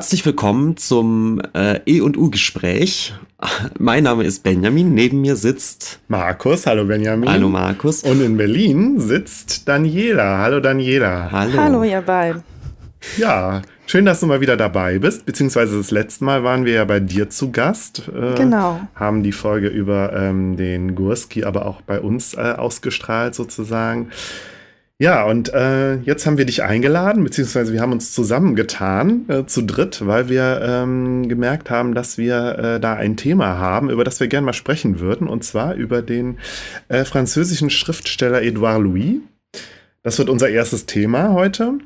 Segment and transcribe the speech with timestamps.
[0.00, 3.12] Herzlich willkommen zum äh, E&U-Gespräch.
[3.78, 6.64] Mein Name ist Benjamin, neben mir sitzt Markus.
[6.64, 7.28] Hallo Benjamin.
[7.28, 8.02] Hallo Markus.
[8.04, 10.38] Und in Berlin sitzt Daniela.
[10.38, 11.30] Hallo Daniela.
[11.30, 11.52] Hallo.
[11.54, 12.42] Hallo ihr beiden.
[13.18, 15.26] Ja, schön, dass du mal wieder dabei bist.
[15.26, 18.08] Beziehungsweise das letzte Mal waren wir ja bei dir zu Gast.
[18.08, 18.80] Äh, genau.
[18.94, 24.08] Haben die Folge über ähm, den Gurski aber auch bei uns äh, ausgestrahlt sozusagen.
[25.00, 29.62] Ja, und äh, jetzt haben wir dich eingeladen, beziehungsweise wir haben uns zusammengetan äh, zu
[29.62, 34.20] dritt, weil wir ähm, gemerkt haben, dass wir äh, da ein Thema haben, über das
[34.20, 36.36] wir gerne mal sprechen würden, und zwar über den
[36.88, 39.20] äh, französischen Schriftsteller Edouard Louis.
[40.02, 41.78] Das wird unser erstes Thema heute.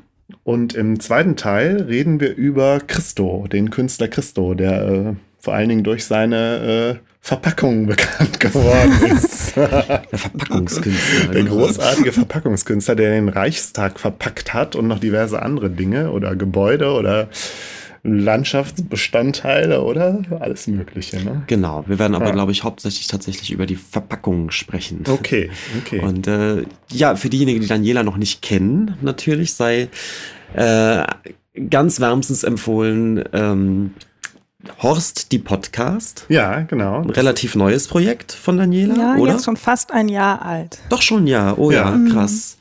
[0.43, 5.69] Und im zweiten Teil reden wir über Christo, den Künstler Christo, der äh, vor allen
[5.69, 9.55] Dingen durch seine Verpackung bekannt geworden ist.
[9.55, 11.33] Der Verpackungskünstler.
[11.33, 16.91] Der großartige Verpackungskünstler, der den Reichstag verpackt hat und noch diverse andere Dinge oder Gebäude
[16.91, 17.27] oder
[18.03, 21.17] Landschaftsbestandteile oder alles Mögliche.
[21.17, 21.41] Ne?
[21.47, 22.31] Genau, wir werden aber, ja.
[22.33, 25.03] glaube ich, hauptsächlich tatsächlich über die Verpackung sprechen.
[25.09, 26.01] Okay, okay.
[26.01, 29.89] Und äh, ja, für diejenigen, die Daniela noch nicht kennen, natürlich sei
[30.53, 31.03] äh,
[31.71, 33.95] ganz wärmstens empfohlen, ähm,
[34.81, 36.25] Horst, die Podcast.
[36.29, 37.01] Ja, genau.
[37.01, 39.33] Ein relativ neues Projekt von Daniela, ja, oder?
[39.33, 40.79] jetzt schon fast ein Jahr alt.
[40.89, 42.11] Doch schon ein Jahr, oh ja, ja mhm.
[42.11, 42.57] krass.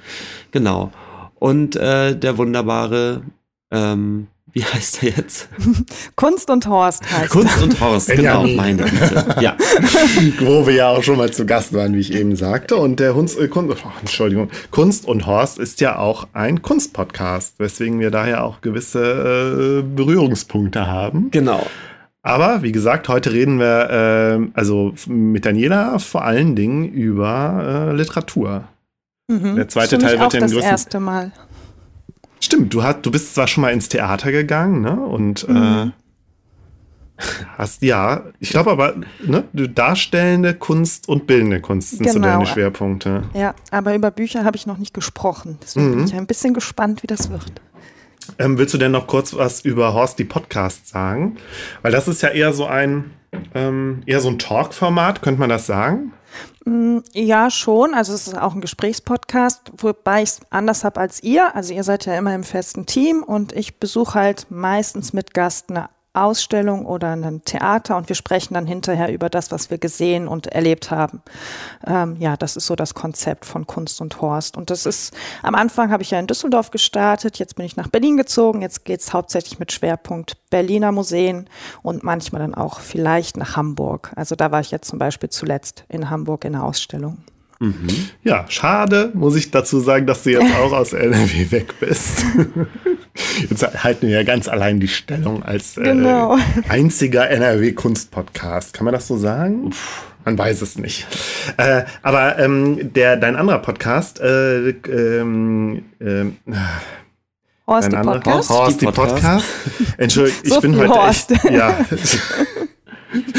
[0.51, 0.93] Genau.
[1.39, 3.23] Und äh, der wunderbare,
[3.70, 5.48] ähm, wie heißt er jetzt?
[6.17, 9.37] Kunst und Horst heißt Kunst und Horst, genau, meine Güte.
[9.41, 9.57] Ja.
[10.41, 12.77] Wo wir ja auch schon mal zu Gast waren, wie ich eben sagte.
[12.77, 17.59] Und der Hunds, äh, Kunst, oh, Entschuldigung, Kunst und Horst ist ja auch ein Kunstpodcast,
[17.59, 21.33] weswegen wir daher auch gewisse äh, Berührungspunkte haben.
[21.33, 21.67] Genau.
[22.24, 27.95] Aber wie gesagt, heute reden wir äh, also mit Daniela vor allen Dingen über äh,
[27.95, 28.64] Literatur.
[29.29, 29.57] Mhm.
[29.57, 31.33] Der zweite Teil wird ja das erste Mal.
[32.40, 34.98] Stimmt, du, hast, du bist zwar schon mal ins Theater gegangen, ne?
[34.98, 35.92] Und äh, mhm.
[37.18, 37.23] äh,
[37.58, 42.13] hast ja, ich glaube aber, ne, darstellende Kunst und bildende Kunst sind genau.
[42.14, 43.24] so deine Schwerpunkte.
[43.34, 45.58] Ja, aber über Bücher habe ich noch nicht gesprochen.
[45.63, 45.96] Deswegen mhm.
[45.96, 47.61] bin ich ein bisschen gespannt, wie das wird.
[48.39, 51.36] Ähm, willst du denn noch kurz was über Horst die Podcast sagen?
[51.83, 53.11] Weil das ist ja eher so ein,
[53.55, 56.12] ähm, eher so ein Talk-Format, könnte man das sagen?
[56.64, 57.95] Mm, ja, schon.
[57.95, 61.55] Also es ist auch ein Gesprächspodcast, wobei ich es anders habe als ihr.
[61.55, 65.70] Also ihr seid ja immer im festen Team und ich besuche halt meistens mit Gast
[65.70, 70.29] eine Ausstellung oder ein Theater und wir sprechen dann hinterher über das, was wir gesehen
[70.29, 71.23] und erlebt haben.
[71.86, 74.57] Ähm, ja, das ist so das Konzept von Kunst und Horst.
[74.57, 77.89] Und das ist, am Anfang habe ich ja in Düsseldorf gestartet, jetzt bin ich nach
[77.89, 81.48] Berlin gezogen, jetzt geht es hauptsächlich mit Schwerpunkt Berliner Museen
[81.83, 84.13] und manchmal dann auch vielleicht nach Hamburg.
[84.14, 87.19] Also da war ich jetzt zum Beispiel zuletzt in Hamburg in der Ausstellung.
[87.64, 87.89] Mhm.
[88.23, 92.25] Ja, schade, muss ich dazu sagen, dass du jetzt auch aus NRW weg bist.
[93.48, 96.36] Jetzt halten wir ja ganz allein die Stellung als äh, genau.
[96.69, 98.75] einziger NRW-Kunst-Podcast.
[98.75, 99.69] Kann man das so sagen?
[99.69, 101.07] Uff, man weiß es nicht.
[101.57, 106.36] Äh, aber ähm, der, dein anderer Podcast, äh, ähm, ähm,
[107.67, 108.51] Horst, die Podcast?
[108.51, 109.46] Horst, die Podcast.
[109.96, 111.31] Entschuldigung, ich so bin heute Horst.
[111.31, 111.79] echt, ja.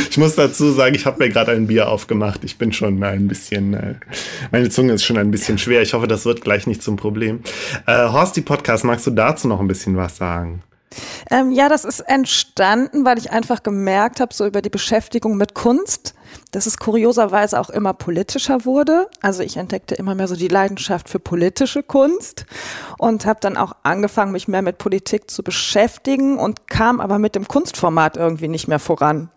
[0.09, 2.44] Ich muss dazu sagen, ich habe mir gerade ein Bier aufgemacht.
[2.44, 3.96] Ich bin schon ein bisschen, äh,
[4.52, 5.81] meine Zunge ist schon ein bisschen schwer.
[5.81, 7.41] Ich hoffe, das wird gleich nicht zum Problem.
[7.86, 10.63] Äh, Horst, die Podcast, magst du dazu noch ein bisschen was sagen?
[11.30, 15.54] Ähm, ja, das ist entstanden, weil ich einfach gemerkt habe, so über die Beschäftigung mit
[15.54, 16.13] Kunst,
[16.51, 19.10] dass es kurioserweise auch immer politischer wurde.
[19.22, 22.45] Also ich entdeckte immer mehr so die Leidenschaft für politische Kunst
[22.98, 27.36] und habe dann auch angefangen, mich mehr mit Politik zu beschäftigen und kam aber mit
[27.36, 29.30] dem Kunstformat irgendwie nicht mehr voran.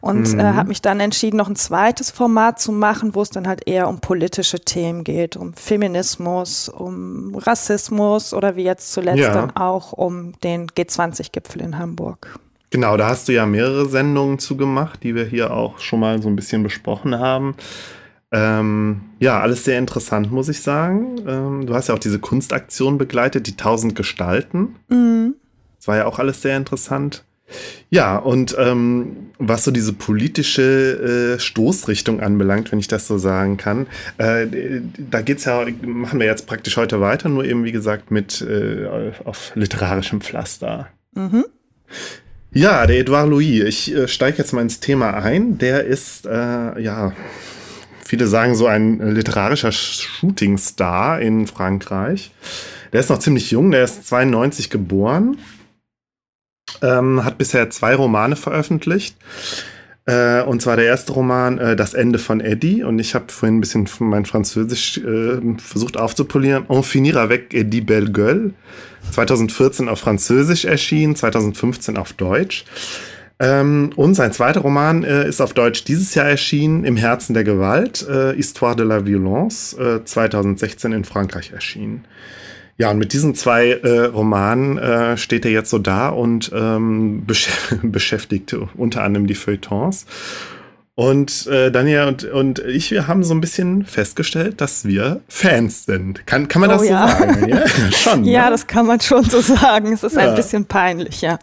[0.00, 0.40] Und äh, mhm.
[0.40, 3.66] äh, habe mich dann entschieden, noch ein zweites Format zu machen, wo es dann halt
[3.66, 9.32] eher um politische Themen geht, um Feminismus, um Rassismus oder wie jetzt zuletzt ja.
[9.32, 12.38] dann auch um den G20-Gipfel in Hamburg.
[12.70, 16.20] Genau, da hast du ja mehrere Sendungen zu gemacht, die wir hier auch schon mal
[16.20, 17.54] so ein bisschen besprochen haben.
[18.30, 21.16] Ähm, ja, alles sehr interessant, muss ich sagen.
[21.26, 24.76] Ähm, du hast ja auch diese Kunstaktion begleitet, die tausend Gestalten.
[24.88, 25.34] Mhm.
[25.78, 27.24] Das war ja auch alles sehr interessant.
[27.90, 33.56] Ja, und ähm, was so diese politische äh, Stoßrichtung anbelangt, wenn ich das so sagen
[33.56, 33.86] kann,
[34.18, 34.46] äh,
[34.98, 38.86] da geht's ja, machen wir jetzt praktisch heute weiter, nur eben wie gesagt mit äh,
[39.24, 40.88] auf literarischem Pflaster.
[41.14, 41.44] Mhm.
[42.52, 45.58] Ja, der Edouard Louis, ich äh, steige jetzt mal ins Thema ein.
[45.58, 47.12] Der ist, äh, ja,
[48.04, 52.32] viele sagen so ein literarischer Shootingstar in Frankreich.
[52.92, 55.36] Der ist noch ziemlich jung, der ist 92 geboren
[56.82, 59.16] ähm, hat bisher zwei Romane veröffentlicht.
[60.06, 62.82] Äh, und zwar der erste Roman, äh, Das Ende von Eddie.
[62.82, 66.64] Und ich habe vorhin ein bisschen mein Französisch äh, versucht aufzupolieren.
[66.68, 68.52] On finira avec Eddie Belle Gueule.
[69.12, 72.64] 2014 auf Französisch erschienen, 2015 auf Deutsch.
[73.40, 77.44] Ähm, und sein zweiter Roman äh, ist auf Deutsch dieses Jahr erschienen, Im Herzen der
[77.44, 82.04] Gewalt, äh, Histoire de la Violence, äh, 2016 in Frankreich erschienen.
[82.78, 87.24] Ja, und mit diesen zwei äh, Romanen äh, steht er jetzt so da und ähm,
[87.26, 87.48] besch
[87.82, 90.06] beschäftigt unter anderem die Feuilletons.
[90.98, 95.84] Und äh, Daniel und, und ich, wir haben so ein bisschen festgestellt, dass wir Fans
[95.84, 96.26] sind.
[96.26, 97.06] Kann, kann man das oh, so ja.
[97.06, 97.48] sagen?
[97.48, 98.50] Ja, schon, ja ne?
[98.50, 99.92] das kann man schon so sagen.
[99.92, 100.28] Es ist ja.
[100.28, 101.38] ein bisschen peinlich, ja.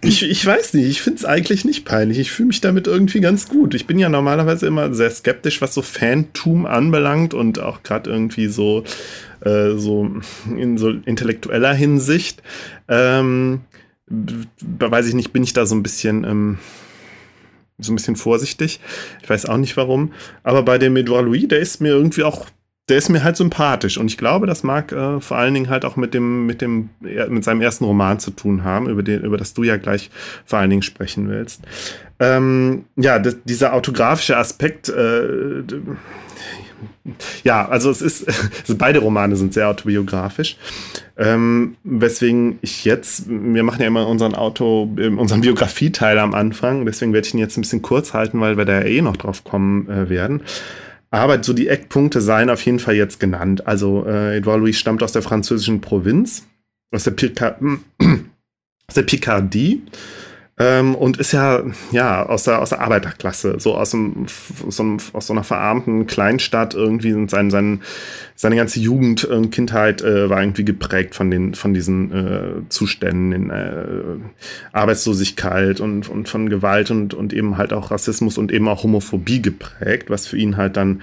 [0.00, 2.18] Ich, ich weiß nicht, ich finde es eigentlich nicht peinlich.
[2.18, 3.74] Ich fühle mich damit irgendwie ganz gut.
[3.74, 8.48] Ich bin ja normalerweise immer sehr skeptisch, was so Fantum anbelangt und auch gerade irgendwie
[8.48, 8.82] so,
[9.44, 10.10] äh, so
[10.48, 12.42] in so intellektueller Hinsicht.
[12.88, 13.60] Ähm,
[14.08, 16.24] weiß ich nicht, bin ich da so ein bisschen.
[16.24, 16.58] Ähm,
[17.80, 18.80] so ein bisschen vorsichtig.
[19.22, 20.12] Ich weiß auch nicht warum.
[20.42, 22.46] Aber bei dem Edouard Louis, der ist mir irgendwie auch,
[22.88, 23.98] der ist mir halt sympathisch.
[23.98, 26.90] Und ich glaube, das mag äh, vor allen Dingen halt auch mit dem, mit dem,
[27.00, 30.10] mit seinem ersten Roman zu tun haben, über den, über das du ja gleich
[30.44, 31.62] vor allen Dingen sprechen willst.
[32.18, 35.62] Ähm, ja, das, dieser autografische Aspekt, äh,
[37.44, 38.28] ja, also es ist,
[38.60, 40.56] also beide Romane sind sehr autobiografisch.
[41.16, 47.12] Ähm, weswegen ich jetzt, wir machen ja immer unseren Auto, unseren Biografieteil am Anfang, deswegen
[47.12, 49.88] werde ich ihn jetzt ein bisschen kurz halten, weil wir da eh noch drauf kommen
[49.88, 50.42] äh, werden.
[51.10, 53.66] Aber so die Eckpunkte seien auf jeden Fall jetzt genannt.
[53.66, 56.46] Also äh, Edouard Louis stammt aus der französischen Provinz,
[56.92, 57.56] aus der, Pica
[58.86, 59.82] aus der Picardie
[60.60, 64.26] ähm, und ist ja, ja aus, der, aus der Arbeiterklasse, so aus, dem,
[64.68, 67.80] so einem, aus so einer verarmten Kleinstadt irgendwie und sein, sein,
[68.36, 73.32] seine ganze Jugend und Kindheit äh, war irgendwie geprägt von, den, von diesen äh, Zuständen
[73.32, 73.84] in äh,
[74.72, 79.40] Arbeitslosigkeit und, und von Gewalt und, und eben halt auch Rassismus und eben auch Homophobie
[79.40, 81.00] geprägt, was für ihn halt dann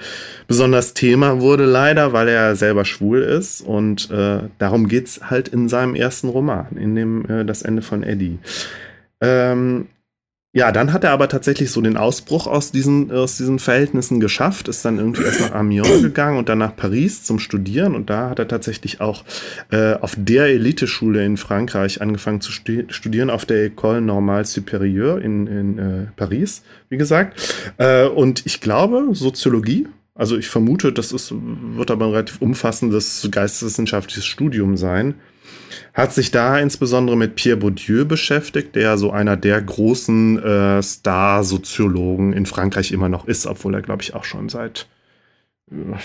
[0.47, 3.61] besonders Thema wurde, leider, weil er selber schwul ist.
[3.61, 8.03] Und äh, darum geht's halt in seinem ersten Roman, in dem äh, Das Ende von
[8.03, 8.37] Eddie.
[9.21, 9.87] Ähm,
[10.53, 14.67] ja, dann hat er aber tatsächlich so den Ausbruch aus diesen, aus diesen Verhältnissen geschafft,
[14.67, 18.31] ist dann irgendwie erst nach Amiens gegangen und dann nach Paris zum Studieren und da
[18.31, 19.23] hat er tatsächlich auch
[19.69, 25.45] äh, auf der Eliteschule in Frankreich angefangen zu studieren, auf der École Normale Supérieure in,
[25.45, 27.39] in äh, Paris, wie gesagt.
[27.77, 33.27] Äh, und ich glaube, Soziologie also ich vermute, das ist, wird aber ein relativ umfassendes
[33.29, 35.13] geisteswissenschaftliches Studium sein
[35.93, 42.33] hat sich da insbesondere mit Pierre Bourdieu beschäftigt, der so einer der großen äh, Star-Soziologen
[42.33, 44.87] in Frankreich immer noch ist, obwohl er, glaube ich, auch schon seit
[45.71, 45.95] äh,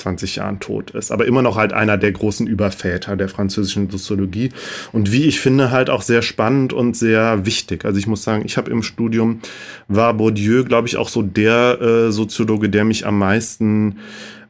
[0.00, 4.50] 20 Jahren tot ist, aber immer noch halt einer der großen Überväter der französischen Soziologie
[4.92, 7.84] und wie ich finde halt auch sehr spannend und sehr wichtig.
[7.84, 9.40] Also ich muss sagen, ich habe im Studium
[9.88, 13.98] war Bourdieu, glaube ich, auch so der äh, Soziologe, der mich am meisten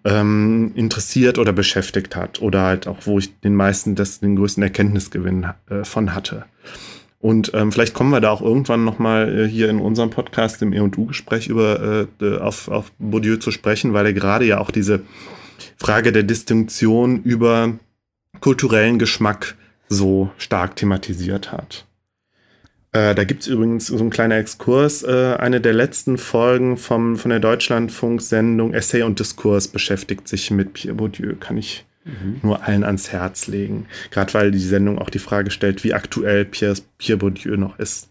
[0.04, 4.62] ähm, interessiert oder beschäftigt hat oder halt auch, wo ich den meisten, das, den größten
[4.62, 6.44] Erkenntnisgewinn äh, von hatte.
[7.18, 10.72] Und ähm, vielleicht kommen wir da auch irgendwann nochmal äh, hier in unserem Podcast, im
[10.72, 15.02] E&U-Gespräch über äh, auf, auf Bourdieu zu sprechen, weil er gerade ja auch diese
[15.76, 17.74] Frage der Distinktion über
[18.40, 19.54] kulturellen Geschmack
[19.88, 21.84] so stark thematisiert hat.
[22.92, 25.02] Äh, da gibt es übrigens so ein kleiner Exkurs.
[25.02, 30.72] Äh, eine der letzten Folgen vom, von der Deutschlandfunk-Sendung Essay und Diskurs beschäftigt sich mit
[30.72, 31.34] Pierre Bourdieu.
[31.38, 32.40] Kann ich mhm.
[32.42, 33.86] nur allen ans Herz legen.
[34.10, 38.10] Gerade weil die Sendung auch die Frage stellt, wie aktuell Pierre, Pierre Bourdieu noch ist.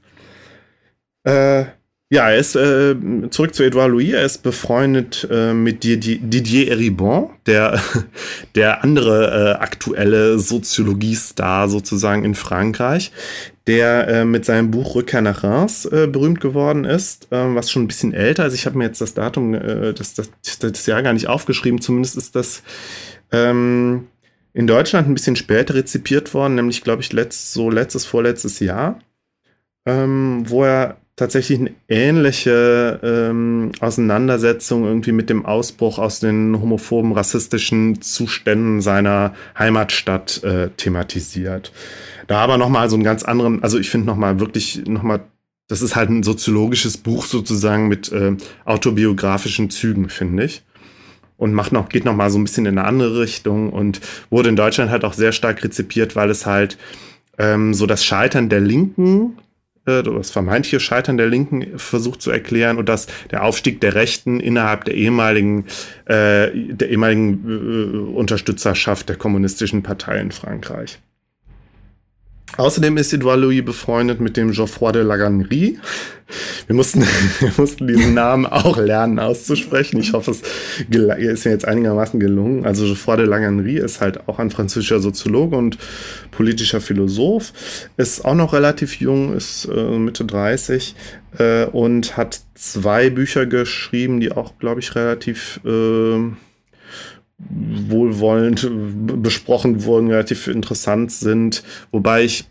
[1.24, 1.66] Äh,
[2.12, 2.96] ja, er ist äh,
[3.30, 4.13] zurück zu Edouard Louis.
[4.13, 7.80] Er ist befreundet äh, mit Didier Eribon, der,
[8.56, 13.12] der andere äh, aktuelle Soziologie-Star sozusagen in Frankreich,
[13.68, 17.84] der äh, mit seinem Buch Rückkehr nach Reims äh, berühmt geworden ist, äh, was schon
[17.84, 18.56] ein bisschen älter ist.
[18.56, 21.80] Ich habe mir jetzt das Datum, äh, das, das, das Jahr gar nicht aufgeschrieben.
[21.80, 22.63] Zumindest ist das
[23.32, 24.08] ähm,
[24.54, 28.98] in Deutschland ein bisschen später rezipiert worden, nämlich, glaube ich, letzt, so letztes, vorletztes Jahr,
[29.86, 37.12] ähm, wo er tatsächlich eine ähnliche ähm, Auseinandersetzung irgendwie mit dem Ausbruch aus den homophoben,
[37.12, 41.74] rassistischen Zuständen seiner Heimatstadt äh, thematisiert.
[42.28, 45.20] Da aber nochmal so einen ganz anderen, also ich finde nochmal wirklich nochmal,
[45.68, 50.64] das ist halt ein soziologisches Buch sozusagen mit äh, autobiografischen Zügen, finde ich.
[51.36, 54.00] Und macht noch, geht nochmal so ein bisschen in eine andere Richtung und
[54.30, 56.78] wurde in Deutschland halt auch sehr stark rezipiert, weil es halt
[57.38, 59.38] ähm, so das Scheitern der Linken
[60.03, 64.86] das vermeintliche Scheitern der Linken versucht zu erklären und dass der Aufstieg der Rechten innerhalb
[64.86, 65.65] der ehemaligen,
[66.05, 71.00] äh, der ehemaligen äh, Unterstützerschaft der kommunistischen Partei in Frankreich.
[72.58, 75.79] Außerdem ist Edouard Louis befreundet mit dem Geoffroy de Laganerie.
[76.68, 77.01] wir mussten,
[77.39, 80.00] wir mussten diesen Namen auch lernen auszusprechen.
[80.00, 82.65] Ich hoffe, es ist mir jetzt einigermaßen gelungen.
[82.65, 85.77] Also Geoffroy de Langenry ist halt auch ein französischer Soziologe und
[86.32, 87.53] politischer Philosoph.
[87.98, 90.96] Ist auch noch relativ jung, ist äh, Mitte 30
[91.38, 96.32] äh, und hat zwei Bücher geschrieben, die auch, glaube ich, relativ äh,
[97.39, 98.69] wohlwollend
[99.24, 101.63] besprochen wurden, relativ interessant sind.
[101.91, 102.46] Wobei ich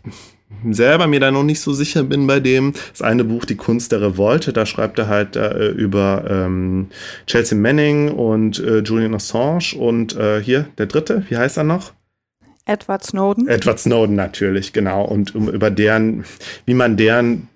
[0.69, 2.73] selber mir da noch nicht so sicher bin bei dem.
[2.91, 6.87] Das eine Buch, Die Kunst der Revolte, da schreibt er halt äh, über ähm,
[7.27, 11.93] Chelsea Manning und äh, Julian Assange und äh, hier der dritte, wie heißt er noch?
[12.65, 13.47] Edward Snowden.
[13.47, 15.03] Edward Snowden natürlich, genau.
[15.03, 16.23] Und um, über deren,
[16.65, 17.47] wie man deren,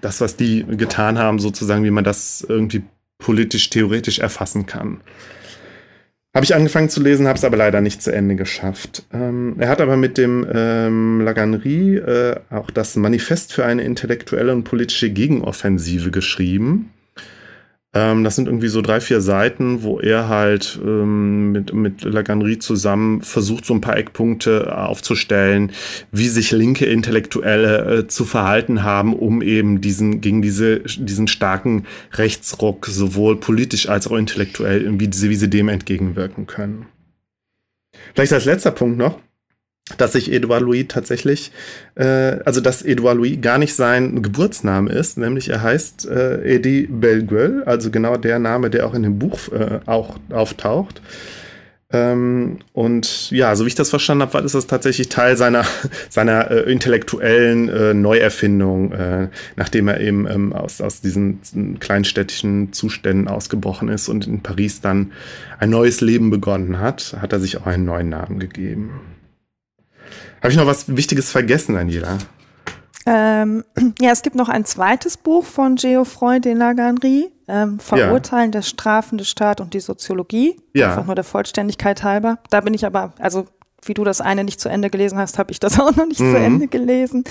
[0.00, 2.82] das, was die getan haben, sozusagen, wie man das irgendwie
[3.18, 5.00] politisch, theoretisch erfassen kann.
[6.36, 9.04] Habe ich angefangen zu lesen, habe es aber leider nicht zu Ende geschafft.
[9.10, 14.52] Ähm, er hat aber mit dem ähm, Laganerie äh, auch das Manifest für eine intellektuelle
[14.52, 16.90] und politische Gegenoffensive geschrieben.
[17.96, 22.58] Ähm, das sind irgendwie so drei, vier Seiten, wo er halt ähm, mit, mit Laganerie
[22.58, 25.72] zusammen versucht, so ein paar Eckpunkte aufzustellen,
[26.12, 31.86] wie sich linke Intellektuelle äh, zu verhalten haben, um eben diesen, gegen diese, diesen starken
[32.12, 36.86] Rechtsruck sowohl politisch als auch intellektuell, wie, wie sie dem entgegenwirken können.
[38.14, 39.18] Vielleicht als letzter Punkt noch
[39.98, 41.52] dass sich Edouard Louis tatsächlich,
[41.94, 42.04] äh,
[42.44, 47.62] also dass Edouard Louis gar nicht sein Geburtsname ist, nämlich er heißt äh, Eddie Belgueul,
[47.64, 51.00] also genau der Name, der auch in dem Buch äh, auch auftaucht.
[51.92, 55.64] Ähm, und ja, so wie ich das verstanden habe, ist das tatsächlich Teil seiner,
[56.08, 63.28] seiner äh, intellektuellen äh, Neuerfindung, äh, nachdem er eben ähm, aus, aus diesen kleinstädtischen Zuständen
[63.28, 65.12] ausgebrochen ist und in Paris dann
[65.60, 68.90] ein neues Leben begonnen hat, hat er sich auch einen neuen Namen gegeben.
[70.46, 72.18] Habe ich noch was Wichtiges vergessen, Angela?
[73.04, 73.64] Ähm,
[74.00, 78.58] ja, es gibt noch ein zweites Buch von Geoffroy de Laganerie, ähm, Verurteilen ja.
[78.58, 80.54] der strafende Staat und die Soziologie.
[80.72, 80.90] Ja.
[80.90, 82.38] Einfach nur der Vollständigkeit halber.
[82.50, 83.48] Da bin ich aber, also
[83.88, 86.20] wie du das eine nicht zu Ende gelesen hast, habe ich das auch noch nicht
[86.20, 86.32] mhm.
[86.32, 87.24] zu Ende gelesen.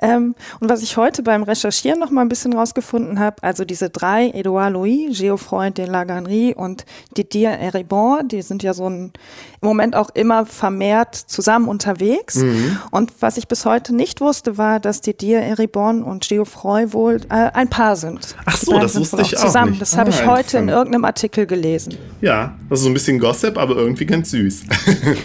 [0.00, 3.90] Ähm, und was ich heute beim Recherchieren noch mal ein bisschen rausgefunden habe, also diese
[3.90, 6.84] drei, Edouard Louis, Geoffroy de Laganerie und
[7.16, 9.12] Didier Eribon, die sind ja so ein,
[9.60, 12.36] im Moment auch immer vermehrt zusammen unterwegs.
[12.36, 12.78] Mhm.
[12.90, 17.50] Und was ich bis heute nicht wusste, war, dass Didier Eribon und Geoffroy wohl äh,
[17.52, 18.36] ein Paar sind.
[18.44, 19.70] Ach so, das wusste ich auch zusammen.
[19.72, 19.82] Nicht.
[19.82, 21.96] Das habe ich ah, heute in irgendeinem Artikel gelesen.
[22.20, 24.62] Ja, das ist so ein bisschen Gossip, aber irgendwie ganz süß.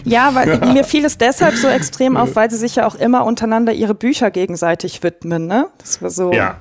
[0.04, 3.26] Ja, weil mir fiel es deshalb so extrem auf, weil sie sich ja auch immer
[3.26, 5.68] untereinander ihre Bücher gegenseitig widmen, ne?
[5.80, 6.32] Das war so.
[6.34, 6.60] Ja.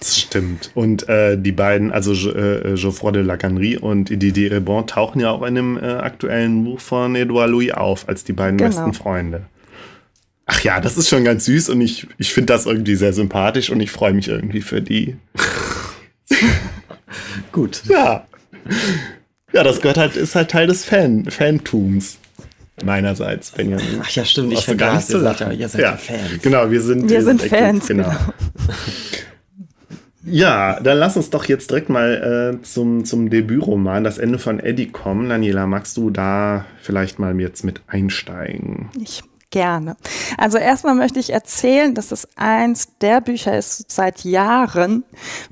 [0.00, 0.70] Das stimmt.
[0.74, 5.42] Und äh, die beiden, also äh, Geoffroy de Lacannerie und Didier Rebon, tauchen ja auch
[5.42, 8.70] in dem äh, aktuellen Buch von Edouard Louis auf, als die beiden genau.
[8.70, 9.44] besten Freunde.
[10.46, 13.70] Ach ja, das ist schon ganz süß und ich, ich finde das irgendwie sehr sympathisch
[13.70, 15.16] und ich freue mich irgendwie für die.
[17.52, 17.82] Gut.
[17.88, 18.26] Ja.
[19.52, 22.18] Ja, das gehört halt, ist halt Teil des Fan, Fantums
[22.82, 24.00] meinerseits, Benjamin.
[24.02, 26.42] Ach ja, stimmt, ich vergaß, ihr seid ja, ihr seid ja, Fans.
[26.42, 27.86] Genau, wir sind, wir sind Fans.
[27.86, 28.04] Genau.
[28.04, 28.16] genau.
[30.26, 34.58] Ja, dann lass uns doch jetzt direkt mal äh, zum, zum Debütroman, das Ende von
[34.58, 35.28] Eddie kommen.
[35.28, 38.88] Daniela, magst du da vielleicht mal jetzt mit einsteigen?
[39.02, 39.22] Ich
[39.54, 39.94] Gerne.
[40.36, 45.04] Also erstmal möchte ich erzählen, dass es eins der Bücher ist seit Jahren,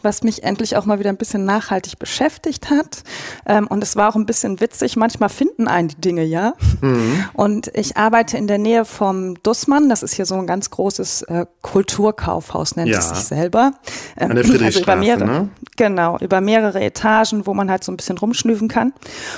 [0.02, 3.04] was mich endlich auch mal wieder ein bisschen nachhaltig beschäftigt hat.
[3.47, 4.97] Ähm, und es war auch ein bisschen witzig.
[4.97, 6.54] Manchmal finden einen die Dinge ja.
[6.80, 7.26] Mhm.
[7.35, 9.88] Und ich arbeite in der Nähe vom Dussmann.
[9.88, 12.99] Das ist hier so ein ganz großes äh, Kulturkaufhaus, nennt ja.
[12.99, 13.75] es sich selber.
[14.16, 15.49] Ähm, An der also über mehrere, ne?
[15.76, 18.94] Genau, über mehrere Etagen, wo man halt so ein bisschen rumschnüfen kann.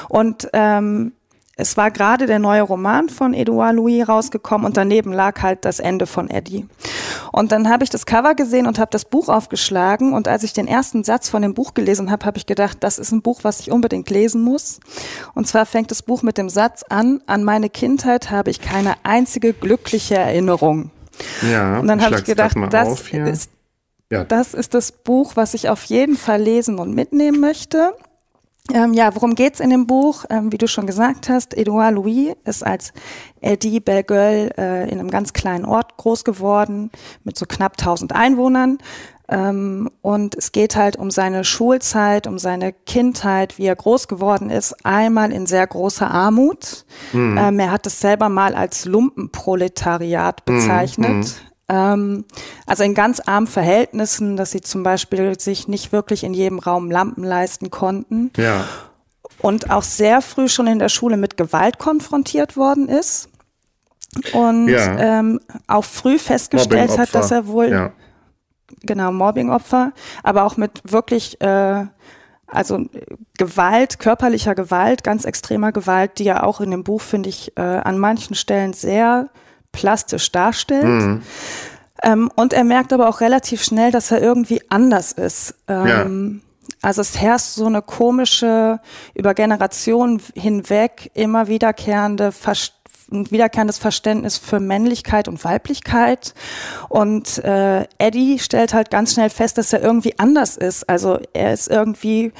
[0.08, 1.12] Und ähm,
[1.56, 5.78] es war gerade der neue Roman von Edouard Louis rausgekommen und daneben lag halt das
[5.78, 6.66] Ende von Eddie.
[7.30, 10.52] Und dann habe ich das Cover gesehen und habe das Buch aufgeschlagen und als ich
[10.52, 13.40] den ersten Satz von dem Buch gelesen habe, habe ich gedacht, das ist ein Buch,
[13.42, 14.80] was ich unbedingt lesen muss.
[15.34, 18.94] Und zwar fängt das Buch mit dem Satz an, an meine Kindheit habe ich keine
[19.04, 20.90] einzige glückliche Erinnerung.
[21.48, 23.50] Ja, und dann habe ich gedacht, das ist,
[24.10, 24.24] ja.
[24.24, 27.94] das ist das Buch, was ich auf jeden Fall lesen und mitnehmen möchte.
[28.72, 30.24] Ähm, ja, worum geht's in dem Buch?
[30.30, 32.92] Ähm, wie du schon gesagt hast, Edouard Louis ist als
[33.42, 36.90] Eddie Belgueul äh, in einem ganz kleinen Ort groß geworden
[37.24, 38.78] mit so knapp 1000 Einwohnern.
[39.28, 44.48] Ähm, und es geht halt um seine Schulzeit, um seine Kindheit, wie er groß geworden
[44.48, 44.74] ist.
[44.84, 46.86] Einmal in sehr großer Armut.
[47.12, 47.36] Mhm.
[47.38, 50.54] Ähm, er hat es selber mal als Lumpenproletariat mhm.
[50.54, 51.10] bezeichnet.
[51.10, 51.53] Mhm.
[51.68, 52.24] Ähm,
[52.66, 56.90] also in ganz armen Verhältnissen, dass sie zum Beispiel sich nicht wirklich in jedem Raum
[56.90, 58.30] Lampen leisten konnten.
[58.36, 58.64] Ja.
[59.40, 63.28] Und auch sehr früh schon in der Schule mit Gewalt konfrontiert worden ist.
[64.32, 64.98] Und ja.
[64.98, 67.92] ähm, auch früh festgestellt hat, dass er wohl ja.
[68.82, 69.92] genau, Mobbingopfer,
[70.22, 71.86] aber auch mit wirklich, äh,
[72.46, 72.86] also
[73.36, 77.60] Gewalt, körperlicher Gewalt, ganz extremer Gewalt, die er auch in dem Buch, finde ich, äh,
[77.60, 79.30] an manchen Stellen sehr
[79.74, 80.84] plastisch darstellt.
[80.84, 81.22] Mhm.
[82.02, 85.54] Ähm, und er merkt aber auch relativ schnell, dass er irgendwie anders ist.
[85.68, 86.68] Ähm, ja.
[86.80, 88.80] Also es herrscht so eine komische,
[89.14, 96.34] über Generationen hinweg immer wiederkehrende Verständnis ein wiederkehrendes Verständnis für Männlichkeit und Weiblichkeit.
[96.88, 100.88] Und äh, Eddie stellt halt ganz schnell fest, dass er irgendwie anders ist.
[100.88, 102.32] Also er ist irgendwie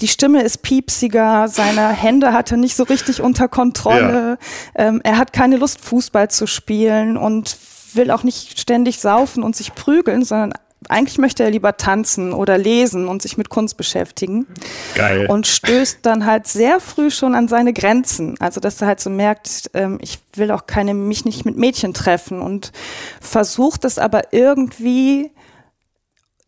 [0.00, 4.38] die Stimme ist piepsiger, seine Hände hat er nicht so richtig unter Kontrolle.
[4.76, 4.88] Ja.
[4.88, 7.56] Ähm, er hat keine Lust, Fußball zu spielen und
[7.92, 10.52] will auch nicht ständig saufen und sich prügeln, sondern
[10.88, 14.46] eigentlich möchte er lieber tanzen oder lesen und sich mit Kunst beschäftigen.
[14.94, 15.26] Geil.
[15.26, 18.36] Und stößt dann halt sehr früh schon an seine Grenzen.
[18.40, 21.94] Also, dass er halt so merkt, ähm, ich will auch keine, mich nicht mit Mädchen
[21.94, 22.72] treffen und
[23.20, 25.30] versucht es aber irgendwie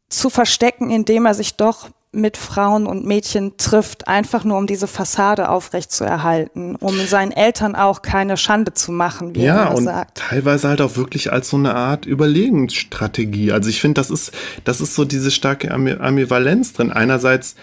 [0.08, 4.86] zu verstecken, indem er sich doch mit Frauen und Mädchen trifft, einfach nur um diese
[4.86, 10.18] Fassade aufrechtzuerhalten, um seinen Eltern auch keine Schande zu machen, wie ja, er und sagt.
[10.18, 13.52] Teilweise halt auch wirklich als so eine Art Überlegensstrategie.
[13.52, 14.32] Also ich finde, das ist,
[14.64, 16.90] das ist so diese starke Ambivalenz drin.
[16.90, 17.56] Einerseits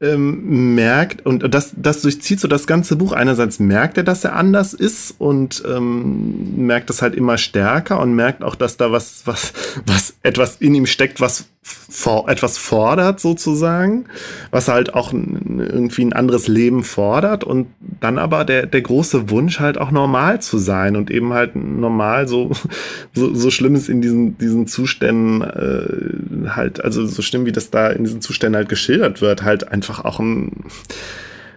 [0.00, 3.12] ähm, merkt, und das, das durchzieht so das ganze Buch.
[3.12, 8.14] Einerseits merkt er, dass er anders ist und ähm, merkt das halt immer stärker und
[8.14, 9.52] merkt auch, dass da was, was,
[9.86, 14.06] was etwas in ihm steckt, was for, etwas fordert sozusagen,
[14.50, 17.66] was halt auch irgendwie ein anderes Leben fordert und
[18.00, 22.28] dann aber der, der große Wunsch halt auch normal zu sein und eben halt normal
[22.28, 22.52] so,
[23.14, 27.70] so, so schlimm ist in diesen, diesen Zuständen äh, halt, also so schlimm wie das
[27.70, 30.64] da in diesen Zuständen halt geschildert wird, halt einfach auch ein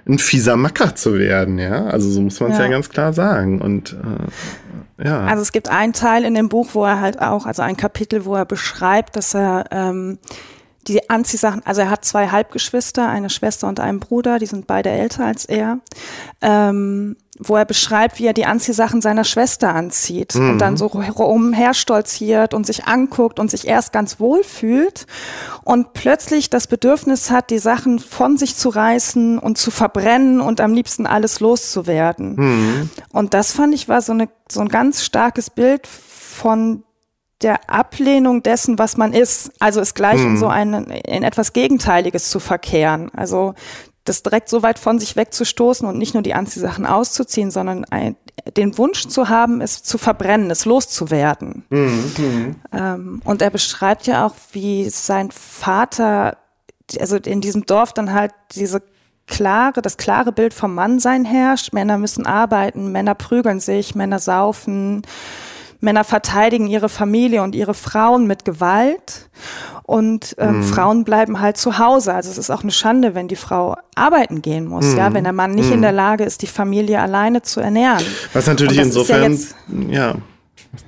[0.06, 1.86] ein fieser Macker zu werden, ja.
[1.86, 2.66] Also so muss man es ja.
[2.66, 2.70] ja.
[2.70, 3.62] ganz klar sagen.
[3.62, 3.96] Und
[5.00, 5.26] äh, ja.
[5.26, 8.26] Also es gibt einen Teil in dem Buch, wo er halt auch, also ein Kapitel,
[8.26, 10.18] wo er beschreibt, dass er ähm,
[10.88, 14.90] die Anziehsachen, also er hat zwei Halbgeschwister, eine Schwester und einen Bruder, die sind beide
[14.90, 15.80] älter als er,
[16.42, 20.52] ähm, wo er beschreibt, wie er die Anziehsachen seiner Schwester anzieht mhm.
[20.52, 25.08] und dann so umherstolziert und sich anguckt und sich erst ganz wohl fühlt
[25.64, 30.62] und plötzlich das Bedürfnis hat, die Sachen von sich zu reißen und zu verbrennen und
[30.62, 32.36] am liebsten alles loszuwerden.
[32.36, 32.90] Mhm.
[33.12, 36.84] Und das fand ich war so, eine, so ein ganz starkes Bild von
[37.44, 39.52] der Ablehnung dessen, was man ist.
[39.60, 40.28] Also es gleich mhm.
[40.28, 43.12] in so ein, in etwas Gegenteiliges zu verkehren.
[43.14, 43.54] Also
[44.06, 48.16] das direkt so weit von sich wegzustoßen und nicht nur die Anziehsachen auszuziehen, sondern ein,
[48.58, 51.64] den Wunsch zu haben, es zu verbrennen, es loszuwerden.
[51.70, 52.56] Mhm.
[52.74, 56.38] Ähm, und er beschreibt ja auch, wie sein Vater,
[57.00, 58.82] also in diesem Dorf dann halt diese
[59.26, 61.72] klare, das klare Bild vom Mannsein herrscht.
[61.72, 65.04] Männer müssen arbeiten, Männer prügeln sich, Männer saufen,
[65.84, 69.30] Männer verteidigen ihre Familie und ihre Frauen mit Gewalt
[69.84, 70.64] und ähm, mhm.
[70.64, 72.14] Frauen bleiben halt zu Hause.
[72.14, 74.98] Also es ist auch eine Schande, wenn die Frau arbeiten gehen muss, mhm.
[74.98, 75.74] ja, wenn der Mann nicht mhm.
[75.74, 78.04] in der Lage ist, die Familie alleine zu ernähren.
[78.32, 79.56] Was natürlich insofern, ja, jetzt,
[79.90, 80.16] ja.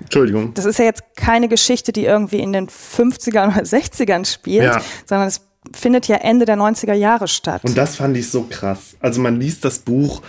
[0.02, 0.54] Entschuldigung.
[0.54, 4.82] Das ist ja jetzt keine Geschichte, die irgendwie in den 50ern oder 60ern spielt, ja.
[5.06, 5.42] sondern es
[5.74, 7.64] findet ja Ende der 90er Jahre statt.
[7.66, 8.96] Und das fand ich so krass.
[9.02, 10.22] Also man liest das Buch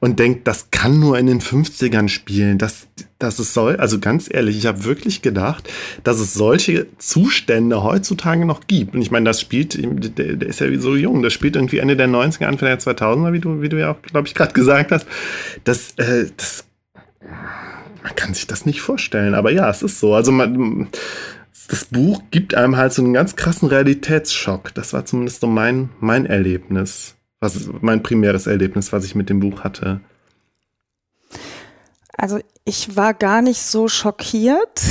[0.00, 2.58] und denkt, das kann nur in den 50ern spielen.
[2.58, 2.86] Das,
[3.24, 5.68] das es soll, also ganz ehrlich, ich habe wirklich gedacht,
[6.04, 8.94] dass es solche Zustände heutzutage noch gibt.
[8.94, 9.76] Und ich meine, das spielt,
[10.18, 13.32] der, der ist ja so jung, das spielt irgendwie Ende der 90er, Anfang der 2000er,
[13.32, 15.06] wie du, wie du ja auch, glaube ich, gerade gesagt hast.
[15.64, 16.64] Das, äh, das,
[18.02, 19.34] man kann sich das nicht vorstellen.
[19.34, 20.14] Aber ja, es ist so.
[20.14, 20.88] Also man,
[21.68, 24.74] das Buch gibt einem halt so einen ganz krassen Realitätsschock.
[24.74, 29.38] Das war zumindest so mein, mein Erlebnis was mein primäres Erlebnis, was ich mit dem
[29.38, 30.00] Buch hatte?
[32.16, 34.82] Also ich war gar nicht so schockiert,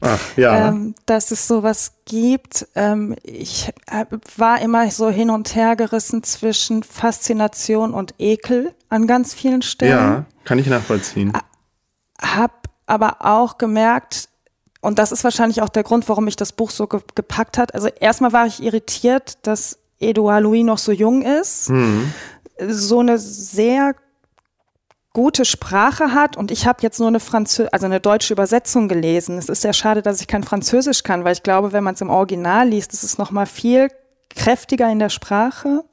[0.00, 0.68] Ach, ja.
[0.68, 2.66] ähm, dass es sowas gibt.
[2.74, 4.04] Ähm, ich äh,
[4.36, 9.92] war immer so hin und her gerissen zwischen Faszination und Ekel an ganz vielen Stellen.
[9.92, 11.32] Ja, kann ich nachvollziehen.
[12.20, 14.28] Hab aber auch gemerkt,
[14.80, 17.74] und das ist wahrscheinlich auch der Grund, warum mich das Buch so ge gepackt hat.
[17.74, 22.12] Also erstmal war ich irritiert, dass Edouard Louis noch so jung ist, mhm.
[22.68, 23.94] so eine sehr
[25.14, 29.38] gute Sprache hat und ich habe jetzt nur eine Franzö also eine deutsche Übersetzung gelesen.
[29.38, 32.00] Es ist sehr schade, dass ich kein Französisch kann, weil ich glaube, wenn man es
[32.00, 33.88] im Original liest, ist es noch mal viel
[34.34, 35.84] kräftiger in der Sprache.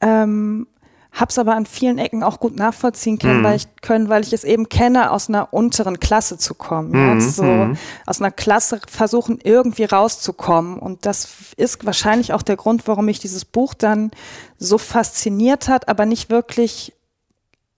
[0.00, 0.66] Ähm,
[1.12, 3.44] hab's aber an vielen Ecken auch gut nachvollziehen können, mhm.
[3.44, 6.90] weil ich können, weil ich es eben kenne, aus einer unteren Klasse zu kommen.
[6.90, 7.20] Mhm.
[7.20, 7.76] Ja, so mhm.
[8.06, 10.78] aus einer Klasse versuchen irgendwie rauszukommen.
[10.78, 14.10] Und das ist wahrscheinlich auch der Grund, warum mich dieses Buch dann
[14.58, 16.94] so fasziniert hat, aber nicht wirklich,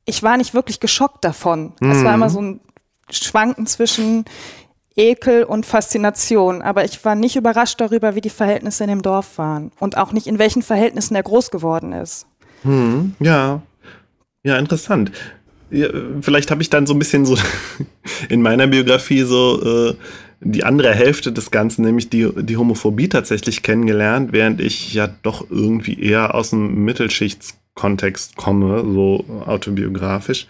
[0.05, 1.73] ich war nicht wirklich geschockt davon.
[1.81, 2.33] Es war immer mhm.
[2.33, 2.61] so ein
[3.11, 4.25] Schwanken zwischen
[4.97, 9.39] Ekel und Faszination, aber ich war nicht überrascht darüber, wie die Verhältnisse in dem Dorf
[9.39, 12.27] waren und auch nicht in welchen Verhältnissen er groß geworden ist.
[12.63, 13.63] Hm, ja,
[14.43, 15.13] ja, interessant.
[15.71, 15.89] Ja,
[16.21, 17.37] vielleicht habe ich dann so ein bisschen so
[18.29, 19.95] in meiner Biografie so äh,
[20.41, 25.51] die andere Hälfte des Ganzen, nämlich die, die Homophobie tatsächlich kennengelernt, während ich ja doch
[25.51, 27.60] irgendwie eher aus dem Mittelschichtskontext
[28.37, 30.47] komme, so autobiografisch.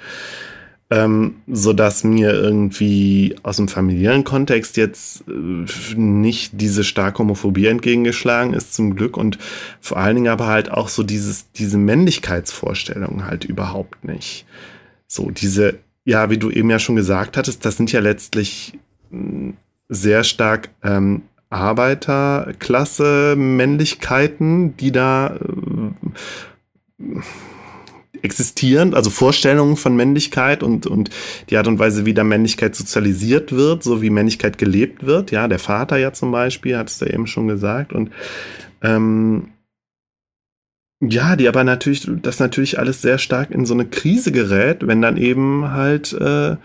[0.92, 7.66] Ähm, so dass mir irgendwie aus dem familiären Kontext jetzt äh, nicht diese starke Homophobie
[7.66, 9.16] entgegengeschlagen ist, zum Glück.
[9.16, 9.38] Und
[9.80, 14.46] vor allen Dingen aber halt auch so dieses, diese Männlichkeitsvorstellung halt überhaupt nicht.
[15.06, 18.76] So, diese, ja, wie du eben ja schon gesagt hattest, das sind ja letztlich
[19.10, 19.54] hm,
[19.88, 26.08] sehr stark ähm, Arbeiterklasse Männlichkeiten, die da äh,
[28.22, 31.10] existieren, also Vorstellungen von Männlichkeit und, und
[31.48, 35.30] die Art und Weise, wie da Männlichkeit sozialisiert wird, so wie Männlichkeit gelebt wird.
[35.30, 37.92] Ja, der Vater ja zum Beispiel, hat es da eben schon gesagt.
[37.92, 38.10] Und
[38.82, 39.48] ähm,
[41.02, 45.00] ja, die aber natürlich, das natürlich alles sehr stark in so eine Krise gerät, wenn
[45.00, 46.56] dann eben halt äh,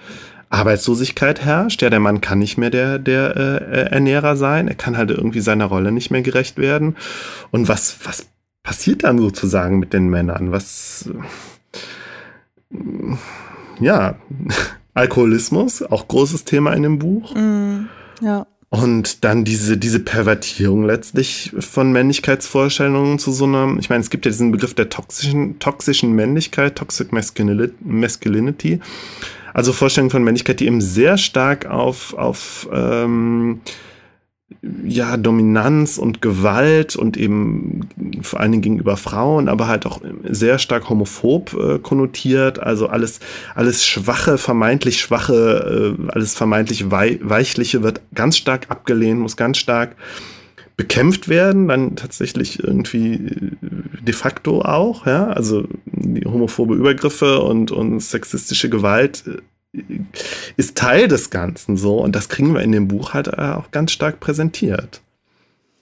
[0.50, 1.82] Arbeitslosigkeit herrscht.
[1.82, 4.68] Ja, der Mann kann nicht mehr der, der äh, Ernährer sein.
[4.68, 6.98] Er kann halt irgendwie seiner Rolle nicht mehr gerecht werden.
[7.52, 8.28] Und was, was
[8.66, 10.52] passiert dann sozusagen mit den Männern?
[10.52, 11.10] Was,
[13.80, 14.16] ja,
[14.94, 17.34] Alkoholismus, auch großes Thema in dem Buch.
[17.36, 17.86] Mm,
[18.22, 18.48] ja.
[18.70, 24.26] Und dann diese, diese Pervertierung letztlich von Männlichkeitsvorstellungen zu so einer, ich meine, es gibt
[24.26, 28.80] ja diesen Begriff der toxischen, toxischen Männlichkeit, Toxic Masculinity.
[29.54, 33.62] Also Vorstellungen von Männlichkeit, die eben sehr stark auf, auf ähm,
[34.84, 37.90] ja, Dominanz und Gewalt und eben
[38.22, 42.60] vor allen Dingen gegenüber Frauen, aber halt auch sehr stark homophob äh, konnotiert.
[42.60, 43.20] Also alles,
[43.56, 49.58] alles Schwache, vermeintlich Schwache, äh, alles vermeintlich Wei Weichliche wird ganz stark abgelehnt, muss ganz
[49.58, 49.96] stark
[50.78, 53.52] bekämpft werden, dann tatsächlich irgendwie äh,
[54.02, 55.68] de facto auch, ja, also
[56.26, 59.42] homophobe Übergriffe und, und sexistische Gewalt äh,
[60.58, 63.72] ist Teil des Ganzen so und das kriegen wir in dem Buch halt äh, auch
[63.72, 65.02] ganz stark präsentiert.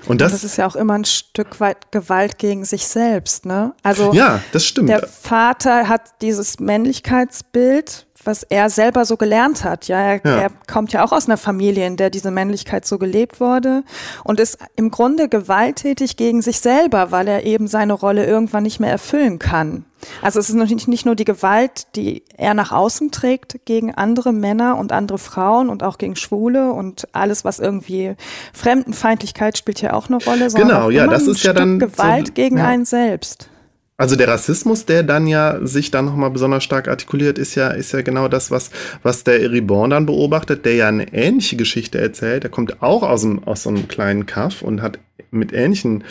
[0.06, 3.74] Und das, das, ist ja auch immer ein Stück weit Gewalt gegen sich selbst, ne?
[3.84, 4.90] Also ja, das stimmt.
[4.90, 9.88] Der Vater hat dieses Männlichkeitsbild, was er selber so gelernt hat.
[9.88, 10.38] Ja, er, ja.
[10.44, 13.84] er, kommt ja auch aus einer Familie, in der diese Männlichkeit so gelebt wurde
[14.24, 18.80] und ist im Grunde gewalttätig gegen sich selber, weil er eben seine Rolle irgendwann nicht
[18.80, 19.86] mehr erfüllen kann.
[20.22, 24.34] Also es ist natürlich nicht nur die Gewalt, die er nach außen trägt gegen andere
[24.34, 28.16] Männer und andere Frauen und auch gegen Schwule und alles, was irgendwie
[28.54, 30.50] Fremdenfeindlichkeit spielt ja auch eine Rolle.
[30.50, 32.68] Genau, ja, das ist ja dann Gewalt so, gegen ja.
[32.68, 33.50] einen selbst.
[33.96, 37.94] Also der Rassismus, der dann ja sich dann nochmal besonders stark artikuliert, ist ja, ist
[37.94, 38.72] ja genau das, was,
[39.04, 42.44] was der Eribon dann beobachtet, der ja eine ähnliche Geschichte erzählt.
[42.44, 44.98] Der kommt auch aus, einem, aus so einem kleinen Kaff und hat
[45.30, 46.04] mit ähnlichen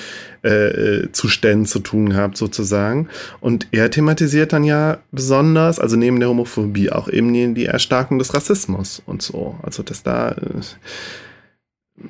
[0.42, 3.08] äh, Zuständen zu tun gehabt, sozusagen.
[3.40, 8.18] Und er thematisiert dann ja besonders, also neben der Homophobie, auch eben die, die Erstarkung
[8.18, 9.58] des Rassismus und so.
[9.62, 12.06] Also dass da äh,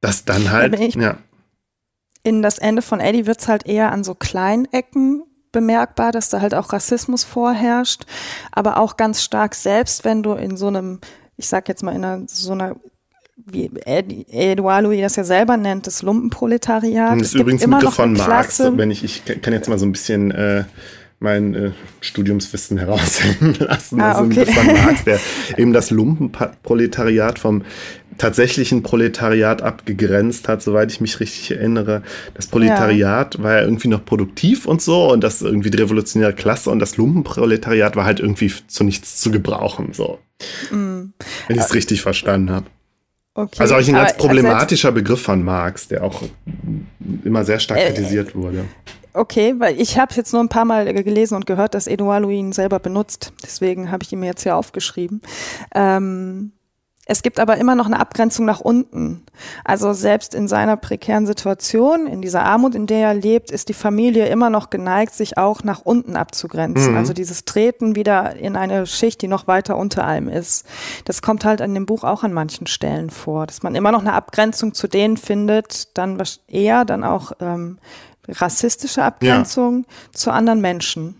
[0.00, 1.18] dass dann halt, ja
[2.22, 6.28] in das Ende von Eddie wird es halt eher an so kleinen Ecken bemerkbar, dass
[6.28, 8.04] da halt auch Rassismus vorherrscht,
[8.52, 11.00] aber auch ganz stark selbst, wenn du in so einem,
[11.36, 12.76] ich sag jetzt mal in einer, so einer
[13.36, 17.18] wie Edouard Louis das ja selber nennt, das Lumpenproletariat.
[17.18, 19.92] Das ist übrigens ein Begriff von Marx, wenn ich, ich kann jetzt mal so ein
[19.92, 20.64] bisschen äh,
[21.20, 24.00] mein äh, Studiumswissen heraushängen lassen.
[24.00, 24.40] Ah, okay.
[24.40, 25.20] Also von Marx, der
[25.56, 27.62] eben das Lumpenproletariat vom
[28.16, 32.02] tatsächlichen Proletariat abgegrenzt hat, soweit ich mich richtig erinnere.
[32.34, 33.42] Das Proletariat ja.
[33.42, 36.96] war ja irgendwie noch produktiv und so und das irgendwie die revolutionäre Klasse und das
[36.96, 40.18] Lumpenproletariat war halt irgendwie zu nichts zu gebrauchen, so.
[40.70, 41.12] Mm.
[41.48, 42.66] Wenn ich es richtig verstanden habe.
[43.34, 43.56] Okay.
[43.58, 46.22] Also auch ein ganz problematischer Begriff von Marx, der auch
[47.24, 48.64] immer sehr stark äh, kritisiert wurde.
[49.20, 52.38] Okay, weil ich habe jetzt nur ein paar Mal gelesen und gehört, dass Edouard Louis
[52.38, 53.34] ihn selber benutzt.
[53.42, 55.20] Deswegen habe ich ihn mir jetzt hier aufgeschrieben.
[55.74, 56.52] Ähm,
[57.04, 59.26] es gibt aber immer noch eine Abgrenzung nach unten.
[59.62, 63.74] Also selbst in seiner prekären Situation, in dieser Armut, in der er lebt, ist die
[63.74, 66.92] Familie immer noch geneigt, sich auch nach unten abzugrenzen.
[66.92, 66.96] Mhm.
[66.96, 70.64] Also dieses Treten wieder in eine Schicht, die noch weiter unter allem ist.
[71.04, 74.00] Das kommt halt in dem Buch auch an manchen Stellen vor, dass man immer noch
[74.00, 77.78] eine Abgrenzung zu denen findet, dann eher dann auch ähm,
[78.32, 80.12] rassistische Abgrenzung ja.
[80.12, 81.14] zu anderen Menschen.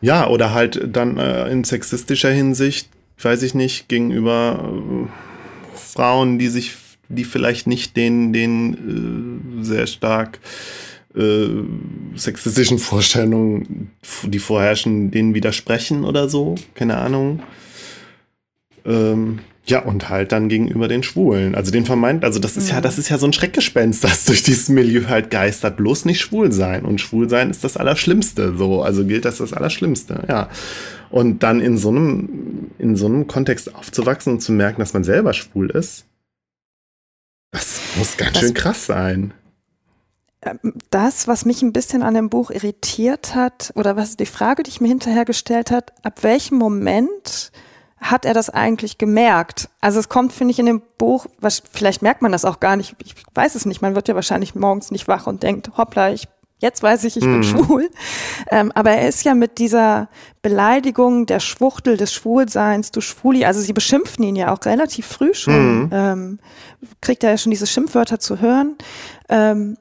[0.00, 2.88] Ja, oder halt dann äh, in sexistischer Hinsicht,
[3.20, 6.76] weiß ich nicht, gegenüber äh, Frauen, die sich,
[7.08, 10.38] die vielleicht nicht den, den äh, sehr stark
[11.16, 11.48] äh,
[12.14, 13.90] sexistischen Vorstellungen,
[14.24, 16.56] die vorherrschen, denen widersprechen oder so.
[16.74, 17.42] Keine Ahnung.
[18.84, 21.56] Ähm, Ja, und halt dann gegenüber den Schwulen.
[21.56, 24.24] Also den vermeint, also das ist ja, ja das ist ja so ein Schreckgespenst, das
[24.24, 25.76] durch dieses Milieu halt geistert.
[25.76, 26.84] Bloß nicht schwul sein.
[26.84, 28.56] Und schwul sein ist das Allerschlimmste.
[28.56, 30.48] So, also gilt das das Allerschlimmste, ja.
[31.10, 35.04] Und dann in so einem, in so einem Kontext aufzuwachsen und zu merken, dass man
[35.04, 36.04] selber schwul ist,
[37.52, 39.32] das muss ganz das, schön krass sein.
[40.42, 44.62] Ähm, das, was mich ein bisschen an dem Buch irritiert hat, oder was die Frage,
[44.62, 47.50] die ich mir hinterher gestellt hat, ab welchem Moment
[47.98, 49.68] hat er das eigentlich gemerkt?
[49.80, 52.76] Also es kommt, finde ich, in dem Buch, was, vielleicht merkt man das auch gar
[52.76, 56.12] nicht, ich weiß es nicht, man wird ja wahrscheinlich morgens nicht wach und denkt, hoppla,
[56.12, 56.28] ich,
[56.58, 57.32] jetzt weiß ich, ich mhm.
[57.32, 57.90] bin schwul.
[58.50, 60.08] Ähm, aber er ist ja mit dieser
[60.42, 65.34] Beleidigung der Schwuchtel des Schwulseins, du Schwuli, also sie beschimpfen ihn ja auch relativ früh
[65.34, 65.90] schon, mhm.
[65.92, 66.38] ähm,
[67.00, 68.76] kriegt er ja schon diese Schimpfwörter zu hören.
[69.28, 69.78] Ähm,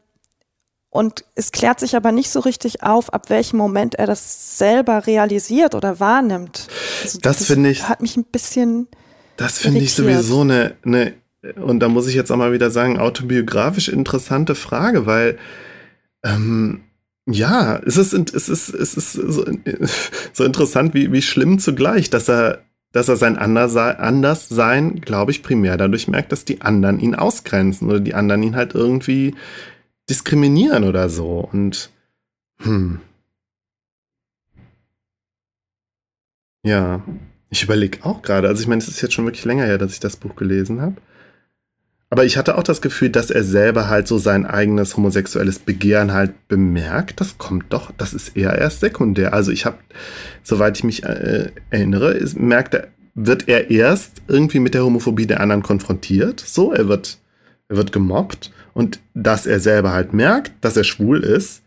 [0.95, 5.05] und es klärt sich aber nicht so richtig auf, ab welchem Moment er das selber
[5.05, 6.69] realisiert oder wahrnimmt.
[7.03, 7.89] Also das, das finde ich.
[7.89, 8.87] Hat mich ein bisschen.
[9.35, 11.13] Das finde ich sowieso eine, eine,
[11.57, 15.37] und da muss ich jetzt auch mal wieder sagen, autobiografisch interessante Frage, weil,
[16.23, 16.85] ähm,
[17.25, 19.45] ja, es ist, es ist, es ist so,
[20.31, 25.75] so interessant wie, wie schlimm zugleich, dass er, dass er sein Anderssein, glaube ich, primär
[25.75, 29.35] dadurch merkt, dass die anderen ihn ausgrenzen oder die anderen ihn halt irgendwie
[30.09, 31.47] diskriminieren oder so.
[31.51, 31.89] Und
[32.59, 32.99] hm.
[36.63, 37.03] Ja,
[37.51, 38.47] ich überlege auch gerade.
[38.47, 40.81] Also ich meine, es ist jetzt schon wirklich länger her, dass ich das Buch gelesen
[40.81, 40.95] habe.
[42.09, 46.13] Aber ich hatte auch das Gefühl, dass er selber halt so sein eigenes homosexuelles Begehren
[46.13, 47.19] halt bemerkt.
[47.19, 49.33] Das kommt doch, das ist eher erst sekundär.
[49.33, 49.77] Also ich habe,
[50.43, 55.27] soweit ich mich äh, erinnere, ist, merkt er, wird er erst irgendwie mit der Homophobie
[55.27, 56.39] der anderen konfrontiert.
[56.39, 57.19] So, er wird,
[57.69, 61.63] er wird gemobbt und dass er selber halt merkt, dass er schwul ist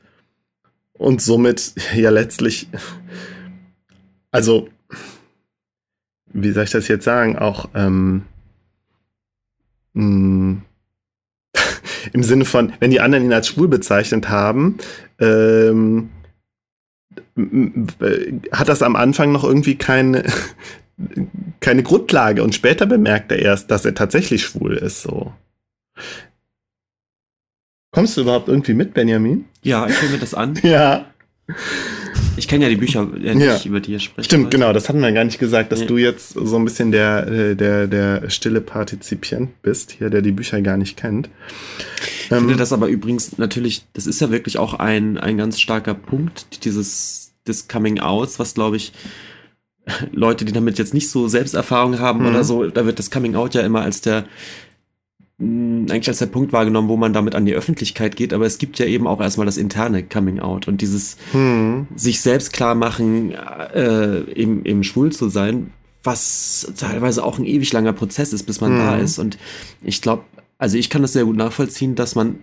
[0.92, 2.68] und somit ja letztlich,
[4.31, 4.68] also,
[6.27, 8.27] wie soll ich das jetzt sagen, auch ähm,
[9.94, 10.62] mh, mm,
[12.12, 14.77] im Sinne von, wenn die anderen ihn als schwul bezeichnet haben,
[15.18, 16.11] ähm,
[18.53, 20.25] hat das am Anfang noch irgendwie keine,
[21.61, 25.01] keine Grundlage und später bemerkt er erst, dass er tatsächlich schwul ist.
[25.01, 25.33] So.
[27.99, 29.47] Kommst du überhaupt irgendwie mit, Benjamin?
[29.65, 30.55] Ja, ich höre mir das an.
[30.63, 31.07] ja.
[32.37, 34.27] Ich kenne ja die Bücher ja nicht, über die ihr sprecht.
[34.27, 35.87] Stimmt, genau, das hatten wir gar nicht gesagt, dass nee.
[35.87, 40.31] du jetzt so ein bisschen der, äh, der, der stille Partizipient bist, hier, der die
[40.31, 41.29] Bücher gar nicht kennt.
[42.27, 45.59] Ich ähm, finde das aber übrigens natürlich, das ist ja wirklich auch ein, ein ganz
[45.59, 48.93] starker Punkt, dieses des Coming Outs, was glaube ich,
[50.13, 52.27] Leute, die damit jetzt nicht so Selbsterfahrung haben mhm.
[52.29, 54.25] oder so, da wird das Coming Out ja immer als der
[55.40, 58.79] eigentlich als der Punkt wahrgenommen, wo man damit an die Öffentlichkeit geht, aber es gibt
[58.81, 61.87] ja eben auch erstmal das interne Coming Out und dieses hm.
[61.94, 65.72] sich selbst klar machen, äh, eben, eben schwul zu sein,
[66.03, 68.79] was teilweise auch ein ewig langer Prozess ist, bis man hm.
[68.79, 69.20] da ist.
[69.20, 69.38] Und
[69.83, 70.24] ich glaube,
[70.59, 72.40] also ich kann das sehr gut nachvollziehen, dass man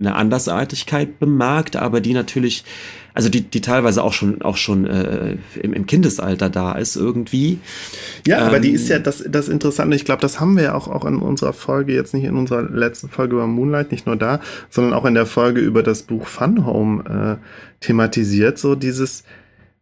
[0.00, 2.64] eine Andersartigkeit bemerkt, aber die natürlich,
[3.14, 7.58] also die, die teilweise auch schon, auch schon äh, im, im Kindesalter da ist irgendwie.
[8.24, 9.96] Ja, ähm, aber die ist ja das, das Interessante.
[9.96, 12.62] Ich glaube, das haben wir ja auch, auch in unserer Folge, jetzt nicht in unserer
[12.62, 16.28] letzten Folge über Moonlight, nicht nur da, sondern auch in der Folge über das Buch
[16.28, 18.58] Fun Home äh, thematisiert.
[18.58, 19.24] So dieses,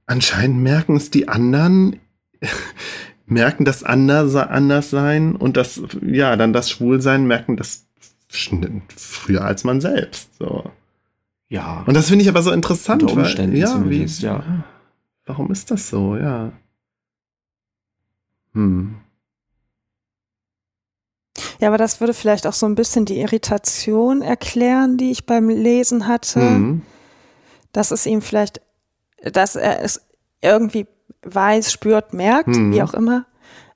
[0.06, 1.96] anscheinend merken es die anderen,
[3.26, 7.85] merken das anders, anders sein und das, ja, dann das Schwulsein, merken das
[8.28, 10.36] früher als man selbst.
[10.38, 10.70] So.
[11.48, 11.84] Ja.
[11.86, 13.02] Und das finde ich aber so interessant.
[13.02, 14.64] Unter Umständen weil, ja, wie, ja.
[15.26, 16.16] Warum ist das so?
[16.16, 16.52] Ja.
[18.52, 18.96] Hm.
[21.60, 25.48] Ja, aber das würde vielleicht auch so ein bisschen die Irritation erklären, die ich beim
[25.48, 26.40] Lesen hatte.
[26.40, 26.82] Mhm.
[27.72, 28.60] Dass es ihm vielleicht,
[29.22, 30.00] dass er es
[30.40, 30.86] irgendwie
[31.22, 32.72] weiß, spürt, merkt, mhm.
[32.72, 33.26] wie auch immer,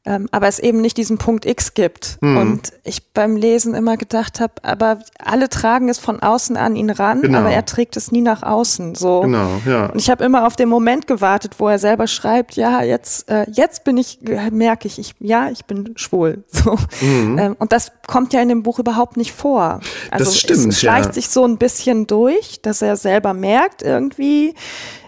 [0.07, 2.17] ähm, aber es eben nicht diesen Punkt X gibt.
[2.23, 2.37] Mhm.
[2.39, 6.89] Und ich beim Lesen immer gedacht habe, aber alle tragen es von außen an ihn
[6.89, 7.41] ran, genau.
[7.41, 8.95] aber er trägt es nie nach außen.
[8.95, 9.21] So.
[9.21, 9.87] Genau, ja.
[9.87, 13.45] Und ich habe immer auf den Moment gewartet, wo er selber schreibt, ja, jetzt, äh,
[13.51, 16.45] jetzt bin ich, merke ich, ich, ja, ich bin schwul.
[16.61, 16.77] So.
[17.01, 17.39] Mhm.
[17.39, 19.81] Ähm, und das kommt ja in dem Buch überhaupt nicht vor.
[20.11, 21.13] Also das stimmt, es schleicht ja.
[21.15, 24.55] sich so ein bisschen durch, dass er selber merkt, irgendwie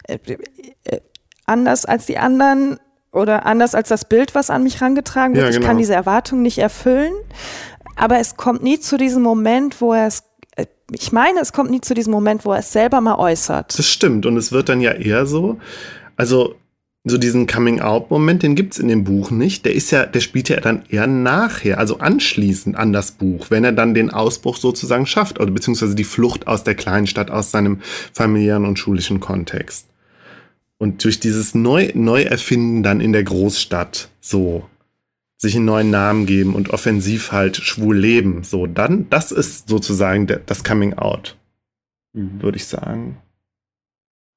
[0.05, 0.19] äh,
[0.85, 1.01] äh,
[1.45, 2.79] anders als die anderen
[3.13, 5.45] oder anders als das Bild, was an mich herangetragen wird.
[5.45, 5.61] Ja, genau.
[5.61, 7.13] Ich kann diese Erwartung nicht erfüllen.
[7.95, 10.25] Aber es kommt nie zu diesem Moment, wo er es
[10.57, 13.79] äh, ich meine, es kommt nie zu diesem Moment, wo er es selber mal äußert.
[13.79, 14.27] Das stimmt.
[14.27, 15.59] Und es wird dann ja eher so,
[16.17, 16.55] also
[17.05, 19.65] so diesen Coming-out-Moment, den gibt es in dem Buch nicht.
[19.65, 23.65] Der ist ja, der spielt ja dann eher nachher, also anschließend an das Buch, wenn
[23.65, 27.81] er dann den Ausbruch sozusagen schafft, oder beziehungsweise die Flucht aus der Kleinstadt, aus seinem
[28.13, 29.89] familiären und schulischen Kontext.
[30.83, 34.69] Und durch dieses Neu Neuerfinden dann in der Großstadt so
[35.37, 38.43] sich einen neuen Namen geben und offensiv halt schwul leben.
[38.43, 41.37] So, dann, das ist sozusagen das Coming Out,
[42.15, 42.43] mhm.
[42.43, 43.19] würde ich sagen.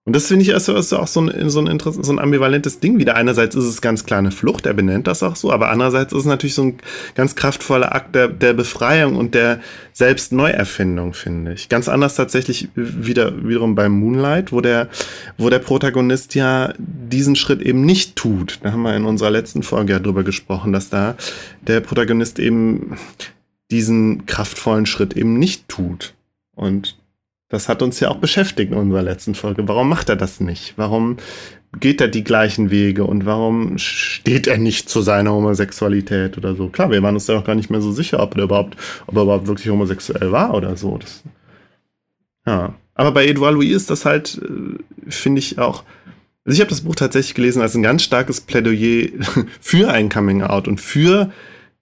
[0.08, 3.00] Und das finde ich ist, ist auch so ein, so, ein so ein ambivalentes Ding
[3.00, 3.16] wieder.
[3.16, 6.20] Einerseits ist es ganz klar eine Flucht, er benennt das auch so, aber andererseits ist
[6.20, 6.78] es natürlich so ein
[7.16, 9.62] ganz kraftvoller Akt der, der Befreiung und der
[9.94, 11.70] Selbstneuerfindung, finde ich.
[11.70, 14.90] Ganz anders tatsächlich wieder, wiederum beim Moonlight, wo der,
[15.40, 18.60] wo der Protagonist ja diesen Schritt eben nicht tut.
[18.62, 21.16] Da haben wir in unserer letzten Folge ja drüber gesprochen, dass da
[21.66, 22.96] der Protagonist eben
[23.72, 26.14] diesen kraftvollen Schritt eben nicht tut.
[26.54, 26.96] Und
[27.50, 29.68] das hat uns ja auch beschäftigt in unserer letzten Folge.
[29.68, 30.74] Warum macht er das nicht?
[30.78, 31.18] Warum
[31.80, 36.70] geht er die gleichen Wege und warum steht er nicht zu seiner Homosexualität oder so?
[36.70, 38.78] Klar, wir waren uns ja auch gar nicht mehr so sicher, ob er überhaupt,
[39.08, 40.98] ob er überhaupt wirklich homosexuell war oder so.
[40.98, 41.24] Das,
[42.48, 42.74] ja.
[42.96, 45.84] Aber bei Edouard Louis ist das halt, äh, finde ich auch.
[46.46, 49.10] Also ich habe das Buch tatsächlich gelesen als ein ganz starkes Plädoyer
[49.60, 51.32] für ein Coming Out und für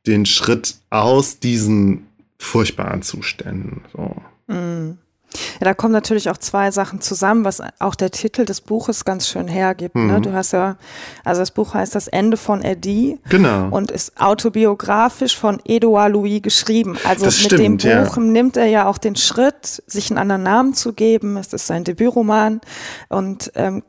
[0.08, 3.82] den Schritt aus diesen furchtbaren Zuständen.
[3.94, 4.16] So.
[4.48, 4.98] Mm.
[5.60, 9.28] Ja, da kommen natürlich auch zwei Sachen zusammen, was auch der Titel des Buches ganz
[9.28, 9.96] schön hergibt.
[9.96, 10.02] Ne?
[10.02, 10.12] Mhm.
[10.12, 10.22] Ne?
[10.22, 10.78] Du hast ja,
[11.24, 13.20] also das Buch heißt Das Ende von Eddie.
[13.30, 13.70] Genau.
[13.70, 16.98] Und ist autobiografisch von Edouard Louis geschrieben.
[17.04, 18.24] Also das mit stimmt, dem Buch ja.
[18.24, 21.38] nimmt er ja auch den Schritt, sich einen anderen Namen zu geben.
[21.38, 22.62] Es ist sein Debütroman
[23.10, 23.84] und ähm,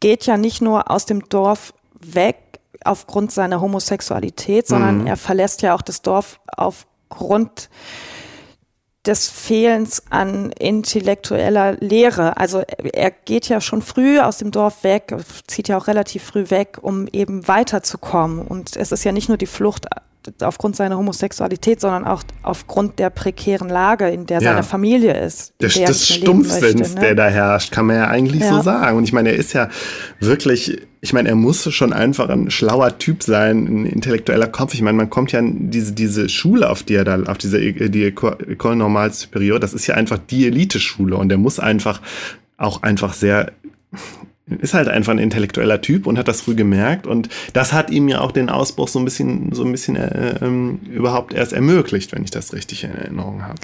[0.00, 2.36] geht ja nicht nur aus dem Dorf weg
[2.84, 5.06] aufgrund seiner Homosexualität, sondern mhm.
[5.06, 7.68] er verlässt ja auch das Dorf aufgrund
[9.06, 12.36] des Fehlens an intellektueller Lehre.
[12.36, 15.14] Also er geht ja schon früh aus dem Dorf weg,
[15.46, 18.46] zieht ja auch relativ früh weg, um eben weiterzukommen.
[18.46, 19.86] Und es ist ja nicht nur die Flucht
[20.42, 24.50] aufgrund seiner Homosexualität, sondern auch aufgrund der prekären Lage, in der ja.
[24.50, 25.54] seine Familie ist.
[25.60, 27.00] Der, der des Stumpfsinns, ne?
[27.00, 28.54] der da herrscht, kann man ja eigentlich ja.
[28.54, 28.98] so sagen.
[28.98, 29.68] Und ich meine, er ist ja
[30.20, 34.74] wirklich, ich meine, er muss schon einfach ein schlauer Typ sein, ein intellektueller Kopf.
[34.74, 37.58] Ich meine, man kommt ja in diese, diese Schule, auf die er da, auf diese
[37.60, 42.00] die École Normale Superior, das ist ja einfach die Elite-Schule und er muss einfach
[42.56, 43.52] auch einfach sehr
[44.46, 48.08] ist halt einfach ein intellektueller Typ und hat das früh gemerkt und das hat ihm
[48.08, 52.12] ja auch den Ausbruch so ein bisschen, so ein bisschen äh, ähm, überhaupt erst ermöglicht,
[52.12, 53.60] wenn ich das richtig in Erinnerung habe.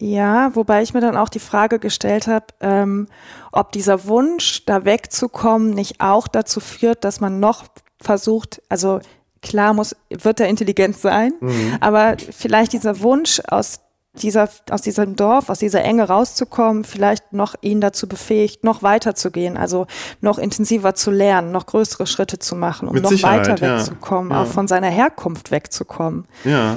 [0.00, 3.06] Ja, wobei ich mir dann auch die Frage gestellt habe, ähm,
[3.52, 7.66] ob dieser Wunsch, da wegzukommen, nicht auch dazu führt, dass man noch
[8.00, 9.00] versucht, also
[9.42, 11.76] klar muss, wird er intelligent sein, mhm.
[11.80, 13.80] aber vielleicht dieser Wunsch aus
[14.14, 19.14] dieser, aus diesem Dorf, aus dieser Enge rauszukommen, vielleicht noch ihn dazu befähigt, noch weiter
[19.14, 19.86] zu gehen, also
[20.20, 24.32] noch intensiver zu lernen, noch größere Schritte zu machen, um Mit noch Sicherheit, weiter wegzukommen,
[24.32, 24.42] ja.
[24.42, 26.26] auch von seiner Herkunft wegzukommen.
[26.44, 26.76] Ja.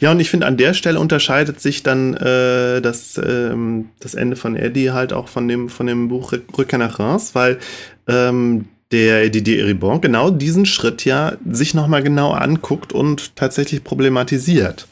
[0.00, 4.36] Ja, und ich finde, an der Stelle unterscheidet sich dann äh, das, ähm, das Ende
[4.36, 7.58] von Eddie halt auch von dem, von dem Buch Rückkehr nach Reims, weil
[8.06, 14.86] ähm, der Didier Eribon genau diesen Schritt ja sich nochmal genau anguckt und tatsächlich problematisiert.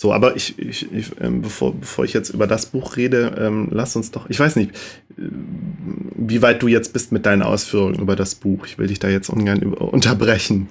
[0.00, 3.66] So, aber ich, ich, ich ähm, bevor, bevor ich jetzt über das Buch rede, ähm,
[3.72, 5.22] lass uns doch, ich weiß nicht, äh,
[6.14, 8.64] wie weit du jetzt bist mit deinen Ausführungen über das Buch.
[8.64, 10.68] Ich will dich da jetzt ungern unterbrechen.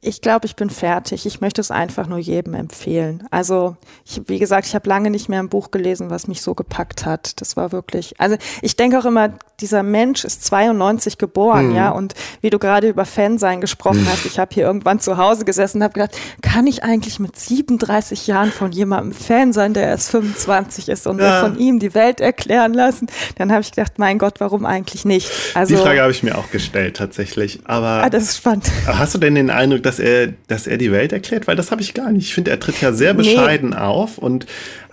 [0.00, 1.26] Ich glaube, ich bin fertig.
[1.26, 3.26] Ich möchte es einfach nur jedem empfehlen.
[3.30, 6.54] Also, ich, wie gesagt, ich habe lange nicht mehr ein Buch gelesen, was mich so
[6.54, 7.42] gepackt hat.
[7.42, 11.76] Das war wirklich, also ich denke auch immer, dieser Mensch ist 92 geboren, mhm.
[11.76, 14.08] ja, und wie du gerade über Fansein gesprochen mhm.
[14.08, 17.36] hast, ich habe hier irgendwann zu Hause gesessen und habe gedacht, kann ich eigentlich mit
[17.36, 21.40] 37 Jahren von jemandem Fan sein, der erst 25 ist und ja.
[21.40, 23.06] von ihm die Welt erklären lassen?
[23.36, 25.30] Dann habe ich gedacht, mein Gott, warum eigentlich nicht?
[25.54, 27.60] Also, die Frage habe ich mir auch gestellt, tatsächlich.
[27.64, 28.70] Aber ah, das ist spannend.
[28.86, 31.46] Hast du denn den Eindruck, dass er, dass er die Welt erklärt?
[31.46, 32.26] Weil das habe ich gar nicht.
[32.26, 33.76] Ich finde, er tritt ja sehr bescheiden nee.
[33.76, 34.46] auf und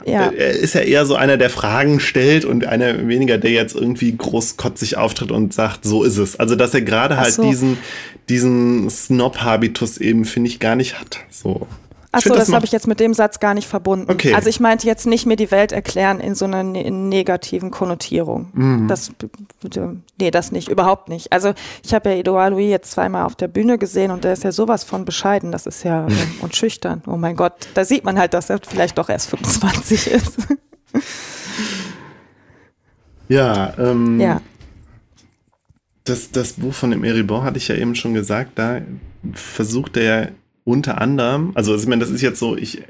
[0.06, 0.30] ja.
[0.30, 4.16] er ist ja eher so einer, der Fragen stellt und einer weniger, der jetzt irgendwie
[4.16, 6.40] großkotzig auftritt und sagt, so ist es.
[6.40, 7.44] Also, dass er gerade halt so.
[7.44, 7.78] diesen,
[8.30, 11.20] diesen Snob-Habitus eben, finde ich, gar nicht hat.
[11.30, 11.68] So.
[12.14, 14.12] Achso, das, das habe ich jetzt mit dem Satz gar nicht verbunden.
[14.12, 14.34] Okay.
[14.34, 18.50] Also ich meinte jetzt nicht mir die Welt erklären in so einer ne negativen Konnotierung.
[18.54, 18.88] Mhm.
[18.90, 19.12] Das,
[20.20, 21.32] nee, das nicht, überhaupt nicht.
[21.32, 21.54] Also
[21.84, 24.52] ich habe ja Edouard Louis jetzt zweimal auf der Bühne gesehen und der ist ja
[24.52, 25.54] sowas von bescheiden.
[25.54, 26.18] Das ist ja mhm.
[26.42, 27.02] und schüchtern.
[27.08, 30.38] Oh mein Gott, da sieht man halt, dass er vielleicht doch erst 25 ist.
[33.30, 34.42] ja, ähm, ja.
[36.04, 38.82] Das, das Buch von dem Eribon hatte ich ja eben schon gesagt, da
[39.34, 40.28] versucht er ja
[40.64, 42.84] unter anderem, also ich meine, das ist jetzt so, ich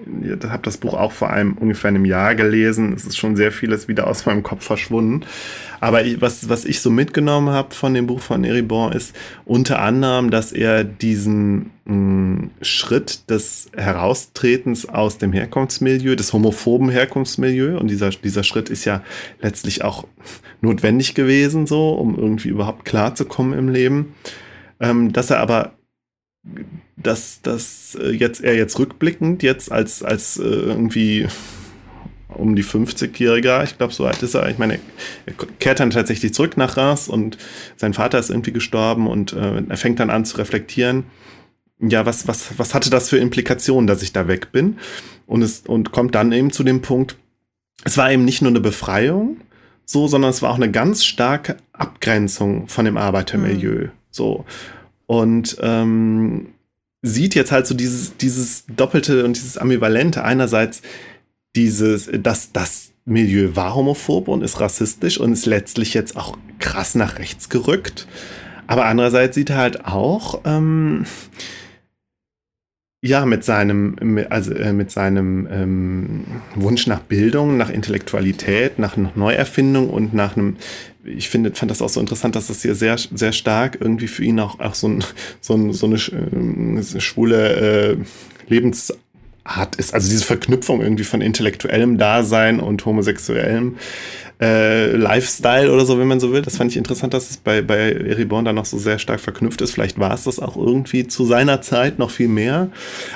[0.43, 2.91] habe das Buch auch vor einem ungefähr einem Jahr gelesen.
[2.91, 5.26] Es ist schon sehr vieles wieder aus meinem Kopf verschwunden.
[5.80, 9.15] Aber ich, was, was ich so mitgenommen habe von dem Buch von Eribon ist
[9.45, 16.89] unter anderem, dass er diesen mh, mm, Schritt des Heraustretens aus dem Herkunftsmilieu, des homophoben
[16.89, 19.01] Herkunftsmilieu, und dieser, dieser Schritt ist ja
[19.41, 20.05] letztlich auch
[20.59, 24.13] notwendig gewesen, so, um irgendwie überhaupt klarzukommen im Leben,
[24.82, 25.74] ähm, dass er aber
[27.04, 31.28] dass, dass äh, jetzt er jetzt rückblickend, jetzt als, als äh, irgendwie
[32.30, 34.49] um die 50-Jähriger, ich glaube, so alt ist er.
[34.49, 34.80] Ich meine,
[35.26, 37.38] er kehrt dann tatsächlich zurück nach Reims und
[37.76, 41.04] sein Vater ist irgendwie gestorben und äh, er fängt dann an zu reflektieren.
[41.80, 44.78] Ja, was, was, was hatte das für Implikationen, dass ich da weg bin?
[45.26, 47.18] Und es, und kommt dann eben zu dem Punkt,
[47.84, 49.38] es war eben nicht nur eine Befreiung,
[49.86, 53.86] so, sondern es war auch eine ganz starke Abgrenzung von dem Arbeitermilieu.
[53.86, 53.91] Mhm.
[54.12, 54.45] So.
[55.08, 56.47] Und ähm,
[57.02, 60.24] sieht jetzt halt so dieses, dieses Doppelte und dieses Ambivalente.
[60.24, 60.82] Einerseits
[61.56, 66.95] dieses, dass das Milieu war homophob und ist rassistisch und ist letztlich jetzt auch krass
[66.95, 68.08] nach rechts gerückt.
[68.68, 71.06] Aber andererseits sieht er halt auch, ähm,
[73.04, 73.95] ja, mit seinem,
[74.30, 76.24] also äh, mit seinem ähm,
[76.56, 80.58] Wunsch nach Bildung, nach Intellektualität, nach, Neuerfindung und nach einem,
[81.04, 84.24] ich finde, fand das auch so interessant, dass das hier sehr, sehr stark irgendwie für
[84.24, 85.04] ihn auch, auch so, ein,
[85.41, 87.97] so, ein, so eine äh, schwule äh,
[88.47, 88.93] Lebens
[89.56, 93.78] hat, ist also diese Verknüpfung irgendwie von intellektuellem Dasein und homosexuellem
[94.41, 96.41] äh, Lifestyle oder so, wenn man so will.
[96.41, 99.62] Das fand ich interessant, dass es bei, bei Ereborn da noch so sehr stark verknüpft
[99.62, 99.72] ist.
[99.72, 102.70] Vielleicht war es das auch irgendwie zu seiner Zeit noch viel mehr.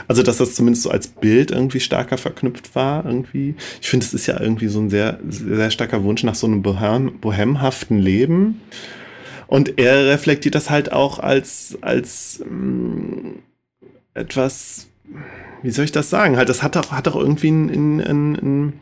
[0.08, 3.56] Also, dass das zumindest so als Bild irgendwie stärker verknüpft war, irgendwie.
[3.82, 6.62] Ich finde, es ist ja irgendwie so ein sehr, sehr starker Wunsch nach so einem
[6.62, 8.62] bohem, bohemhaften Leben.
[9.48, 13.40] Und er reflektiert das halt auch als, als mh, mm,
[14.14, 14.88] etwas
[15.66, 16.38] wie soll ich das sagen?
[16.38, 18.74] Halt, das hat doch, hat doch irgendwie ein, ein, ein, ein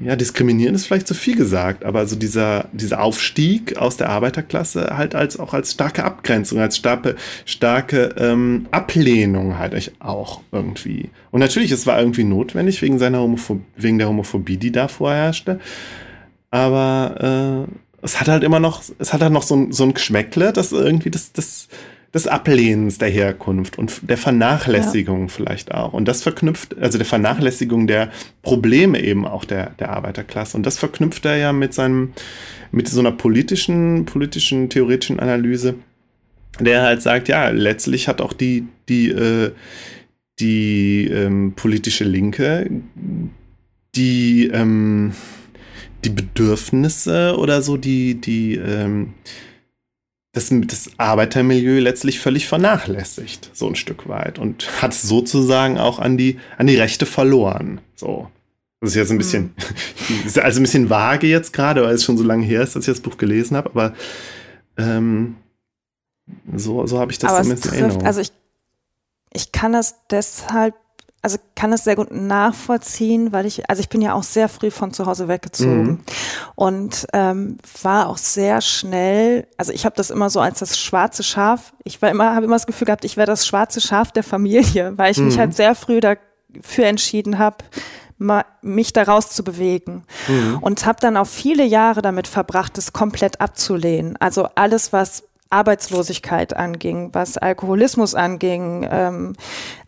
[0.00, 4.96] ja, diskriminieren ist vielleicht zu viel gesagt, aber so dieser, dieser Aufstieg aus der Arbeiterklasse
[4.96, 11.10] halt als auch als starke Abgrenzung, als starke, starke ähm, Ablehnung halt auch irgendwie.
[11.32, 15.58] Und natürlich, es war irgendwie notwendig wegen seiner Homophobie, wegen der Homophobie, die da vorherrschte.
[16.52, 19.94] Aber äh, es hat halt immer noch, es hat halt noch so ein, so ein
[19.94, 21.68] Geschmäckle, das irgendwie das, das,
[22.14, 25.28] des Ablehnens der Herkunft und der Vernachlässigung ja.
[25.28, 25.92] vielleicht auch.
[25.92, 28.10] Und das verknüpft, also der Vernachlässigung der
[28.42, 30.56] Probleme eben auch der, der Arbeiterklasse.
[30.56, 32.12] Und das verknüpft er ja mit seinem,
[32.72, 35.74] mit so einer politischen, politischen, theoretischen Analyse,
[36.60, 39.52] der halt sagt, ja, letztlich hat auch die, die, äh,
[40.40, 42.70] die ähm, politische Linke
[43.98, 45.12] die, ähm,
[46.04, 49.14] die Bedürfnisse oder so, die, die, ähm,
[50.38, 54.38] das, das Arbeitermilieu letztlich völlig vernachlässigt, so ein Stück weit.
[54.38, 57.80] Und hat sozusagen auch an die, an die Rechte verloren.
[57.96, 58.28] So.
[58.80, 59.54] Das ist jetzt ein bisschen,
[60.08, 60.30] mhm.
[60.42, 62.94] also ein bisschen vage jetzt gerade, weil es schon so lange her ist, dass ich
[62.94, 63.94] das Buch gelesen habe, aber
[64.76, 65.36] ähm,
[66.54, 68.06] so, so habe ich das aber zumindest in Erinnerung.
[68.06, 68.32] Also ich,
[69.32, 70.74] ich kann das deshalb
[71.20, 74.70] also kann es sehr gut nachvollziehen, weil ich, also ich bin ja auch sehr früh
[74.70, 76.00] von zu Hause weggezogen mhm.
[76.54, 81.24] und ähm, war auch sehr schnell, also ich habe das immer so als das schwarze
[81.24, 84.22] Schaf, ich war immer, habe immer das Gefühl gehabt, ich wäre das schwarze Schaf der
[84.22, 85.26] Familie, weil ich mhm.
[85.26, 87.64] mich halt sehr früh dafür entschieden habe,
[88.62, 90.04] mich daraus zu bewegen.
[90.26, 90.58] Mhm.
[90.60, 94.16] Und habe dann auch viele Jahre damit verbracht, es komplett abzulehnen.
[94.18, 98.86] Also alles, was Arbeitslosigkeit anging, was Alkoholismus anging.
[98.90, 99.36] Ähm,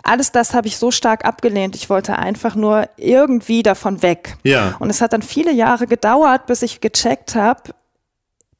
[0.02, 1.76] alles das habe ich so stark abgelehnt.
[1.76, 4.36] Ich wollte einfach nur irgendwie davon weg.
[4.42, 4.76] Ja.
[4.78, 7.74] Und es hat dann viele Jahre gedauert, bis ich gecheckt habe,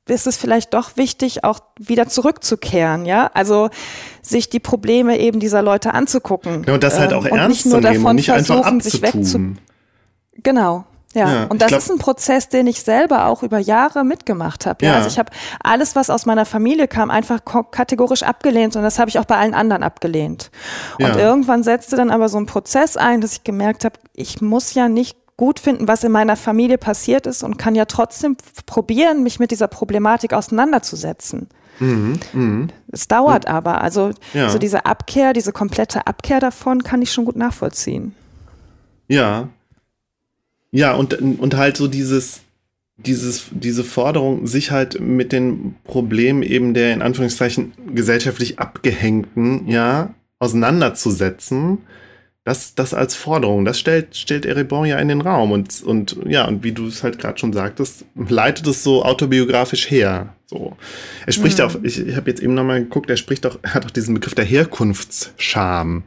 [0.08, 3.30] ist es vielleicht doch wichtig, auch wieder zurückzukehren, ja?
[3.32, 3.70] Also
[4.22, 6.64] sich die Probleme eben dieser Leute anzugucken.
[6.66, 9.58] Ja, und das halt auch ähm, ernst zu nehmen und nicht einfach abzutun.
[10.42, 10.84] Genau.
[11.14, 14.66] Ja, ja und das glaub, ist ein Prozess, den ich selber auch über Jahre mitgemacht
[14.66, 14.84] habe.
[14.84, 14.92] Ja?
[14.92, 14.96] ja?
[14.98, 15.30] Also ich habe
[15.62, 17.40] alles, was aus meiner Familie kam, einfach
[17.70, 20.50] kategorisch abgelehnt und das habe ich auch bei allen anderen abgelehnt.
[20.98, 21.18] Und ja.
[21.18, 24.88] irgendwann setzte dann aber so ein Prozess ein, dass ich gemerkt habe, ich muss ja
[24.88, 28.36] nicht gut finden, was in meiner Familie passiert ist und kann ja trotzdem
[28.66, 31.48] probieren, mich mit dieser Problematik auseinanderzusetzen.
[31.78, 32.68] Mhm, mh.
[32.92, 33.54] Es dauert mhm.
[33.54, 33.80] aber.
[33.80, 38.14] Also so diese Abkehr, diese komplette Abkehr davon kann ich schon gut nachvollziehen.
[39.08, 39.48] Ja,
[40.72, 42.40] ja, und, und halt so dieses,
[42.96, 50.14] dieses, diese Forderung, sich halt mit den Problemen eben der in Anführungszeichen gesellschaftlich Abgehängten, ja,
[50.38, 51.78] auseinanderzusetzen,
[52.44, 56.46] das, das als Forderung, das stellt, stellt Erebon ja in den Raum und, und ja,
[56.46, 60.34] und wie du es halt gerade schon sagtest, leitet es so autobiografisch her.
[60.46, 60.76] So.
[61.26, 61.64] Er spricht mhm.
[61.64, 64.14] auch, ich, ich habe jetzt eben nochmal geguckt, er spricht auch, er hat auch diesen
[64.14, 66.02] Begriff der Herkunftsscham.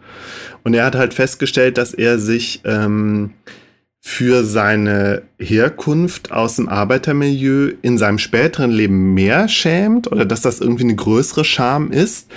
[0.64, 3.34] Und er hat halt festgestellt, dass er sich ähm,
[4.06, 10.60] für seine Herkunft aus dem Arbeitermilieu in seinem späteren Leben mehr schämt oder dass das
[10.60, 12.28] irgendwie eine größere Scham ist,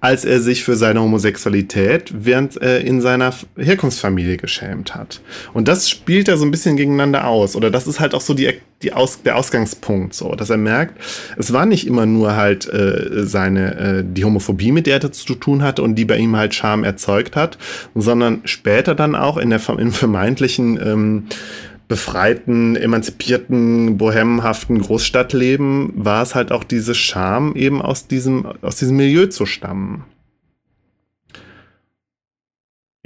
[0.00, 5.20] als er sich für seine Homosexualität während er in seiner Herkunftsfamilie geschämt hat.
[5.52, 8.32] Und das spielt er so ein bisschen gegeneinander aus oder das ist halt auch so
[8.32, 11.00] die, die aus, der Ausgangspunkt, so, dass er merkt,
[11.38, 15.34] es war nicht immer nur halt äh, seine äh, die Homophobie, mit der er zu
[15.34, 17.56] tun hatte und die bei ihm halt Scham erzeugt hat,
[17.94, 21.24] sondern später dann auch in der im vermeintlichen ähm,
[21.88, 28.96] befreiten, emanzipierten, bohemhaften Großstadtleben war es halt auch diese Scham, eben aus diesem, aus diesem
[28.96, 30.04] Milieu zu stammen.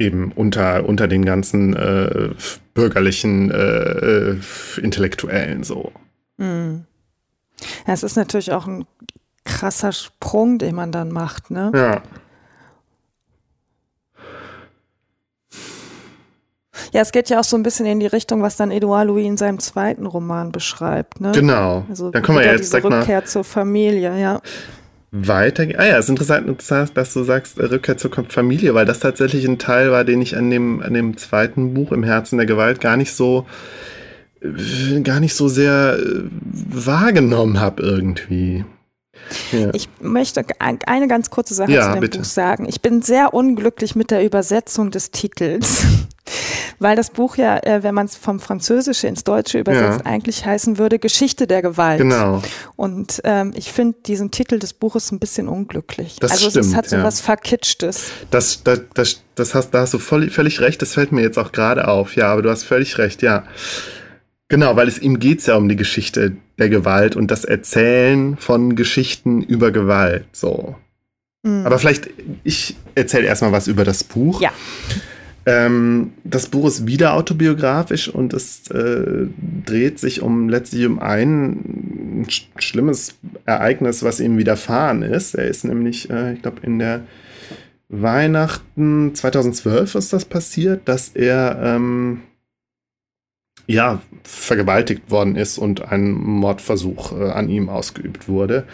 [0.01, 2.31] Eben unter, unter den ganzen äh,
[2.73, 4.37] bürgerlichen äh,
[4.81, 5.93] Intellektuellen so.
[6.39, 6.87] Hm.
[7.87, 8.87] Ja, es ist natürlich auch ein
[9.45, 11.71] krasser Sprung, den man dann macht, ne?
[11.75, 12.03] Ja.
[16.93, 19.27] Ja, es geht ja auch so ein bisschen in die Richtung, was dann Edouard Louis
[19.27, 21.21] in seinem zweiten Roman beschreibt.
[21.21, 21.33] Ne?
[21.33, 21.85] Genau.
[21.89, 24.41] Also Dann kommen wir jetzt, diese sag mal- Rückkehr zur Familie, ja.
[25.13, 25.65] Weiter.
[25.77, 29.45] Ah ja, es ist interessant, dass du sagst, äh, Rückkehr zur Familie, weil das tatsächlich
[29.45, 32.81] ein Teil war, den ich an dem, an dem zweiten Buch im Herzen der Gewalt
[32.81, 33.47] gar nicht so
[34.41, 38.65] äh, gar nicht so sehr äh, wahrgenommen habe irgendwie.
[39.53, 39.71] Ja.
[39.75, 42.19] Ich möchte ein- eine ganz kurze Sache Ja, zu dem bitte.
[42.19, 42.67] Buch sagen.
[42.69, 45.85] Ich bin sehr unglücklich mit der Übersetzung des Titels.
[46.79, 50.07] Weil das Buch ja, äh, wenn man es vom Französische ins Deutsche übersetzt, Ja.
[50.11, 51.99] eigentlich heißen würde Geschichte der Gewalt.
[52.01, 52.41] Genau.
[52.77, 56.17] Und ähm, ich finde diesen Titel des Buches ein bisschen unglücklich.
[56.21, 58.05] Das also es stimmt, hat so was Verkitschtes.
[58.31, 61.39] Das, das, das, das hast, da hast du voll, völlig recht, das fällt mir jetzt
[61.39, 62.17] auch gerade auf.
[62.17, 63.45] Ja, aber du hast völlig recht, ja.
[64.51, 68.75] Genau, weil es ihm geht's ja um die Geschichte der Gewalt und das Erzählen von
[68.75, 70.25] Geschichten über Gewalt.
[70.33, 70.75] So.
[71.45, 71.65] Mhm.
[71.65, 72.11] Aber vielleicht,
[72.43, 74.43] ich erzähle erstmal was über das Buch.
[74.43, 74.51] Ja.
[75.47, 79.29] Ähm, das Buch ist wieder autobiografisch und es äh,
[79.65, 83.15] dreht sich um letztlich um ein sch schlimmes
[83.47, 85.37] Ereignis, was ihm widerfahren ist.
[85.37, 87.03] Er ist nämlich, äh, ich glaube, in der
[87.89, 92.23] Weihnachten 2012 ist das passiert, dass er ähm,
[93.71, 98.65] ja vergewaltigt worden ist und ein Mordversuch äh, an ihm ausgeübt wurde.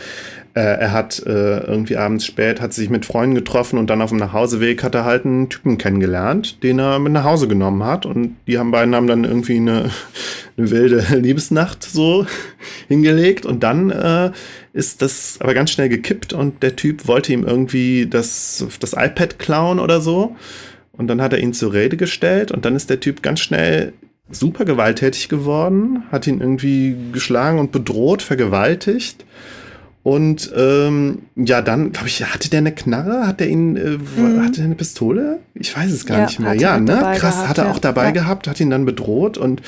[0.54, 4.10] Äh, er hat äh, irgendwie abends spät, hat sich mit Freunden getroffen und dann auf
[4.10, 8.06] dem Nachhauseweg hat er halt einen Typen kennengelernt, den er mit nach Hause genommen hat.
[8.06, 9.90] Und die haben beiden haben dann irgendwie eine,
[10.56, 12.26] eine wilde Liebesnacht so
[12.88, 13.44] hingelegt.
[13.44, 14.32] Und dann äh,
[14.72, 19.38] ist das aber ganz schnell gekippt und der Typ wollte ihm irgendwie das, das iPad
[19.38, 20.36] klauen oder so.
[20.92, 23.92] Und dann hat er ihn zur Rede gestellt und dann ist der Typ ganz schnell
[24.30, 29.24] super gewalttätig geworden, hat ihn irgendwie geschlagen und bedroht, vergewaltigt.
[30.02, 33.26] Und ähm, ja, dann, glaube ich, hatte der eine Knarre?
[33.26, 34.44] Hat der ihn, äh, Mhm.
[34.44, 35.40] hatte der eine Pistole?
[35.54, 36.54] Ich weiß es gar Ja, nicht mehr.
[36.54, 36.92] Ja, ne?
[37.16, 37.70] Krass, gehabt, hat er ja.
[37.72, 38.10] auch dabei Ja.
[38.12, 39.62] gehabt, hat ihn dann bedroht und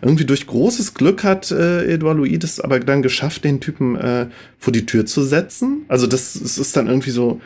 [0.00, 4.26] irgendwie durch großes Glück hat äh, Edouard Louis das aber dann geschafft, den Typen äh,
[4.60, 5.82] vor die Tür zu setzen.
[5.88, 7.40] Also das, es ist dann irgendwie so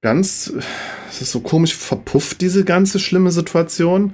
[0.00, 0.52] ganz,
[1.10, 4.12] es ist so komisch verpufft, diese ganze schlimme Situation.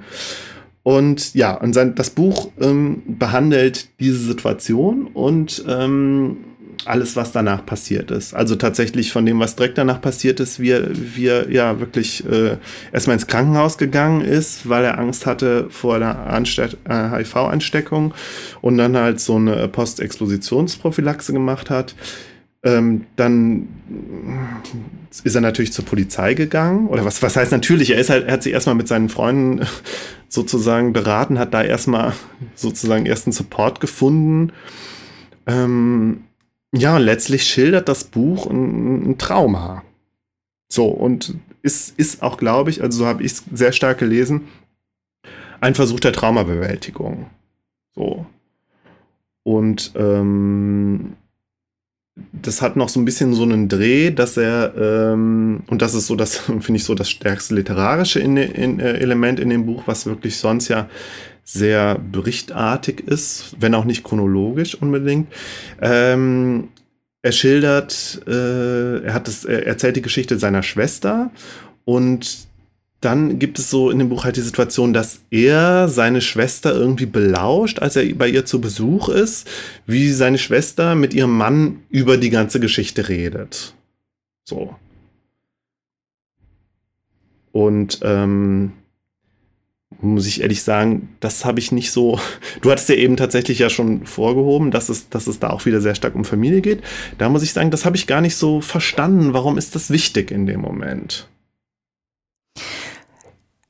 [0.85, 6.37] Und ja, und sein, das Buch ähm, behandelt diese Situation und ähm,
[6.85, 8.35] alles, was danach passiert ist.
[8.35, 12.23] Also tatsächlich von dem, was direkt danach passiert ist, wie er, wie er ja wirklich
[12.29, 12.57] äh,
[12.93, 18.13] erstmal ins Krankenhaus gegangen ist, weil er Angst hatte vor einer äh, HIV-Ansteckung
[18.61, 21.95] und dann halt so eine Postexpositionsprophylaxe gemacht hat.
[22.65, 23.67] Ähm, dann
[25.23, 26.87] ist er natürlich zur Polizei gegangen.
[26.87, 27.91] Oder was, was heißt natürlich?
[27.91, 29.65] Er, ist halt, er hat sich erstmal mit seinen Freunden
[30.29, 32.13] sozusagen beraten, hat da erstmal
[32.55, 34.51] sozusagen ersten Support gefunden.
[35.45, 36.23] Ähm,
[36.73, 39.83] ja, und letztlich schildert das Buch ein, ein Trauma.
[40.67, 44.47] So, und ist, ist auch, glaube ich, also so habe ich es sehr stark gelesen,
[45.61, 47.27] ein Versuch der Traumabewältigung.
[47.93, 48.25] So.
[49.43, 51.13] Und ähm,
[52.15, 56.07] das hat noch so ein bisschen so einen Dreh, dass er, ähm, und das ist
[56.07, 59.83] so das, finde ich, so das stärkste literarische in, in, äh, Element in dem Buch,
[59.85, 60.89] was wirklich sonst ja
[61.43, 65.27] sehr berichtartig ist, wenn auch nicht chronologisch unbedingt.
[65.81, 66.69] Ähm,
[67.21, 71.31] er schildert, äh, er hat das, er erzählt die Geschichte seiner Schwester
[71.83, 72.47] und
[73.05, 77.05] dann gibt es so in dem Buch halt die Situation, dass er seine Schwester irgendwie
[77.05, 79.47] belauscht, als er bei ihr zu Besuch ist,
[79.85, 83.75] wie seine Schwester mit ihrem Mann über die ganze Geschichte redet.
[84.43, 84.75] So.
[87.51, 88.73] Und ähm,
[90.01, 92.19] muss ich ehrlich sagen, das habe ich nicht so.
[92.61, 95.79] Du hattest ja eben tatsächlich ja schon vorgehoben, dass es, dass es da auch wieder
[95.79, 96.81] sehr stark um Familie geht.
[97.19, 99.33] Da muss ich sagen, das habe ich gar nicht so verstanden.
[99.33, 101.27] Warum ist das wichtig in dem Moment?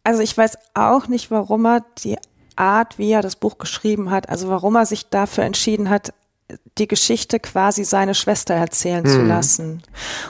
[0.06, 2.18] Also ich weiß auch nicht, warum er die
[2.56, 6.14] Art, wie er das Buch geschrieben hat, also warum er sich dafür entschieden hat,
[6.78, 9.10] die Geschichte quasi seine Schwester erzählen mhm.
[9.10, 9.84] zu lassen.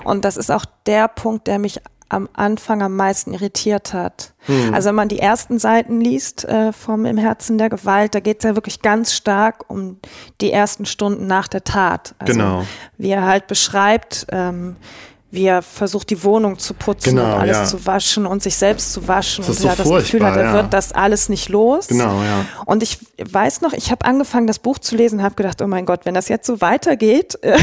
[0.05, 4.33] Und das ist auch der Punkt, der mich am Anfang am meisten irritiert hat.
[4.47, 4.73] Mhm.
[4.73, 8.37] Also wenn man die ersten Seiten liest äh, vom Im Herzen der Gewalt, da geht
[8.37, 9.99] es ja wirklich ganz stark um
[10.39, 12.15] die ersten Stunden nach der Tat.
[12.19, 12.65] Also, genau.
[12.97, 14.77] Wie er halt beschreibt, ähm,
[15.35, 17.65] wie er versucht, die Wohnung zu putzen genau, und alles ja.
[17.65, 20.43] zu waschen und sich selbst zu waschen das und so er das Gefühl hat, er
[20.43, 20.53] ja.
[20.53, 21.87] wird das alles nicht los.
[21.87, 22.45] Genau, ja.
[22.65, 25.85] Und ich weiß noch, ich habe angefangen, das Buch zu lesen, habe gedacht, oh mein
[25.85, 27.57] Gott, wenn das jetzt so weitergeht, äh,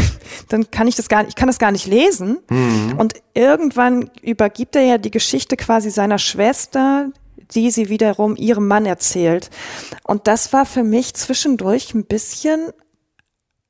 [0.48, 2.38] dann kann ich das gar nicht, ich kann das gar nicht lesen.
[2.48, 2.94] Mhm.
[2.98, 7.08] Und irgendwann übergibt er ja die Geschichte quasi seiner Schwester,
[7.54, 9.50] die sie wiederum ihrem Mann erzählt.
[10.04, 12.70] Und das war für mich zwischendurch ein bisschen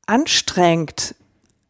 [0.06, 1.14] anstrengend.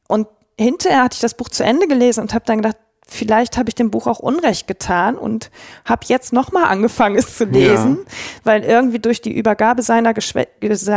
[0.08, 0.26] Und
[0.58, 2.76] hinterher hatte ich das Buch zu Ende gelesen und habe dann gedacht,
[3.06, 5.50] vielleicht habe ich dem Buch auch Unrecht getan und
[5.84, 8.12] habe jetzt nochmal angefangen, es zu lesen, ja.
[8.44, 10.14] weil irgendwie durch die Übergabe seiner,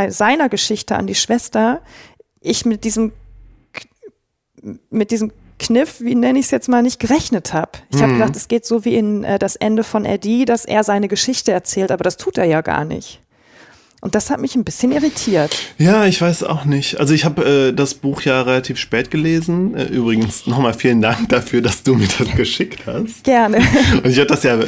[0.10, 1.82] seiner Geschichte an die Schwester
[2.41, 3.12] ich mit diesem
[4.89, 7.72] mit diesem Kniff, wie nenne ich es jetzt mal, nicht gerechnet habe.
[7.89, 8.18] Ich habe mhm.
[8.18, 11.51] gedacht, es geht so wie in äh, das Ende von Eddie, dass er seine Geschichte
[11.51, 13.22] erzählt, aber das tut er ja gar nicht.
[14.06, 15.58] Und das hat mich ein bisschen irritiert.
[15.80, 16.99] Ja, ich weiß auch nicht.
[16.99, 19.76] Also ich habe äh, das Buch ja relativ spät gelesen.
[19.76, 23.24] Äh, übrigens nochmal vielen Dank dafür, dass du mir das geschickt hast.
[23.24, 23.58] Gerne.
[24.03, 24.68] Und ich habe das ja äh,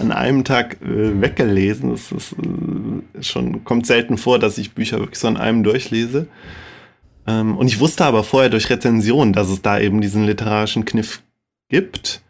[0.00, 1.92] an einem Tag äh, weggelesen.
[1.92, 6.26] Das ist, äh, schon, kommt selten vor, dass ich Bücher wirklich so an einem durchlese.
[7.28, 11.22] Ähm, und ich wusste aber vorher durch Rezension, dass es da eben diesen literarischen Kniff
[11.68, 12.20] gibt.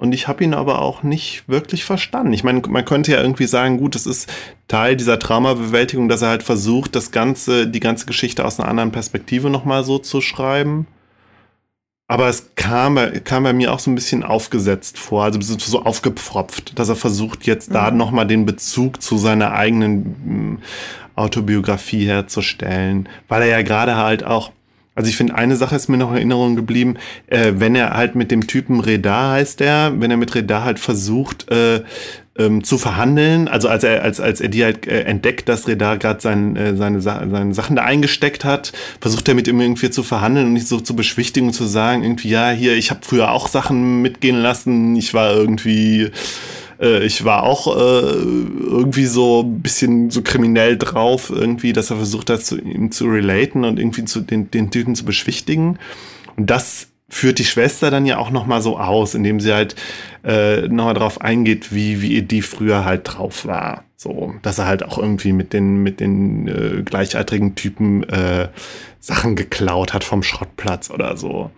[0.00, 2.32] Und ich habe ihn aber auch nicht wirklich verstanden.
[2.32, 4.32] Ich meine, man könnte ja irgendwie sagen, gut, es ist
[4.66, 8.92] Teil dieser Traumabewältigung, dass er halt versucht, das ganze, die ganze Geschichte aus einer anderen
[8.92, 10.86] Perspektive nochmal so zu schreiben.
[12.08, 16.78] Aber es kam, kam bei mir auch so ein bisschen aufgesetzt vor, also so aufgepfropft,
[16.78, 17.74] dass er versucht, jetzt mhm.
[17.74, 20.58] da nochmal den Bezug zu seiner eigenen hm,
[21.14, 24.50] Autobiografie herzustellen, weil er ja gerade halt auch
[25.00, 26.96] also ich finde, eine Sache ist mir noch in Erinnerung geblieben,
[27.28, 30.78] äh, wenn er halt mit dem Typen Reda heißt er, wenn er mit Reda halt
[30.78, 31.80] versucht äh,
[32.36, 35.96] ähm, zu verhandeln, also als er als als er die halt äh, entdeckt, dass Reda
[35.96, 40.02] gerade sein, äh, seine seine Sachen da eingesteckt hat, versucht er mit ihm irgendwie zu
[40.02, 43.30] verhandeln und nicht so zu beschwichtigen und zu sagen irgendwie ja hier, ich habe früher
[43.30, 46.10] auch Sachen mitgehen lassen, ich war irgendwie
[46.80, 51.96] äh, ich war auch äh, irgendwie so ein bisschen so kriminell drauf, irgendwie, dass er
[51.96, 55.78] versucht hat, zu ihm zu relaten und irgendwie zu den, den Typen zu beschwichtigen.
[56.36, 59.74] Und das führt die Schwester dann ja auch noch mal so aus, indem sie halt
[60.24, 64.66] äh, noch mal drauf eingeht, wie wie die früher halt drauf war, so, dass er
[64.66, 68.48] halt auch irgendwie mit den mit den äh, gleichaltrigen Typen äh,
[69.00, 71.50] Sachen geklaut hat vom Schrottplatz oder so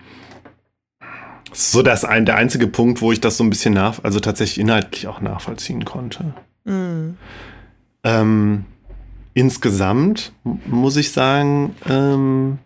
[1.53, 4.61] so das ein, der einzige Punkt, wo ich das so ein bisschen nach, also tatsächlich
[4.61, 6.35] inhaltlich auch nachvollziehen konnte.
[6.65, 7.17] Mhm.
[8.05, 8.65] Ähm,
[9.35, 10.33] insgesamt
[10.67, 12.59] muss ich sagen, ähm,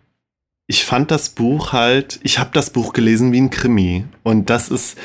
[0.67, 4.05] ich fand das Buch halt, ich habe das Buch gelesen wie ein Krimi.
[4.23, 4.97] Und das ist,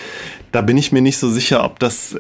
[0.51, 2.17] da bin ich mir nicht so sicher, ob das.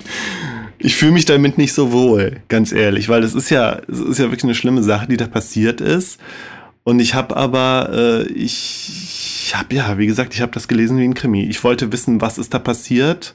[0.78, 4.18] ich fühle mich damit nicht so wohl, ganz ehrlich, weil das ist ja, es ist
[4.18, 6.20] ja wirklich eine schlimme Sache, die da passiert ist.
[6.88, 10.96] Und ich habe aber, äh, ich, ich habe ja, wie gesagt, ich habe das gelesen
[10.96, 11.44] wie ein Krimi.
[11.44, 13.34] Ich wollte wissen, was ist da passiert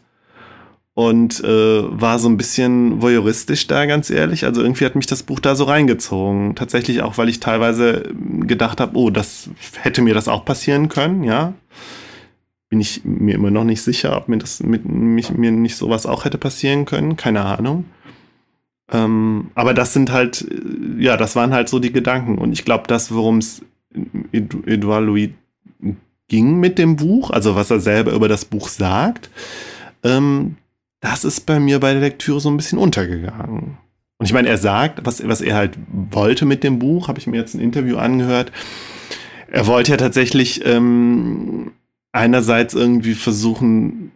[0.96, 4.46] und äh, war so ein bisschen voyeuristisch da, ganz ehrlich.
[4.46, 6.56] Also irgendwie hat mich das Buch da so reingezogen.
[6.56, 11.24] Tatsächlich auch, weil ich teilweise gedacht habe, oh, das hätte mir das auch passieren können,
[11.24, 11.54] ja.
[12.70, 16.08] Bin ich mir immer noch nicht sicher, ob mir das mit mich, mir nicht sowas
[16.08, 17.18] auch hätte passieren können.
[17.18, 17.86] Keine Ahnung.
[18.92, 20.46] Ähm, aber das sind halt,
[20.98, 22.38] ja, das waren halt so die Gedanken.
[22.38, 23.64] Und ich glaube, das, worum es
[24.32, 25.30] Edouard Louis
[26.28, 29.30] ging mit dem Buch, also was er selber über das Buch sagt,
[30.04, 30.56] ähm,
[31.00, 33.78] das ist bei mir bei der Lektüre so ein bisschen untergegangen.
[34.18, 35.78] Und ich meine, er sagt, was, was er halt
[36.12, 38.52] wollte mit dem Buch, habe ich mir jetzt ein Interview angehört.
[39.52, 41.74] Er wollte ja tatsächlich ähm,
[42.14, 44.12] einerseits irgendwie versuchen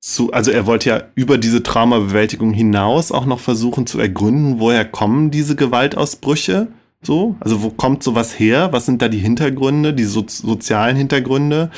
[0.00, 4.84] zu, also er wollte ja über diese Traumabewältigung hinaus auch noch versuchen zu ergründen, woher
[4.84, 6.68] kommen diese Gewaltausbrüche
[7.00, 8.72] so, also wo kommt sowas her?
[8.72, 11.70] Was sind da die Hintergründe, die so sozialen Hintergründe?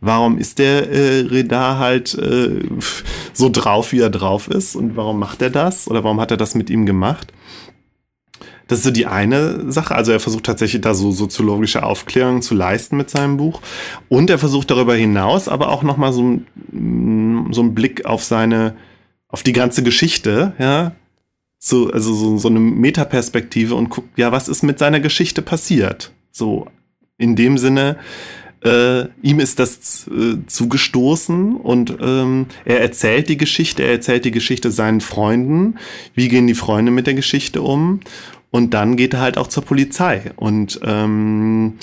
[0.00, 2.60] Warum ist der äh, Redar halt äh,
[3.32, 4.76] so drauf, wie er drauf ist?
[4.76, 5.88] Und warum macht er das?
[5.88, 7.32] Oder warum hat er das mit ihm gemacht?
[8.68, 9.94] Das ist so die eine Sache.
[9.94, 13.60] Also er versucht tatsächlich da so soziologische Aufklärung zu leisten mit seinem Buch.
[14.08, 16.40] Und er versucht darüber hinaus aber auch nochmal so,
[16.70, 18.76] so einen Blick auf seine,
[19.28, 20.92] auf die ganze Geschichte, ja,
[21.58, 26.12] so, also so, so eine Metaperspektive und guckt, ja, was ist mit seiner Geschichte passiert?
[26.30, 26.68] So,
[27.16, 27.96] in dem Sinne,
[28.64, 34.30] äh, ihm ist das äh, zugestoßen und ähm, er erzählt die Geschichte, er erzählt die
[34.30, 35.76] Geschichte seinen Freunden.
[36.14, 38.00] Wie gehen die Freunde mit der Geschichte um?
[38.50, 41.74] Und dann geht er halt auch zur Polizei und ähm,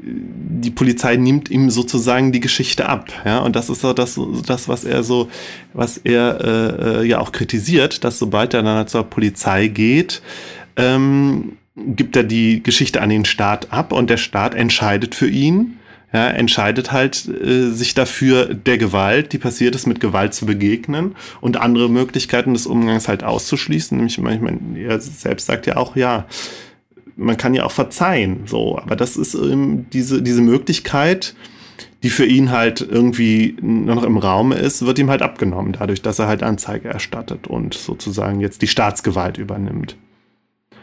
[0.00, 4.68] die Polizei nimmt ihm sozusagen die Geschichte ab, ja, und das ist so das, das
[4.68, 5.28] was er so,
[5.74, 10.22] was er äh, äh ja auch kritisiert, dass sobald er dann zur Polizei geht,
[10.76, 15.78] ähm, gibt er die Geschichte an den Staat ab und der Staat entscheidet für ihn.
[16.10, 21.14] Ja, entscheidet halt äh, sich dafür, der Gewalt, die passiert ist, mit Gewalt zu begegnen
[21.42, 23.96] und andere Möglichkeiten des Umgangs halt auszuschließen.
[23.96, 26.26] Nämlich, manchmal, er selbst sagt ja auch, ja,
[27.16, 31.34] man kann ja auch verzeihen, so, aber das ist ähm, diese, diese Möglichkeit,
[32.02, 36.18] die für ihn halt irgendwie noch im Raum ist, wird ihm halt abgenommen, dadurch, dass
[36.18, 39.96] er halt Anzeige erstattet und sozusagen jetzt die Staatsgewalt übernimmt.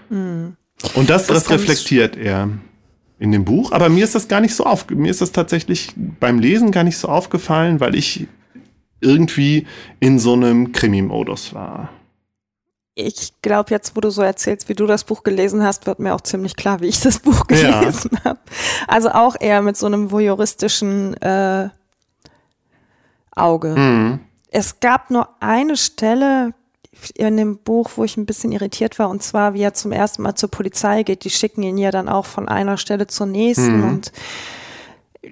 [0.09, 0.57] Mhm.
[0.93, 2.49] Und das, das, das reflektiert er
[3.19, 3.71] in dem Buch.
[3.71, 6.83] Aber mir ist das gar nicht so auf, mir ist das tatsächlich beim Lesen gar
[6.83, 8.27] nicht so aufgefallen, weil ich
[9.01, 9.67] irgendwie
[9.99, 11.89] in so einem Krimi-Modus war.
[12.97, 16.15] Ich glaube, jetzt, wo du so erzählst, wie du das Buch gelesen hast, wird mir
[16.15, 18.23] auch ziemlich klar, wie ich das Buch gelesen ja.
[18.23, 18.39] habe.
[18.87, 21.69] Also auch eher mit so einem voyeuristischen äh,
[23.31, 23.75] Auge.
[23.75, 24.19] Mhm.
[24.49, 26.53] Es gab nur eine Stelle,
[27.15, 30.21] in dem Buch, wo ich ein bisschen irritiert war, und zwar, wie er zum ersten
[30.21, 31.23] Mal zur Polizei geht.
[31.23, 33.89] Die schicken ihn ja dann auch von einer Stelle zur nächsten mhm.
[33.89, 34.11] und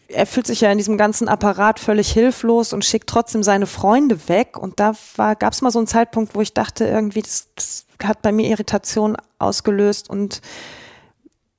[0.07, 4.28] er fühlt sich ja in diesem ganzen Apparat völlig hilflos und schickt trotzdem seine Freunde
[4.28, 4.57] weg.
[4.57, 4.95] Und da
[5.36, 8.49] gab es mal so einen Zeitpunkt, wo ich dachte, irgendwie, das, das hat bei mir
[8.49, 10.41] Irritation ausgelöst und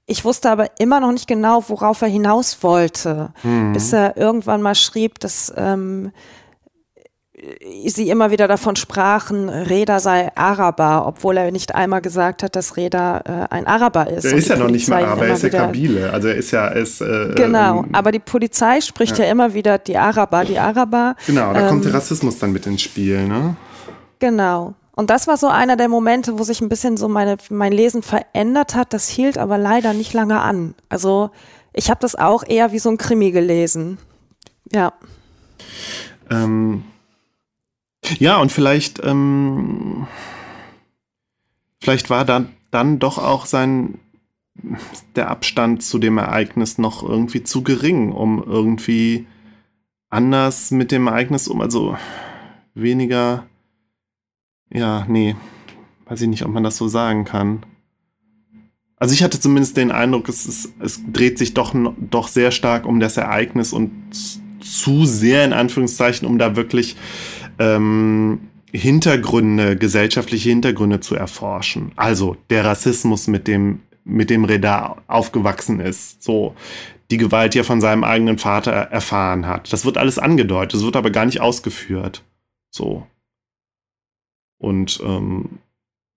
[0.06, 3.72] ich wusste aber immer noch nicht genau, worauf er hinaus wollte, mhm.
[3.72, 6.12] bis er irgendwann mal schrieb, dass ähm,
[7.86, 12.76] sie immer wieder davon sprachen, Reda sei Araber, obwohl er nicht einmal gesagt hat, dass
[12.76, 13.20] Reda
[13.50, 14.24] äh, ein Araber ist.
[14.24, 16.12] Er ist ja noch nicht mal Araber, er ist ja Kabile.
[16.12, 16.68] Also er ist ja.
[16.68, 19.24] Ist, äh, genau, ähm, aber die Polizei spricht ja.
[19.24, 19.30] ja.
[19.30, 21.16] immer wieder die Araber, die Araber.
[21.26, 23.56] Genau, da ähm, kommt der Rassismus dann mit ins Spiel, ne?
[24.18, 24.74] Genau.
[24.96, 28.02] Und das war so einer der Momente, wo sich ein bisschen so meine, mein Lesen
[28.02, 28.92] verändert hat.
[28.92, 30.74] Das hielt aber leider nicht lange an.
[30.88, 31.30] Also
[31.72, 33.98] ich habe das auch eher wie so ein Krimi gelesen.
[34.72, 34.92] Ja.
[36.30, 36.84] Ähm,
[38.18, 40.06] ja, und vielleicht, ähm,
[41.80, 43.98] vielleicht war dann, dann doch auch sein,
[45.16, 49.26] der Abstand zu dem Ereignis noch irgendwie zu gering, um irgendwie
[50.10, 51.96] anders mit dem Ereignis um, also
[52.74, 53.46] weniger,
[54.72, 55.34] ja, nee,
[56.06, 57.64] weiß ich nicht, ob man das so sagen kann.
[58.96, 62.86] Also ich hatte zumindest den Eindruck, es, ist, es dreht sich doch, doch sehr stark
[62.86, 63.90] um das Ereignis und
[64.60, 66.96] zu sehr in Anführungszeichen, um da wirklich
[67.58, 68.40] ähm,
[68.72, 71.92] Hintergründe, gesellschaftliche Hintergründe zu erforschen.
[71.96, 76.22] Also der Rassismus, mit dem, mit dem Reda aufgewachsen ist.
[76.22, 76.56] So.
[77.10, 79.72] Die Gewalt, die er von seinem eigenen Vater erfahren hat.
[79.72, 82.24] Das wird alles angedeutet, es wird aber gar nicht ausgeführt.
[82.70, 83.06] So.
[84.58, 85.58] Und ähm,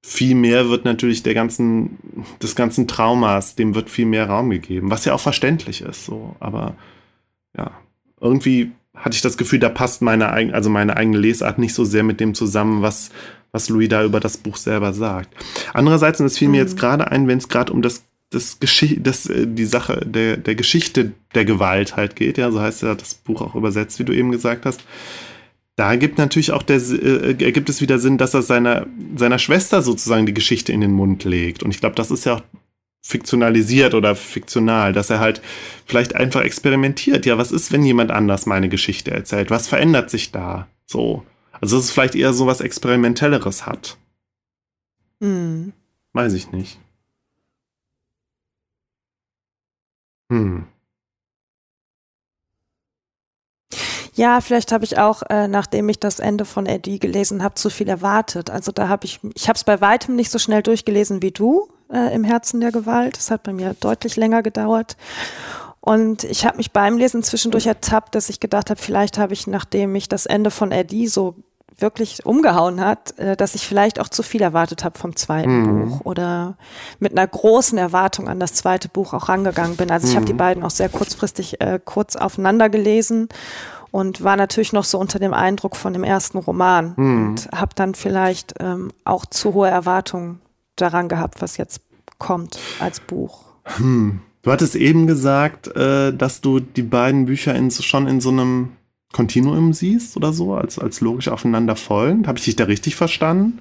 [0.04, 1.98] viel mehr wird natürlich der ganzen,
[2.42, 6.36] des ganzen Traumas, dem wird viel mehr Raum gegeben, was ja auch verständlich ist, so.
[6.40, 6.76] Aber
[7.56, 7.72] ja,
[8.20, 11.86] irgendwie hatte ich das Gefühl, da passt meine, eigene, also meine eigene Lesart nicht so
[11.86, 13.10] sehr mit dem zusammen, was,
[13.52, 15.30] was Louis da über das Buch selber sagt.
[15.74, 16.54] Andererseits, und es fiel mhm.
[16.54, 20.06] mir jetzt gerade ein, wenn es gerade um das, das, Geschichte, das äh, die Sache
[20.06, 24.00] der, der Geschichte der Gewalt halt geht, ja, so heißt ja das Buch auch übersetzt,
[24.00, 24.82] wie du eben gesagt hast.
[25.76, 29.84] Da gibt natürlich auch der, äh, ergibt es wieder Sinn, dass er seiner, seiner Schwester
[29.84, 31.62] sozusagen die Geschichte in den Mund legt.
[31.62, 32.42] Und ich glaube, das ist ja auch
[33.08, 35.42] fiktionalisiert oder fiktional, dass er halt
[35.86, 37.26] vielleicht einfach experimentiert.
[37.26, 39.50] Ja, was ist, wenn jemand anders meine Geschichte erzählt?
[39.50, 40.68] Was verändert sich da?
[40.86, 41.24] So.
[41.62, 43.98] Also, dass es vielleicht eher so was Experimentelleres hat.
[45.22, 45.72] Hm.
[46.12, 46.80] Weiß ich nicht.
[50.30, 50.66] Hm.
[54.16, 57.70] Ja, vielleicht habe ich auch, äh, nachdem ich das Ende von Eddie gelesen habe, zu
[57.70, 58.50] viel erwartet.
[58.50, 61.70] Also da habe ich, ich habe es bei weitem nicht so schnell durchgelesen wie du
[61.92, 63.18] äh, im Herzen der Gewalt.
[63.18, 64.98] Das hat bei mir deutlich länger gedauert.
[65.82, 69.48] Und ich habe mich beim Lesen zwischendurch ertappt, dass ich gedacht habe, vielleicht habe ich,
[69.48, 71.36] nachdem mich das Ende von Eddie so
[71.80, 75.90] wirklich umgehauen hat, äh, dass ich vielleicht auch zu viel erwartet habe vom zweiten mhm.
[75.90, 76.58] Buch oder
[77.00, 79.92] mit einer großen Erwartung an das zweite Buch auch rangegangen bin.
[79.92, 80.18] Also ich mhm.
[80.18, 83.30] habe die beiden auch sehr kurzfristig äh, kurz aufeinander gelesen
[83.92, 87.28] und war natürlich noch so unter dem Eindruck von dem ersten Roman mhm.
[87.30, 90.42] und habe dann vielleicht ähm, auch zu hohe Erwartungen
[90.82, 91.82] daran gehabt, was jetzt
[92.18, 93.46] kommt als Buch.
[93.64, 94.22] Hm.
[94.42, 98.78] Du hattest eben gesagt, äh, dass du die beiden Bücher in, schon in so einem
[99.12, 102.28] Kontinuum siehst oder so, als, als logisch aufeinander folgend.
[102.28, 103.60] Habe ich dich da richtig verstanden?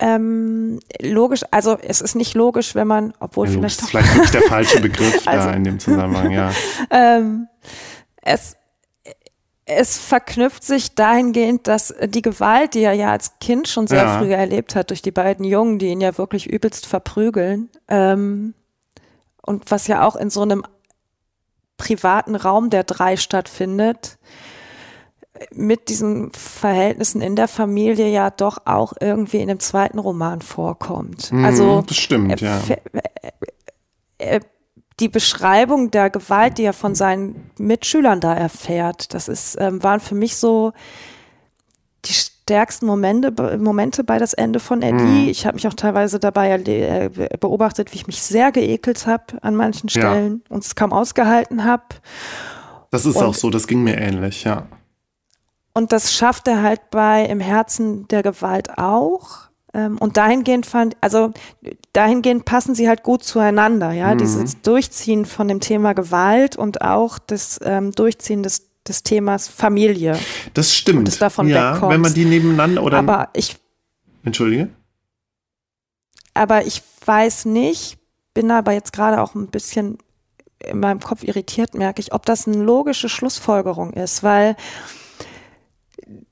[0.00, 4.14] Ähm, logisch, also es ist nicht logisch, wenn man, obwohl Ja, vielleicht das ist vielleicht
[4.14, 6.52] wirklich der falsche Begriff Also- da in dem Zusammenhang, ja.
[6.90, 7.48] ähm,
[8.22, 8.56] es,
[9.70, 14.18] es verknüpft sich dahingehend, dass die Gewalt, die er ja als Kind schon sehr Ja.
[14.18, 18.54] früh erlebt hat durch die beiden Jungen, die ihn ja wirklich übelst verprügeln, ähm,
[19.42, 20.62] und was ja auch in so einem
[21.76, 24.18] privaten Raum der drei stattfindet,
[25.52, 31.30] mit diesen Verhältnissen in der Familie ja doch auch irgendwie in dem zweiten Roman vorkommt.
[31.32, 32.58] also Mhm, das stimmt, ja.
[32.58, 32.78] Ver-
[34.18, 34.40] äh,
[35.00, 40.00] die Beschreibung der Gewalt, die er von seinen Mitschülern da erfährt, das ist, ähm, waren
[40.00, 40.72] für mich so
[42.04, 45.02] die stärksten Momente, Momente bei das Ende von Eddie.
[45.04, 45.28] Mhm.
[45.28, 49.54] Ich habe mich auch teilweise dabei äh, beobachtet, wie ich mich sehr geekelt habe an
[49.54, 50.00] manchen Ja.
[50.00, 51.84] Stellen und es kaum ausgehalten habe.
[52.90, 54.66] Das ist Und- auch so, das ging mir ähnlich, ja.
[55.74, 59.47] Und das schafft er halt bei Im Herzen der Gewalt auch.
[59.74, 61.32] Ähm, Und dahingehend fand, also
[61.92, 64.14] dahingehend passen sie halt gut zueinander, ja.
[64.14, 64.18] Mhm.
[64.18, 70.18] Dieses Durchziehen von dem Thema Gewalt und auch das ähm, Durchziehen des, des Themas Familie.
[70.54, 71.06] Das stimmt.
[71.08, 71.94] dass davon ja, wegkommst.
[71.94, 73.56] wenn man die nebeneinander oder Aber ich,
[74.24, 74.70] Entschuldige?
[76.34, 77.98] aber ich weiß nicht,
[78.34, 79.98] bin aber jetzt gerade auch ein bisschen
[80.60, 84.56] in meinem Kopf irritiert, merke ich, ob das eine logische Schlussfolgerung ist, weil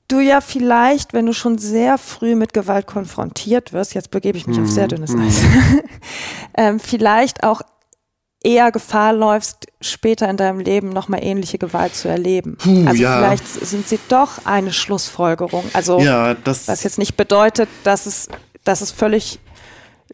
[0.07, 4.47] du ja vielleicht, wenn du schon sehr früh mit Gewalt konfrontiert wirst, jetzt begebe ich
[4.47, 5.41] mich auf sehr dünnes Eis,
[6.57, 7.61] ähm, vielleicht auch
[8.43, 12.57] eher Gefahr läufst, später in deinem Leben nochmal ähnliche Gewalt zu erleben.
[12.57, 13.17] Puh, also ja.
[13.17, 15.65] vielleicht sind sie doch eine Schlussfolgerung.
[15.73, 18.29] Also Ja, das was jetzt nicht bedeutet, dass es,
[18.63, 19.39] dass es völlig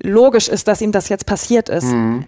[0.03, 1.85] logisch ist, dass ihm das jetzt passiert ist.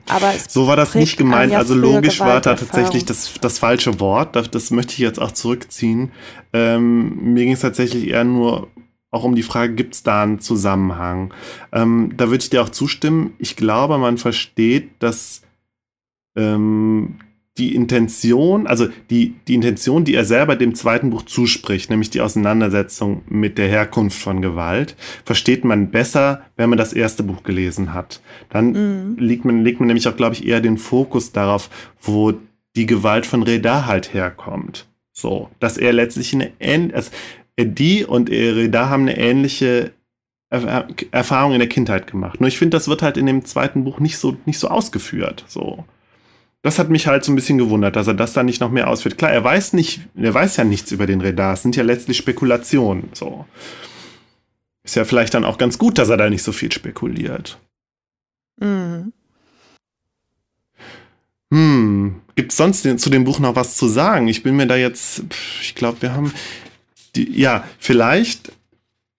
[0.08, 0.50] Aber es Mhm.
[0.50, 1.54] So war das nicht gemeint.
[1.54, 4.36] also logisch war da tatsächlich das, das falsche Wort.
[4.36, 6.12] Das, das möchte ich jetzt auch zurückziehen.
[6.54, 8.70] Ähm, mir ging es tatsächlich eher nur
[9.12, 11.34] auch um die Frage, gibt es da einen Zusammenhang?
[11.72, 13.34] Ähm, da würde ich dir auch zustimmen.
[13.38, 15.42] Ich glaube, man versteht, dass
[16.36, 17.20] ähm,
[17.58, 22.20] die Intention, also die, die Intention, die er selber dem zweiten Buch zuspricht, nämlich die
[22.22, 27.94] Auseinandersetzung mit der Herkunft von Gewalt, versteht man besser, wenn man das erste Buch gelesen
[27.94, 28.22] hat.
[28.50, 28.72] Dann
[29.14, 29.18] Mhm.
[29.18, 31.70] legt, man, legt man nämlich auch, glaube ich, eher den Fokus darauf,
[32.02, 32.34] wo
[32.76, 34.86] die Gewalt von Reda halt herkommt.
[35.14, 37.12] So, dass er letztlich eine ähnliche, also
[37.58, 39.92] die und Reda haben eine ähnliche
[40.52, 42.40] Er- Erfahrung in der Kindheit gemacht.
[42.40, 45.44] Nur ich finde, das wird halt in dem zweiten Buch nicht so, nicht so ausgeführt.
[45.48, 45.86] So.
[46.66, 48.88] Das hat mich halt so ein bisschen gewundert, dass er das dann nicht noch mehr
[48.88, 49.20] ausführt.
[49.20, 51.54] Klar, er weiß nicht, er weiß ja nichts über den Radar.
[51.54, 53.10] Es sind ja letztlich Spekulationen.
[53.14, 53.46] So.
[54.84, 57.60] Ist ja vielleicht dann auch ganz gut, dass er da nicht so viel spekuliert.
[58.60, 59.14] Mhm.
[61.54, 64.28] Hm, gibt es sonst zu dem Buch noch was zu sagen?
[64.28, 65.22] Ich bin mir da jetzt,
[65.62, 66.34] ich glaube, wir haben,
[67.16, 68.54] die, ja, vielleicht,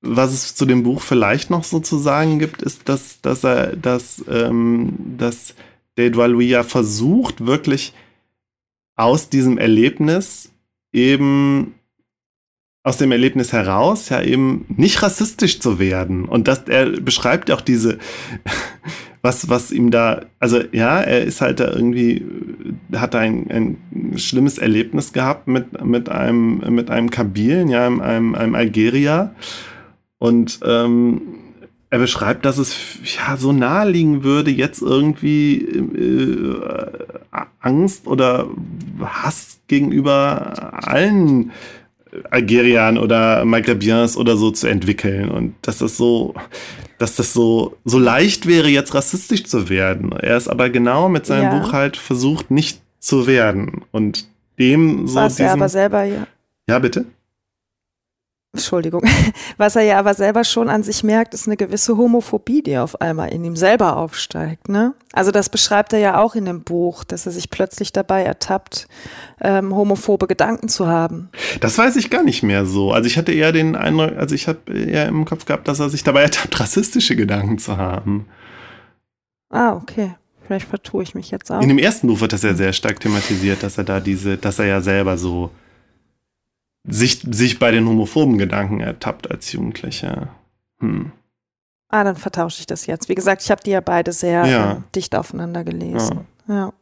[0.01, 3.77] was es zu dem Buch vielleicht noch so zu sagen gibt, ist, dass, dass er,
[3.77, 5.55] dass, ähm, dass
[5.97, 7.93] Louis ja versucht, wirklich
[8.97, 10.53] aus diesem Erlebnis
[10.93, 11.75] eben
[12.87, 16.25] aus dem Erlebnis heraus ja eben nicht rassistisch zu werden.
[16.25, 17.99] Und das, er beschreibt auch diese,
[19.23, 22.25] was, was ihm da, also ja, er ist halt da irgendwie,
[22.93, 28.01] äh, hat ein, ein schlimmes Erlebnis gehabt mit, mit einem, mit einem Kabilen, ja, einem,
[28.01, 29.35] einem, einem Algerier.
[30.19, 31.23] Und ähm,
[31.91, 36.61] er beschreibt, dass es ja so naheliegen würde, jetzt irgendwie äh,
[37.61, 38.49] Angst oder
[39.01, 41.53] Hass gegenüber allen
[42.31, 46.35] Algeriern oder Maghrebiens oder so zu entwickeln und dass das so,
[46.99, 50.13] dass das so, so leicht wäre, jetzt rassistisch zu werden.
[50.13, 51.59] Er ist aber genau mit seinem Ja.
[51.59, 54.29] Buch halt versucht, nicht zu werden und
[54.59, 56.27] dem so Was er aber selber ja,
[56.69, 57.05] ja bitte?
[58.57, 59.03] Entschuldigung,
[59.59, 63.01] was er ja aber selber schon an sich merkt, ist eine gewisse Homophobie, die auf
[63.03, 64.71] einmal in ihm selber aufsteigt.
[64.71, 64.95] Ne?
[65.13, 68.89] Also das beschreibt er ja auch in dem Buch, dass er sich plötzlich dabei ertappt,
[69.43, 71.29] ähm, homophobe Gedanken zu haben.
[71.61, 72.93] Das weiß ich gar nicht mehr so.
[72.93, 75.91] Also ich hatte eher den Eindruck, also ich habe eher im Kopf gehabt, dass er
[75.91, 78.27] sich dabei ertappt, rassistische Gedanken zu haben.
[79.51, 80.15] Ah, okay.
[80.47, 81.61] Vielleicht vertue ich mich jetzt auch.
[81.61, 84.59] In dem ersten Buch wird das ja sehr stark thematisiert, dass er da diese, dass
[84.59, 85.51] er ja selber so
[86.89, 90.29] sich, sich bei den homophoben Gedanken ertappt als Jugendlicher.
[90.81, 91.13] Hm.
[91.89, 93.09] Ah, dann vertausche ich das jetzt.
[93.09, 94.73] Wie gesagt, ich habe die ja beide sehr Ja.
[94.73, 96.27] äh, dicht aufeinander gelesen.
[96.49, 96.73] Ja.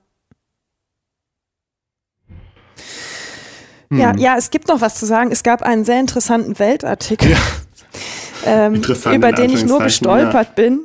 [3.91, 3.99] Hm.
[3.99, 5.31] Ja, ja, es gibt noch was zu sagen.
[5.31, 7.39] Es gab einen sehr interessanten Weltartikel, Ja.
[8.47, 8.83] ähm,
[9.13, 10.81] über den ich nur gestolpert bin.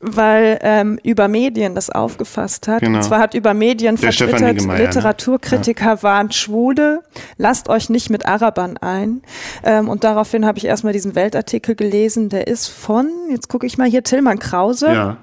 [0.00, 2.80] Weil ähm, über Medien das aufgefasst hat.
[2.80, 2.98] Genau.
[2.98, 4.84] Und zwar hat über Medien Der vertwittert, Niggemeier, ne?
[4.84, 7.02] Literaturkritiker waren Schwule,
[7.36, 9.22] lasst euch nicht mit Arabern ein.
[9.64, 13.76] Ähm, und daraufhin habe ich erstmal diesen Weltartikel gelesen, der ist von, jetzt gucke ich
[13.76, 14.86] mal hier, Tillmann Krause.
[14.86, 15.16] Ja.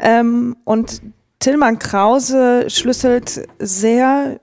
[0.00, 1.02] Ähm, und
[1.38, 4.40] Tillmann Krause schlüsselt sehr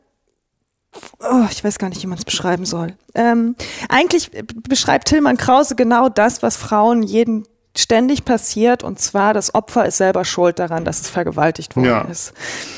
[1.21, 2.95] Oh, ich weiß gar nicht, wie man es beschreiben soll.
[3.15, 3.55] Ähm,
[3.87, 4.29] eigentlich
[4.67, 7.45] beschreibt Tillmann Krause genau das, was Frauen jeden
[7.77, 12.01] ständig passiert, und zwar das Opfer ist selber schuld daran, dass es vergewaltigt worden Ja.
[12.01, 12.33] ist.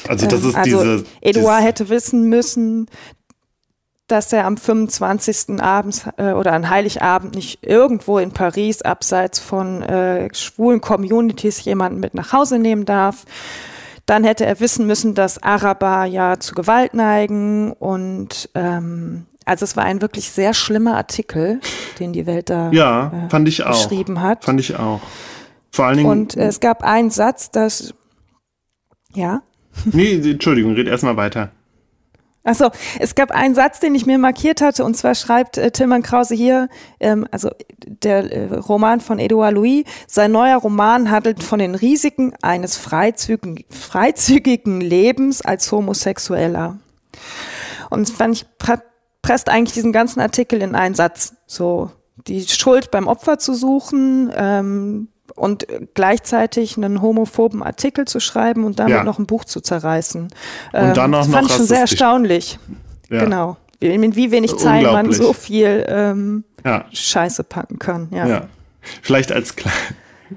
[0.07, 1.05] Also das Ähm, ist also diese.
[1.21, 2.87] Eduard dieses- hätte wissen müssen,
[4.07, 5.59] dass er am 25.
[5.61, 11.99] abends äh, oder an Heiligabend nicht irgendwo in Paris abseits von äh, schwulen Communities jemanden
[11.99, 13.25] mit nach Hause nehmen darf.
[14.05, 19.75] Dann hätte er wissen müssen, dass Araber ja zu Gewalt neigen und ähm, also es
[19.75, 21.59] war ein wirklich sehr schlimmer Artikel,
[21.99, 23.71] den die Welt da Ja, äh, fand ich auch.
[23.71, 24.45] geschrieben hat.
[24.45, 25.01] Fand ich auch.
[25.71, 26.09] Vor allen Dingen.
[26.09, 27.93] Und äh, es gab einen Satz, dass
[29.13, 29.41] ja.
[29.85, 31.51] nee, Entschuldigung, red erstmal weiter.
[32.45, 36.03] Achso, es gab einen Satz, den ich mir markiert hatte, und zwar schreibt äh, Tilman
[36.03, 36.67] Krause hier,
[36.99, 37.49] ähm, also
[37.85, 43.63] der äh, Roman von Edouard Louis, sein neuer Roman handelt von den Risiken eines freizügigen,
[43.69, 46.79] freizügigen Lebens als Homosexueller.
[47.89, 48.81] Und das fand ich, pre
[49.23, 51.33] presst eigentlich diesen ganzen Artikel in einen Satz.
[51.47, 51.89] So,
[52.27, 55.65] die Schuld beim Opfer zu suchen, ähm, und
[55.95, 59.03] gleichzeitig einen homophoben Artikel zu schreiben und damit Ja.
[59.03, 60.23] noch ein Buch zu zerreißen.
[60.73, 62.59] Und dann auch das noch fand ich schon sehr erstaunlich.
[63.09, 63.23] Ja.
[63.23, 63.57] Genau.
[63.79, 66.85] Wie- Mit wie wenig Zeilen man so viel ähm, Ja.
[66.91, 68.09] Scheiße packen kann.
[68.11, 68.47] Ja.
[69.01, 69.55] Vielleicht als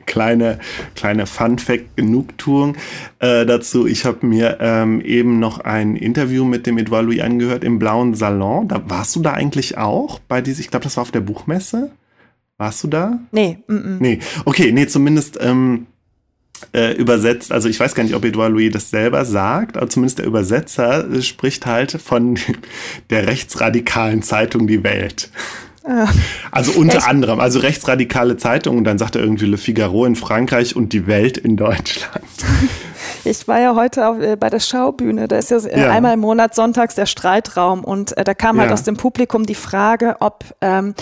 [0.04, 0.58] kleine,
[0.94, 2.76] kleine Fun-Fact-Genugtuung
[3.18, 3.86] äh, dazu.
[3.86, 8.14] Ich habe mir ähm, eben noch ein Interview mit dem Edouard Louis angehört im Blauen
[8.14, 8.68] Salon.
[8.68, 11.90] Da warst du da eigentlich auch bei dieser, ich glaube, das war auf der Buchmesse.
[12.58, 13.18] Warst du da?
[13.32, 13.98] Nee, mm, mm.
[14.00, 15.86] Nee, okay, nee, zumindest ähm,
[16.72, 20.18] äh, übersetzt, also ich weiß gar nicht, ob Edouard Louis das selber sagt, aber zumindest
[20.18, 22.38] der Übersetzer äh, spricht halt von
[23.10, 25.30] der rechtsradikalen Zeitung Die Welt.
[26.50, 27.08] Also unter Echt?
[27.08, 31.06] anderem, also rechtsradikale Zeitung und dann sagt er irgendwie Le Figaro in Frankreich und Die
[31.06, 32.24] Welt in Deutschland.
[33.24, 35.26] Ich war ja heute auf, äh, bei der Schaubühne.
[35.26, 35.90] Da ist ja, äh, Ja.
[35.90, 38.74] einmal im Monat sonntags der Streitraum und äh, da kam halt Ja.
[38.74, 40.94] aus dem Publikum die Frage, ob ähm,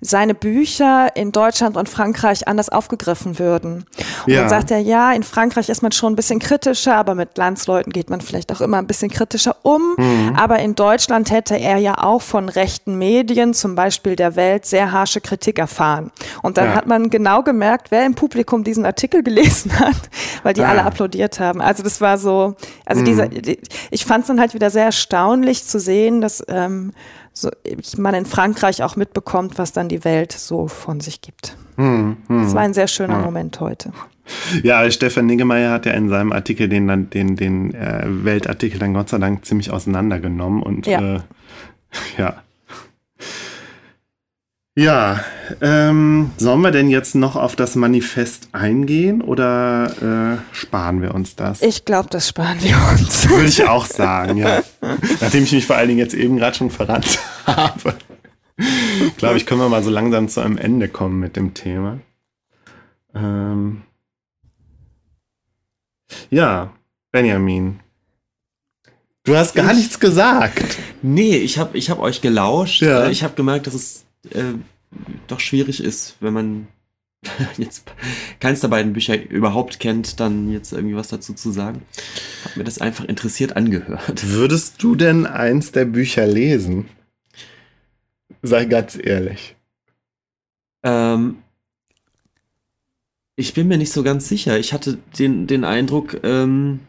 [0.00, 3.84] seine Bücher in Deutschland und Frankreich anders aufgegriffen würden.
[4.26, 4.40] Und Ja.
[4.40, 7.92] dann sagt er, ja, in Frankreich ist man schon ein bisschen kritischer, aber mit Landsleuten
[7.92, 9.94] geht man vielleicht auch immer ein bisschen kritischer um.
[9.98, 10.36] Mhm.
[10.36, 14.92] Aber in Deutschland hätte er ja auch von rechten Medien, zum Beispiel der Welt, sehr
[14.92, 16.10] harsche Kritik erfahren.
[16.42, 16.74] Und dann Ja.
[16.76, 19.22] hat man genau gemerkt, wer im Publikum diesen Artikel
[19.70, 19.96] gelesen hat,
[20.42, 20.70] weil die Ah.
[20.70, 21.60] alle applaudiert haben.
[21.60, 22.54] Also das war so,
[22.86, 23.58] also dieser, die-
[23.90, 26.92] ich fand es dann halt wieder sehr erstaunlich zu sehen, dass ähm,
[27.32, 27.50] so,
[27.96, 31.56] man in Frankreich auch mitbekommt, was dann die Welt so von sich gibt.
[31.76, 33.92] Das war ein sehr schöner Moment heute.
[34.62, 38.94] Ja, Stefan Niggemeier hat ja in seinem Artikel den, dann- den, den äh, Weltartikel dann
[38.94, 41.16] Gott sei Dank ziemlich auseinandergenommen und Ja.
[41.16, 41.20] Äh,
[42.18, 42.42] ja.
[44.76, 45.24] Ja,
[45.60, 51.34] ähm, sollen wir denn jetzt noch auf das Manifest eingehen oder äh, sparen wir uns
[51.34, 51.60] das?
[51.60, 53.28] Ich glaube, das sparen wir uns.
[53.28, 54.62] Würde ich auch sagen, ja.
[55.20, 57.94] Nachdem ich mich vor allen Dingen jetzt eben gerade schon verrannt habe,
[59.16, 61.98] glaube ich, können wir mal so langsam zu einem Ende kommen mit dem Thema.
[63.12, 63.82] Ähm
[66.30, 66.72] ja,
[67.10, 67.80] Benjamin.
[69.24, 70.78] Du hast gar Ich- nichts gesagt.
[71.02, 72.82] Nee, ich habe ich hab euch gelauscht.
[72.82, 73.08] Ja.
[73.08, 74.54] Ich habe gemerkt, dass es äh,
[75.26, 76.68] doch schwierig ist, wenn man
[77.58, 77.84] jetzt
[78.40, 81.82] keins der beiden Bücher überhaupt kennt, dann jetzt irgendwie was dazu zu sagen.
[82.44, 84.28] Hab mir das einfach interessiert angehört.
[84.28, 86.88] Würdest du denn eins der Bücher lesen?
[88.42, 89.56] Sei ganz ehrlich.
[90.82, 91.38] Ähm,
[93.36, 94.58] ich bin mir nicht so ganz sicher.
[94.58, 96.80] Ich hatte den, den Eindruck, ähm,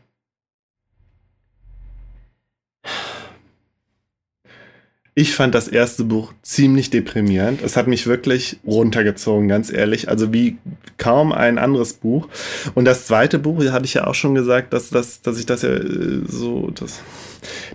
[5.14, 7.62] Ich fand das erste Buch ziemlich deprimierend.
[7.62, 10.08] Es hat mich wirklich runtergezogen, ganz ehrlich.
[10.08, 10.58] Also wie
[10.98, 12.30] kaum ein anderes Buch.
[12.76, 15.46] Und das zweite Buch, da hatte ich ja auch schon gesagt, dass, dass, dass ich
[15.46, 17.02] das ja äh, so, dass,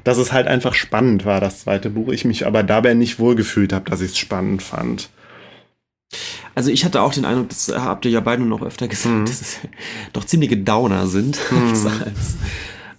[0.03, 2.09] dass es halt einfach spannend war, das zweite Buch.
[2.11, 5.11] Ich mich aber dabei nicht wohlgefühlt habe, dass ich es spannend fand.
[6.55, 9.27] also ich hatte auch den Eindruck, das habt ihr ja beide noch öfter gesagt, Mhm.
[9.27, 9.59] dass es
[10.15, 11.87] doch ziemliche Downer sind Mhm.
[12.05, 12.37] als,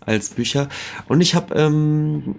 [0.02, 0.70] als Bücher.
[1.08, 2.36] Und ich habe, ähm,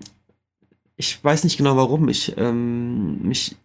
[0.98, 3.56] ich weiß nicht genau warum, ich ähm, mich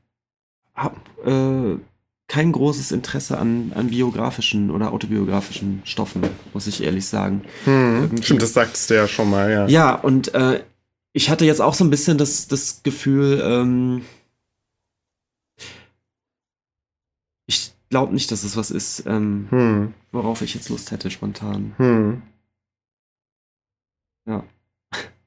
[0.76, 1.84] habe äh,
[2.28, 6.22] kein großes Interesse an, an biografischen oder autobiografischen Stoffen,
[6.54, 7.42] muss ich ehrlich sagen.
[7.66, 9.68] Irgendwie- Stimmt, das sagtest du ja schon mal, ja.
[9.68, 10.64] Ja, und äh,
[11.12, 14.04] ich hatte jetzt auch so ein bisschen das, das Gefühl, ähm,
[17.46, 19.94] ich glaube nicht, dass es was ist, ähm, Hm.
[20.12, 21.74] worauf ich jetzt Lust hätte, spontan.
[21.78, 22.22] Hm.
[24.26, 24.44] Ja.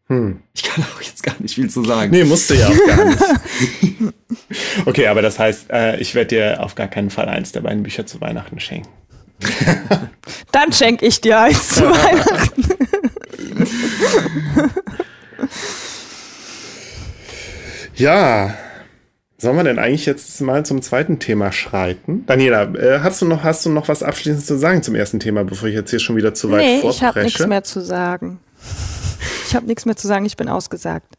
[0.08, 0.40] Hm.
[0.54, 2.12] Ich kann auch jetzt gar nicht viel zu sagen.
[2.12, 3.22] Nee, musste ja auch gar nicht.
[4.86, 7.82] okay, aber das heißt, äh, ich werde dir auf gar keinen Fall eins der beiden
[7.82, 8.88] Bücher zu Weihnachten schenken.
[10.52, 12.64] Dann schenke ich dir eins zu Weihnachten.
[17.96, 18.54] Ja.
[19.38, 22.24] Sollen wir denn eigentlich jetzt mal zum zweiten Thema schreiten?
[22.26, 25.44] Daniela, äh, hast, du noch, hast du noch was Abschließendes zu sagen zum ersten Thema,
[25.44, 26.96] bevor ich jetzt hier schon wieder zu weit Nee, vorpresche?
[26.96, 28.38] ich habe nichts mehr zu sagen.
[29.46, 31.14] Ich habe nichts mehr zu sagen, ich bin ausgesagt.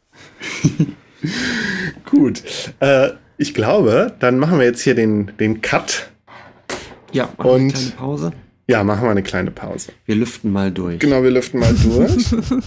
[2.04, 2.42] Gut.
[2.80, 6.10] Äh, ich glaube, dann machen wir jetzt hier den, den Cut.
[7.12, 8.32] Ja, machen wir eine Und- kleine Pause.
[8.70, 9.92] Ja, machen wir eine kleine Pause.
[10.04, 10.98] Wir lüften mal durch.
[10.98, 12.26] Genau, wir lüften mal durch.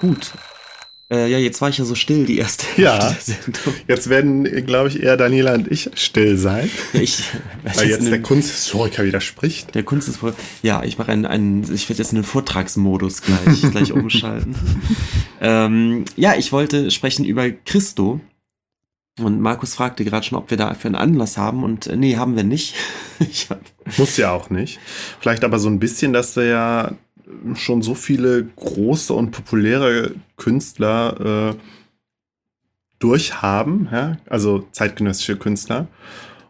[0.00, 0.32] Gut.
[1.10, 3.02] Äh, ja, jetzt war ich ja so still, die erste Ja.
[3.02, 3.74] Hälfte der Sendung.
[3.86, 7.22] Jetzt werden, glaube ich, eher Daniela und ich still sein, Ja, ich,
[7.64, 9.74] weil in jetzt der Kunsthistoriker widerspricht.
[9.74, 10.34] Der Kunst ist voll.
[10.62, 14.54] Ja, ich mache einen, einen ich werde jetzt in den Vortragsmodus gleich, gleich umschalten.
[15.40, 18.20] ähm, ja, ich wollte sprechen über Christo.
[19.18, 21.64] Und Markus fragte gerade schon, ob wir dafür einen Anlass haben.
[21.64, 22.74] Und äh, nee, haben wir nicht.
[23.18, 23.60] ich hab,
[23.96, 24.78] Muss ja auch nicht.
[25.20, 26.92] Vielleicht aber so ein bisschen, dass wir ja
[27.54, 31.58] schon so viele große und populäre Künstler äh,
[32.98, 34.18] durchhaben, ja?
[34.26, 35.88] also zeitgenössische Künstler.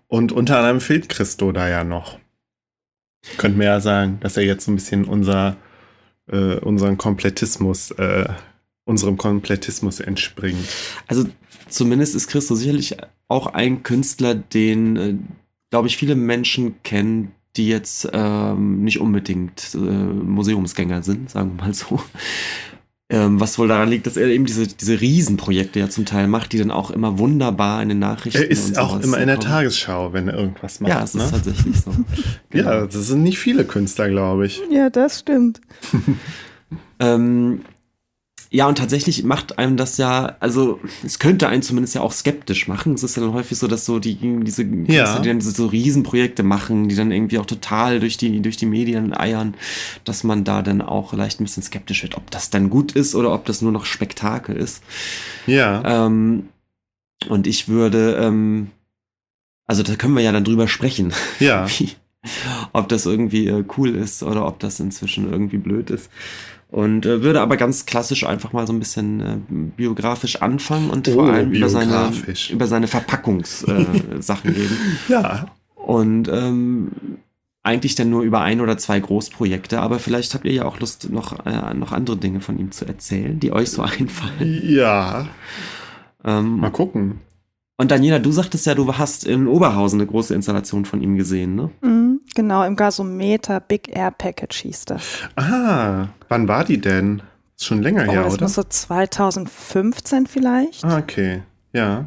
[0.07, 2.19] Und unter anderem fehlt Christo da ja noch.
[3.37, 5.57] Könnten wir ja sagen, dass er jetzt so ein bisschen unser,
[6.29, 8.29] äh, unseren Komplettismus, äh,
[8.85, 10.67] unserem Komplettismus entspringt.
[11.07, 11.27] also
[11.69, 15.15] zumindest ist Christo sicherlich auch ein Künstler, den, äh,
[15.71, 21.67] glaube ich, viele Menschen kennen, die jetzt ähm, nicht unbedingt äh, Museumsgänger sind, sagen wir
[21.67, 22.01] mal so.
[23.11, 26.53] Ähm, was wohl daran liegt, dass er eben diese, diese Riesenprojekte ja zum Teil macht,
[26.53, 28.43] die dann auch immer wunderbar in den Nachrichten.
[28.43, 29.49] Er ist und auch immer in der kommen.
[29.49, 30.91] Tagesschau, wenn er irgendwas macht.
[30.91, 31.25] Ja, es ne?
[31.25, 31.91] ist tatsächlich so.
[32.53, 34.61] Ja, das sind nicht viele Künstler, glaube ich.
[34.71, 35.61] Ja, das stimmt.
[37.01, 37.63] Ähm,
[38.51, 42.67] ja, und tatsächlich macht einem das ja, also es könnte einen zumindest ja auch skeptisch
[42.67, 42.95] machen.
[42.95, 45.19] Es ist ja dann häufig so, dass so die, diese Künstler, Ja.
[45.19, 48.67] die dann diese so Riesenprojekte machen, die dann irgendwie auch total durch die, durch die
[48.67, 49.55] Medien eiern,
[50.05, 53.15] dass man da dann auch vielleicht ein bisschen skeptisch wird, ob das dann gut ist
[53.15, 54.83] oder ob das nur noch Spektakel ist.
[55.47, 56.07] Ja.
[56.07, 56.49] Ähm,
[57.29, 58.69] und ich würde, ähm,
[59.67, 61.67] also da können wir ja dann drüber sprechen, ja.
[61.79, 61.91] wie,
[62.73, 66.09] ob das irgendwie äh, cool ist oder ob das inzwischen irgendwie blöd ist.
[66.71, 69.37] Und äh, würde aber ganz klassisch einfach mal so ein bisschen äh,
[69.77, 72.13] biografisch anfangen und Oh, vor allem über seine,
[72.51, 74.79] über seine Verpackungssachen äh, reden.
[75.09, 75.47] Ja.
[75.75, 76.91] Und ähm,
[77.63, 81.11] eigentlich dann nur über ein oder zwei Großprojekte, aber vielleicht habt ihr ja auch Lust,
[81.11, 84.61] noch, äh, noch andere Dinge von ihm zu erzählen, die euch so einfallen.
[84.63, 85.29] Ja.
[86.25, 87.21] Ähm, Mal gucken.
[87.79, 91.55] Und Daniela, du sagtest ja, du hast in Oberhausen eine große Installation von ihm gesehen,
[91.55, 91.71] ne?
[91.81, 95.05] Mhm, genau, im Gasometer Big Air Package hieß das.
[95.37, 97.23] Ah, wann war die denn?
[97.57, 98.43] Ist schon länger Oh, her, das oder?
[98.45, 100.85] muss so 2015 vielleicht.
[100.85, 101.43] Ah, okay.
[101.73, 102.07] Ja.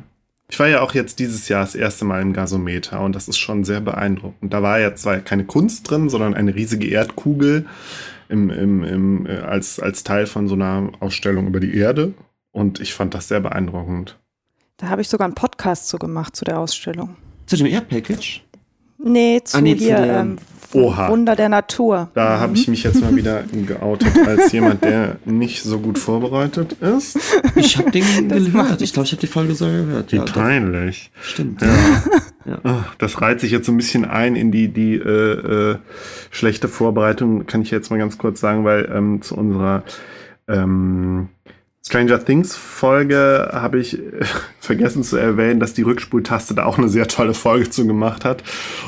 [0.49, 3.38] Ich war ja auch jetzt dieses Jahr das erste Mal im Gasometer und das ist
[3.38, 4.53] schon sehr beeindruckend.
[4.53, 7.65] Da war ja zwar keine Kunst drin, sondern eine riesige Erdkugel
[8.28, 12.13] im, im, im, äh, als, als Teil von so einer Ausstellung über die Erde.
[12.51, 14.17] Und ich fand das sehr beeindruckend.
[14.82, 17.16] Da habe ich sogar einen Podcast zu gemacht zu der Ausstellung.
[17.46, 18.44] Zu dem Air Package?
[18.98, 20.38] Nee, zu Ah, nee, zu hier der- ähm,
[20.74, 21.10] Oha.
[21.10, 22.10] Wunder der Natur.
[22.14, 26.74] Da habe ich mich jetzt mal wieder geoutet als jemand, der nicht so gut vorbereitet
[26.80, 27.20] ist.
[27.56, 28.82] Ich habe den gehört.
[28.82, 30.14] Ich glaube, ich habe die Folge so gehört.
[30.14, 31.12] Wie Ja, peinlich.
[31.22, 31.62] stimmt.
[32.44, 32.58] Ja.
[32.64, 35.78] Ach, Das reiht sich jetzt so ein bisschen ein in die, die äh, äh,
[36.32, 39.84] schlechte Vorbereitung, kann ich jetzt mal ganz kurz sagen, weil ähm, zu unserer
[40.48, 41.30] ähm,
[41.84, 43.98] Stranger Things Folge habe ich
[44.60, 48.44] vergessen zu erwähnen, dass die Rückspultaste da auch eine sehr tolle Folge zu gemacht hat.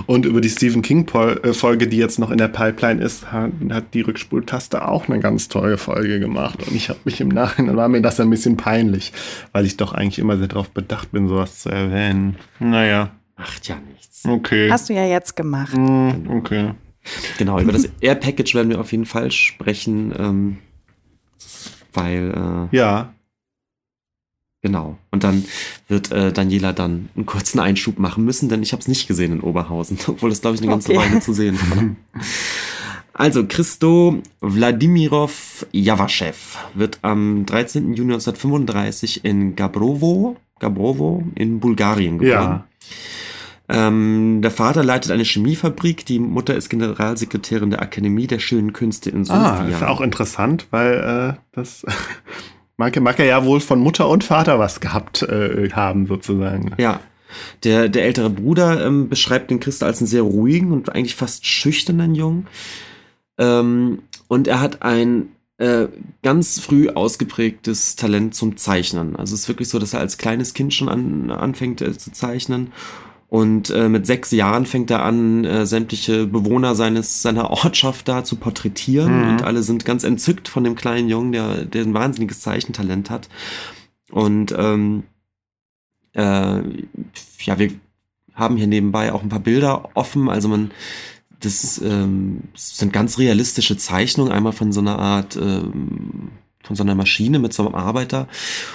[0.06, 3.52] Und über die Stephen King äh, Folge, die jetzt noch in der Pipeline ist, hat,
[3.72, 6.60] hat die Rückspultaste auch eine ganz tolle Folge gemacht.
[6.68, 9.12] Und ich habe mich im Nachhinein, war mir das ein bisschen peinlich,
[9.54, 12.38] weil ich doch eigentlich immer sehr darauf bedacht bin, sowas zu erwähnen.
[12.60, 14.24] Naja, Macht ja nichts.
[14.26, 14.70] okay.
[14.72, 15.74] Hast du ja jetzt gemacht.
[15.74, 16.74] Hm, okay.
[17.38, 20.58] Genau, über das Air Package werden wir auf jeden Fall sprechen, ähm,
[21.94, 23.14] weil, äh, Ja,
[24.62, 24.98] genau.
[25.12, 25.46] Und dann
[25.88, 29.34] wird äh, Daniela dann einen kurzen Einschub machen müssen, denn ich habe es nicht gesehen
[29.34, 31.00] in Oberhausen, obwohl es, glaube ich, eine ganze Okay.
[31.00, 32.22] Weile zu sehen war.
[33.16, 36.34] Also, Christo Wladimirov Javaschew
[36.74, 37.94] wird am 13.
[37.94, 42.64] Juni 1935 in Gabrovo, Gabrovo in Bulgarien geboren.
[42.64, 42.68] Ja.
[43.74, 49.10] Ähm, der Vater leitet eine Chemiefabrik, die Mutter ist Generalsekretärin der Akademie der Schönen Künste
[49.10, 49.60] in Sofia.
[49.60, 51.86] Ah, ist auch interessant, weil äh, das
[52.78, 56.74] mag, mag er ja wohl von Mutter und Vater was gehabt äh, haben, sozusagen.
[56.78, 57.00] Ja,
[57.64, 61.46] der, der ältere Bruder ähm, beschreibt den Christ als einen sehr ruhigen und eigentlich fast
[61.46, 62.48] schüchternen Jungen.
[63.38, 65.88] Ähm, und er hat ein äh,
[66.22, 69.16] ganz früh ausgeprägtes Talent zum Zeichnen.
[69.16, 72.12] Also es ist wirklich so, dass er als kleines Kind schon an, anfängt äh, zu
[72.12, 72.72] zeichnen.
[73.34, 78.24] Und äh, mit sechs Jahren fängt er an, äh, sämtliche Bewohner seines, seiner Ortschaft da
[78.24, 79.24] zu porträtieren.
[79.24, 79.30] Mhm.
[79.32, 83.30] Und alle sind ganz entzückt von dem kleinen Jungen, der, der ein wahnsinniges Zeichentalent hat.
[84.12, 85.06] Und ähm,
[86.14, 86.62] äh,
[87.40, 87.72] ja, wir
[88.36, 90.30] haben hier nebenbei auch ein paar Bilder offen.
[90.30, 90.70] Also man,
[91.40, 96.30] das, ähm, sind ganz realistische Zeichnungen, einmal von so einer Art, ähm,
[96.64, 98.28] von so einer Maschine mit so einem Arbeiter.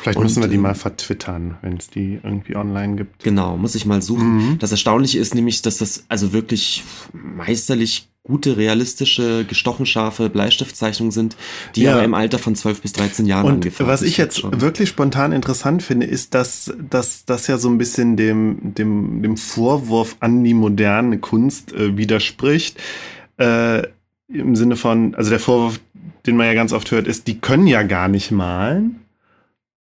[0.02, 3.24] Vielleicht müssen wir die ähm, mal vertwittern, wenn es die irgendwie online gibt.
[3.24, 4.36] Genau, muss ich mal suchen.
[4.36, 4.58] Mhm.
[4.58, 11.36] Das Erstaunliche ist nämlich, dass das also wirklich meisterlich gute, realistische, gestochen scharfe Bleistiftzeichnungen sind,
[11.74, 11.94] die ja.
[11.94, 14.60] aber im Alter von 12 bis 13 Jahren Und angefangen Was ich jetzt schon.
[14.60, 19.36] wirklich spontan interessant finde, ist, dass, dass das ja so ein bisschen dem, dem, dem
[19.36, 22.78] Vorwurf an die moderne Kunst äh, widerspricht.
[23.38, 23.84] Äh,
[24.30, 25.80] Im Sinne von, also der Vorwurf,
[26.26, 29.00] den man ja ganz oft hört, ist, die können ja gar nicht malen.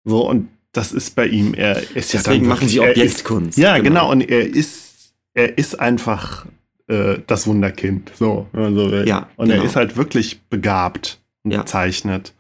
[0.04, 3.58] So, und das ist bei ihm, er ist ja Deswegen machen sie Objektkunst.
[3.58, 3.88] ja, genau.
[3.88, 6.46] genau, und er ist, er ist einfach
[6.88, 8.12] äh, das Wunderkind.
[8.14, 9.62] So, also, ja, und genau.
[9.62, 11.60] er ist halt wirklich begabt und ja.
[11.60, 12.34] gezeichnet.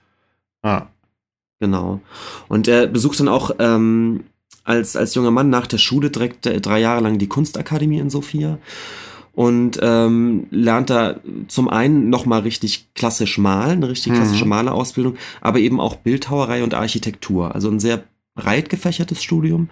[0.62, 0.86] Ah.
[1.60, 2.00] Genau.
[2.48, 4.24] Und er besucht dann auch ähm,
[4.64, 8.10] als, als junger Mann nach der Schule direkt äh, drei Jahre lang die Kunstakademie in
[8.10, 8.58] Sofia
[9.34, 14.50] und ähm, lernt da zum einen nochmal richtig klassisch malen, eine richtig klassische mhm.
[14.50, 17.54] Malerausbildung, aber eben auch Bildhauerei und Architektur.
[17.54, 18.04] Also ein sehr
[18.34, 19.68] breit gefächertes Studium.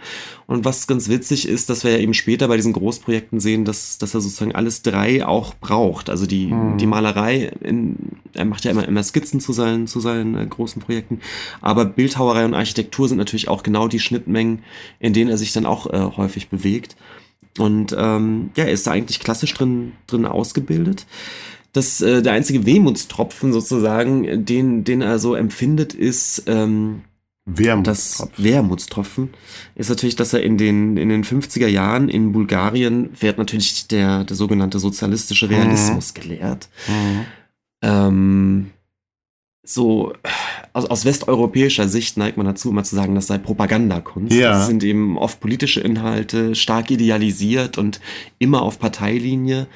[0.46, 3.98] Und was ganz witzig ist, dass wir ja eben später bei diesen Großprojekten sehen, dass,
[3.98, 6.08] dass er sozusagen alles drei auch braucht.
[6.08, 6.78] Also die, hm.
[6.78, 7.96] die Malerei, in,
[8.34, 11.20] er macht ja immer, immer Skizzen zu seinen, zu seinen äh, großen Projekten.
[11.60, 14.62] Aber Bildhauerei und Architektur sind natürlich auch genau die Schnittmengen,
[15.00, 16.96] in denen er sich dann auch äh, häufig bewegt.
[17.58, 21.06] Und ähm, ja, er ist da eigentlich klassisch drin, drin ausgebildet.
[21.72, 27.02] Das, äh, der einzige Wehmutstropfen sozusagen, den, den er so empfindet, ist, ähm,
[27.44, 28.34] Wermutstropfen.
[28.36, 29.30] Das Wermutstropfen
[29.74, 34.22] ist natürlich, dass er in den, in den 50er Jahren in Bulgarien wird natürlich der,
[34.24, 36.20] der sogenannte sozialistische Realismus mhm.
[36.20, 36.68] gelehrt.
[36.86, 37.24] Mhm.
[37.82, 38.70] Ähm,
[39.64, 40.12] so
[40.72, 44.34] aus, aus westeuropäischer Sicht neigt man dazu, immer zu sagen, das sei Propagandakunst.
[44.34, 44.52] Ja.
[44.52, 48.00] Das sind eben oft politische Inhalte, stark idealisiert und
[48.38, 49.66] immer auf Parteilinie.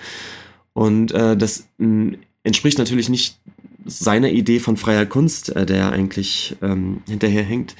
[0.72, 3.38] Und äh, das mh, entspricht natürlich nicht
[3.84, 7.76] seiner Idee von freier Kunst, äh, der eigentlich ähm, hinterherhängt.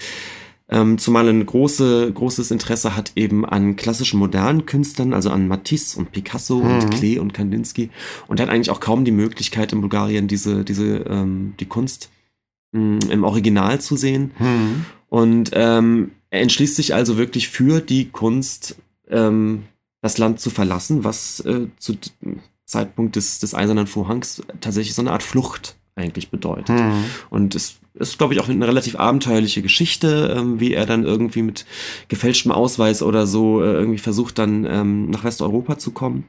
[0.68, 5.98] Ähm, zumal ein große, großes Interesse hat eben an klassischen modernen Künstlern, also an Matisse
[5.98, 6.70] und Picasso mhm.
[6.70, 7.90] und Klee und Kandinsky.
[8.26, 12.10] Und er hat eigentlich auch kaum die Möglichkeit in Bulgarien diese, diese, ähm, die Kunst
[12.72, 14.32] mh, hm, im Original zu sehen.
[14.38, 14.86] Mhm.
[15.09, 18.76] Und ähm, er entschließt sich also wirklich für die Kunst,
[19.09, 19.64] ähm,
[20.02, 21.97] das Land zu verlassen, was äh, zu
[22.64, 26.70] Zeitpunkt des, des Eisernen Vorhangs tatsächlich so eine Art Flucht eigentlich bedeutet.
[26.70, 27.05] Mhm.
[27.30, 31.43] Und es ist, glaube ich, auch eine relativ abenteuerliche Geschichte, ähm, wie er dann irgendwie
[31.43, 31.66] mit
[32.09, 36.24] gefälschtem Ausweis oder so äh, irgendwie versucht, dann ähm, nach Westeuropa zu kommen.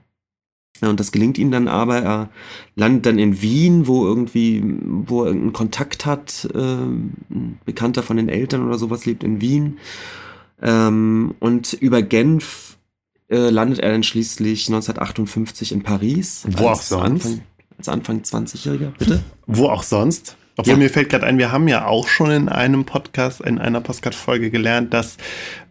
[0.81, 1.97] Ja, und das gelingt ihm dann aber.
[1.97, 2.29] Er
[2.75, 8.17] landet dann in Wien, wo irgendwie, wo er irgendeinen Kontakt hat, äh, ein Bekannter von
[8.17, 9.79] den Eltern oder sowas lebt in Wien.
[10.61, 12.77] Ähm, und über Genf
[13.29, 16.45] äh, landet er dann schließlich 1958 in Paris.
[16.47, 17.25] Wo auch sonst?
[17.25, 17.41] Anfang,
[17.77, 19.23] als Anfang 20-Jähriger, bitte?
[19.45, 20.37] Wo auch sonst?
[20.57, 20.77] Obwohl ja.
[20.79, 24.49] mir fällt gerade ein, wir haben ja auch schon in einem Podcast, in einer Podcast-Folge
[24.49, 25.17] gelernt, dass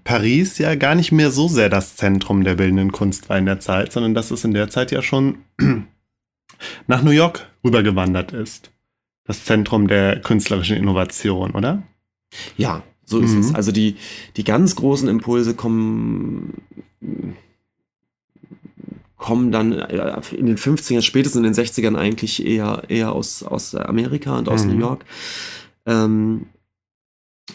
[0.05, 3.59] Paris ja gar nicht mehr so sehr das Zentrum der bildenden Kunst war in der
[3.59, 5.39] Zeit, sondern dass es in der Zeit ja schon
[6.87, 8.71] nach New York rübergewandert ist.
[9.25, 11.83] Das Zentrum der künstlerischen Innovation, oder?
[12.57, 13.41] Ja, so ist mhm.
[13.41, 13.55] es.
[13.57, 13.97] Also die,
[14.37, 16.55] die ganz großen Impulse kommen
[19.27, 23.75] kommen dann äh, in den 50ern, spätestens in den 60ern eigentlich eher, eher aus, aus
[23.75, 24.71] Amerika und aus mhm.
[24.71, 25.05] New York.
[25.85, 26.47] Ähm,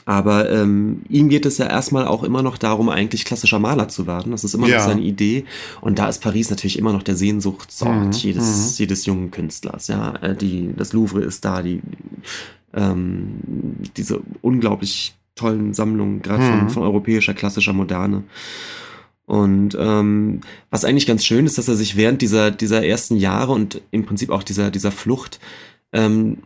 [0.03, 4.05] aber ähm, ihm geht es ja erstmal auch immer noch darum, eigentlich klassischer Maler zu
[4.05, 4.33] werden.
[4.33, 4.79] Das ist immer ja.
[4.79, 5.45] noch seine Idee.
[5.79, 8.11] Und da ist Paris natürlich immer noch der Sehnsuchtsort mhm.
[8.11, 8.75] jedes, mhm.
[8.77, 9.87] jedes jungen Künstlers.
[9.87, 11.81] Ja, äh, die, das Louvre ist da, die,
[12.73, 13.39] ähm,
[13.95, 16.69] diese unglaublich tollen Sammlungen, gerade von, mhm.
[16.69, 18.23] von europäischer klassischer Moderne.
[19.25, 23.53] Und ähm, was eigentlich ganz schön ist, dass er sich während dieser, dieser ersten Jahre
[23.53, 25.39] und im Prinzip auch dieser, dieser Flucht
[25.93, 26.37] ähm,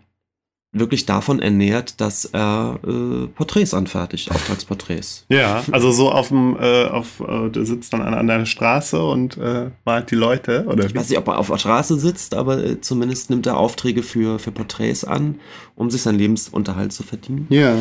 [0.75, 5.25] wirklich davon ernährt, dass er äh, Porträts anfertigt, Auftragsporträts.
[5.29, 9.01] Ja, also so auf dem, äh, auf, äh, der sitzt dann an, an der Straße
[9.01, 10.85] und äh, malt die Leute, oder?
[10.85, 14.03] Ich weiß nicht, ob er auf der Straße sitzt, aber äh, zumindest nimmt er Aufträge
[14.03, 15.39] für, für Porträts an,
[15.75, 17.47] um sich seinen Lebensunterhalt zu verdienen.
[17.49, 17.77] Ja.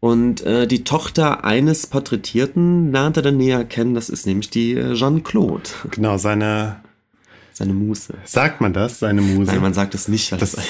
[0.00, 4.74] Und äh, die Tochter eines Porträtierten lernt er dann näher kennen, das ist nämlich die
[4.74, 6.76] äh, Jeanne-Claude, Genau, seine,
[7.52, 8.14] seine Muse.
[8.24, 9.50] sagt man das, seine Muse?
[9.50, 10.64] Nein, man sagt es nicht, weil Das- das,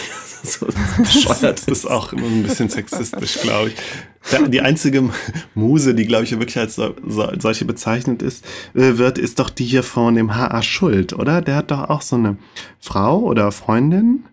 [0.59, 3.75] so, so bescheuert Das ist auch immer ein bisschen sexistisch, glaube ich.
[4.51, 5.11] Die einzige
[5.55, 8.45] Muse, die, glaube ich, wirklich als so, so, solche bezeichnet ist,
[8.75, 10.63] äh, wird, ist doch die hier von dem H.A.
[10.63, 11.43] Schuld, oder?
[11.43, 12.37] Der hat doch auch so eine
[12.79, 14.25] Frau oder Freundin,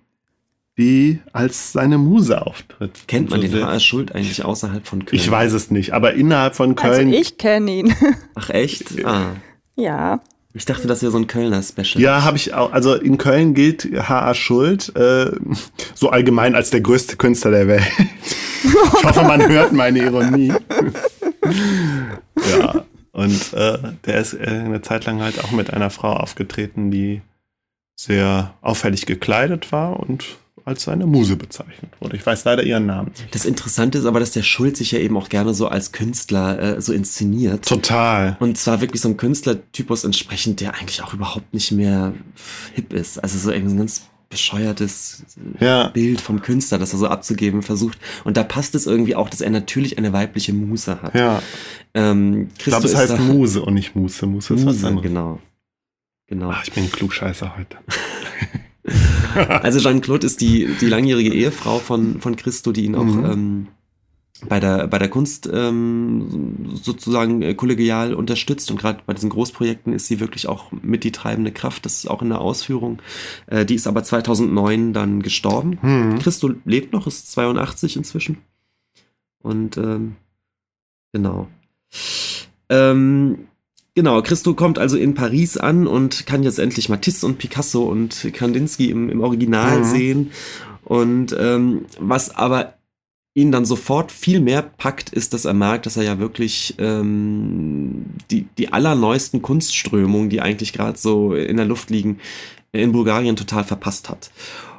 [0.78, 3.08] die als seine Muse auftritt.
[3.08, 5.20] Kennt man So den sehr- HR Schuld eigentlich außerhalb von Köln?
[5.22, 7.14] Ich weiß es nicht, aber innerhalb von Also Köln.
[7.14, 7.96] ich kenne ihn.
[8.36, 9.04] Ach echt?
[9.06, 9.36] Ah.
[9.76, 10.20] ja.
[10.58, 12.02] Ich dachte, das wäre so ein Kölner-Special.
[12.02, 12.72] ja, habe ich auch.
[12.72, 14.34] Also in Köln gilt H.A.
[14.34, 15.32] Schuld äh,
[15.94, 17.84] so allgemein als der größte Künstler der Welt.
[18.98, 20.52] Ich hoffe, man hört meine Ironie.
[22.50, 26.90] ja, und äh, der ist äh, eine Zeit lang halt auch mit einer Frau aufgetreten,
[26.90, 27.22] die
[27.96, 30.26] sehr auffällig gekleidet war und
[30.66, 32.18] als seine Muse bezeichnet wurde.
[32.18, 33.10] Ich weiß leider ihren Namen.
[33.12, 33.34] nicht.
[33.36, 36.78] Das Interessante ist aber, dass der Schuld sich ja eben auch gerne so als Künstler
[36.78, 37.66] äh, so inszeniert.
[37.68, 38.36] Total.
[38.40, 42.14] Und zwar wirklich so ein Künstlertypus entsprechend, der eigentlich auch überhaupt nicht mehr
[42.74, 43.20] hip ist.
[43.24, 45.24] Also so irgendwie ein ganz bescheuertes
[45.60, 45.90] Ja.
[45.90, 48.00] Bild vom Künstler, das er so abzugeben versucht.
[48.24, 51.14] Und da passt es irgendwie auch, dass er natürlich eine weibliche Muse hat.
[51.14, 51.44] Ja.
[51.94, 54.26] Ähm, Ich glaube, es heißt da- Muse und nicht Muse.
[54.26, 55.04] Muse ist was Muse, anderes.
[55.08, 55.40] genau.
[56.28, 56.50] Genau.
[56.52, 57.78] Ach, ich bin ein Klugscheißer heute.
[59.36, 63.26] Also Jeanne-Claude ist die, die langjährige Ehefrau von, von Christo, die ihn auch Mhm.
[63.26, 63.68] ähm,
[64.48, 68.70] bei, der, bei der Kunst ähm, sozusagen äh, kollegial unterstützt.
[68.70, 71.86] Und gerade bei diesen Großprojekten ist sie wirklich auch mit die treibende Kraft.
[71.86, 73.02] Das ist auch in der Ausführung.
[73.48, 75.78] Äh, die ist aber 2009 dann gestorben.
[75.82, 76.20] Hm.
[76.20, 78.38] Christo lebt noch, ist 82 inzwischen.
[79.42, 80.16] Und ähm,
[81.14, 81.48] genau.
[82.70, 83.48] Ähm,
[83.96, 88.30] genau, Christo kommt also in Paris an und kann jetzt endlich Matisse und Picasso und
[88.34, 89.84] Kandinsky im, im Original Mhm.
[89.84, 90.32] sehen.
[90.84, 92.76] Und ähm, was aber
[93.34, 98.06] ihn dann sofort viel mehr packt, ist, dass er merkt, dass er ja wirklich ähm,
[98.32, 102.20] die, die allerneuesten Kunstströmungen, die eigentlich gerade so in der Luft liegen,
[102.72, 104.32] in Bulgarien total verpasst hat.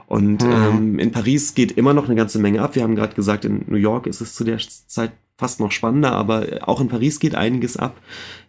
[0.06, 0.52] Und Mhm.
[0.52, 2.76] ähm, in Paris geht immer noch eine ganze Menge ab.
[2.76, 6.12] Wir haben gerade gesagt, in New York ist es zu der Zeit fast noch spannender,
[6.12, 7.96] aber auch in Paris geht einiges ab.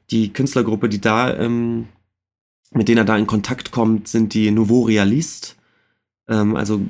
[0.09, 1.87] Die Künstlergruppe, die da, ähm,
[2.71, 5.55] mit denen er da in Kontakt kommt, sind die Nouveau Realiste.
[6.29, 6.81] Ähm, also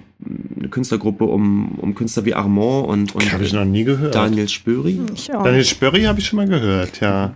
[0.58, 4.16] eine Künstlergruppe um, um Künstler wie Armand und, und Habe ich noch nie gehört.
[4.16, 5.00] Daniel Spöri.
[5.34, 5.44] Auch.
[5.44, 7.36] Daniel Spörri habe ich schon mal gehört, ja.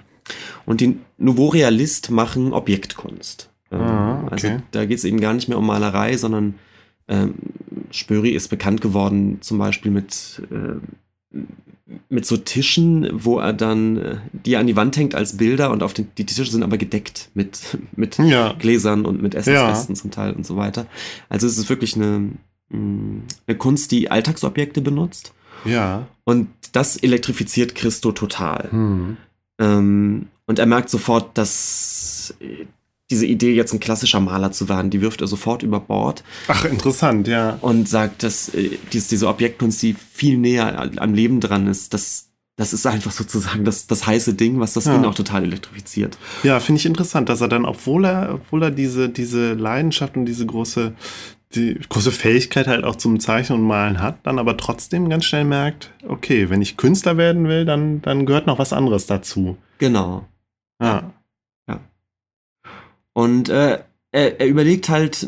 [0.66, 3.50] Und die Nouveau Realist machen Objektkunst.
[3.72, 4.32] Ähm, Ah, okay.
[4.32, 6.56] Also da geht es eben gar nicht mehr um Malerei, sondern
[7.08, 7.34] ähm,
[7.92, 11.38] Spöri ist bekannt geworden zum Beispiel mit, äh,
[12.10, 15.84] mit so Tischen, wo er dann äh, die an die Wand hängt als Bilder und
[15.84, 18.54] auf den, die Tische sind aber gedeckt mit, mit Ja.
[18.54, 20.86] Gläsern und mit Essensresten zum Teil und so weiter.
[21.30, 22.32] Also es ist wirklich eine,
[22.70, 25.34] mh, eine Kunst, die Alltagsobjekte benutzt.
[25.66, 26.08] Ja.
[26.24, 28.72] Und das elektrifiziert Christo total.
[28.72, 29.18] Hm.
[29.60, 32.66] Ähm, und er merkt sofort, dass äh,
[33.12, 36.66] diese Idee, jetzt ein klassischer Maler zu werden, die wirft er sofort über Bord Ach,
[36.66, 37.58] interessant, ja.
[37.62, 42.30] und sagt, dass äh, dies, diese Objektkunst, die viel näher am Leben dran ist, das,
[42.56, 44.96] das ist einfach sozusagen das, das heiße Ding, was das Ja.
[44.96, 46.18] ihn auch total elektrifiziert.
[46.44, 50.26] Ja, finde ich interessant, dass er dann, obwohl er, obwohl er diese, diese Leidenschaft und
[50.26, 50.94] diese große,
[51.56, 55.44] die große Fähigkeit halt auch zum Zeichnen und Malen hat, dann aber trotzdem ganz schnell
[55.44, 59.58] merkt, okay, wenn ich Künstler werden will, dann, dann gehört noch was anderes dazu.
[59.78, 60.26] Genau.
[60.82, 61.12] Ja.
[63.14, 63.80] Und äh,
[64.12, 65.28] er, er überlegt halt,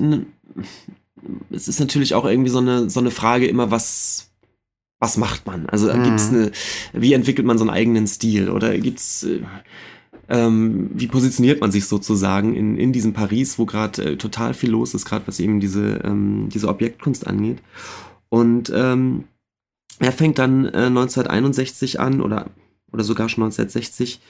[1.52, 4.30] es ist natürlich auch irgendwie so eine, so eine Frage immer, was,
[5.00, 5.68] was macht man?
[5.68, 6.04] Also Mhm.
[6.04, 6.52] gibt's eine,
[6.94, 8.50] wie entwickelt man so einen eigenen Stil?
[8.50, 9.42] Oder gibt's, äh,
[10.30, 14.70] ähm, wie positioniert man sich sozusagen in, in diesem Paris, wo gerade äh, total viel
[14.72, 17.60] los ist, gerade was eben diese, ähm, diese Objektkunst angeht.
[18.30, 19.26] Und ähm,
[20.00, 22.48] er fängt dann äh, 1961 an oder,
[22.92, 24.22] oder sogar schon 1960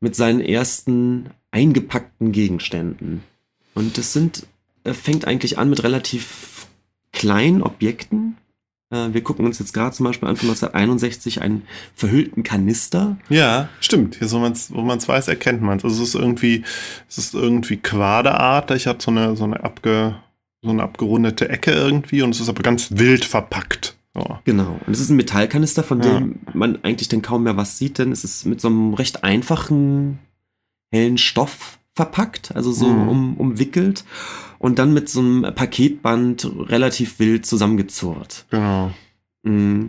[0.00, 3.22] mit seinen ersten eingepackten Gegenständen.
[3.74, 4.46] Und das sind,
[4.84, 6.66] äh, fängt eigentlich an mit relativ
[7.12, 8.36] kleinen Objekten.
[8.90, 11.62] Äh, wir gucken uns jetzt gerade zum Beispiel an von 1961 einen
[11.94, 13.16] verhüllten Kanister.
[13.28, 14.16] Ja, stimmt.
[14.16, 15.84] Hier, so man's, wo man es weiß, erkennt man es.
[15.84, 16.64] Also es ist irgendwie,
[17.08, 18.70] es ist irgendwie Quaderart.
[18.72, 19.62] Ich habe so eine, so eine
[20.62, 23.95] so eine abgerundete Ecke irgendwie und es ist aber ganz wild verpackt.
[24.16, 24.38] So.
[24.44, 24.78] Genau.
[24.86, 26.18] Und es ist ein Metallkanister, von Ja.
[26.18, 29.24] dem man eigentlich dann kaum mehr was sieht, denn es ist mit so einem recht
[29.24, 30.18] einfachen
[30.90, 33.08] hellen Stoff verpackt, also so Mhm.
[33.08, 34.04] um, umwickelt
[34.58, 38.46] und dann mit so einem Paketband relativ wild zusammengezurrt.
[38.50, 38.92] Genau.
[39.42, 39.86] Mm.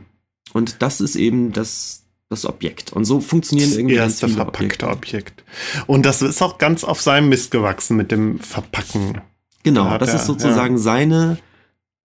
[0.54, 2.94] Und das ist eben das, das Objekt.
[2.94, 4.88] Und so funktionieren Das irgendwie ganz erste viele verpackte Objekte.
[4.88, 5.44] Objekt.
[5.88, 9.20] Und das ist auch ganz auf seinem Mist gewachsen mit dem Verpacken.
[9.64, 11.38] Genau, Da das er- ist sozusagen seine,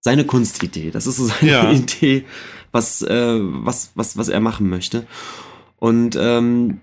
[0.00, 0.90] seine Kunstidee.
[0.90, 1.72] Das ist so seine Ja.
[1.72, 2.24] Idee,
[2.72, 5.06] was, äh, was, was, was er machen möchte.
[5.76, 6.80] Und ähm,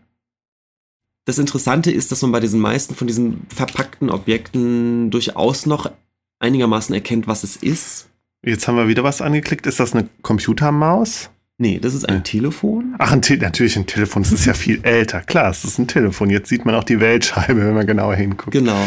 [1.26, 5.92] das Interessante ist, dass man bei diesen meisten von diesen verpackten Objekten durchaus noch
[6.40, 8.10] einigermaßen erkennt, was es ist.
[8.44, 9.68] Jetzt haben wir wieder was angeklickt.
[9.68, 11.30] Ist das eine Computermaus?
[11.60, 12.22] Nee, das ist ein Ja.
[12.22, 12.94] Telefon.
[13.00, 14.22] Ach, ein Te natürlich ein Telefon.
[14.22, 15.22] Das ist ja viel älter.
[15.22, 16.30] Klar, es ist ein Telefon.
[16.30, 18.52] Jetzt sieht man auch die Weltscheibe, wenn man genauer hinguckt.
[18.52, 18.80] Genau.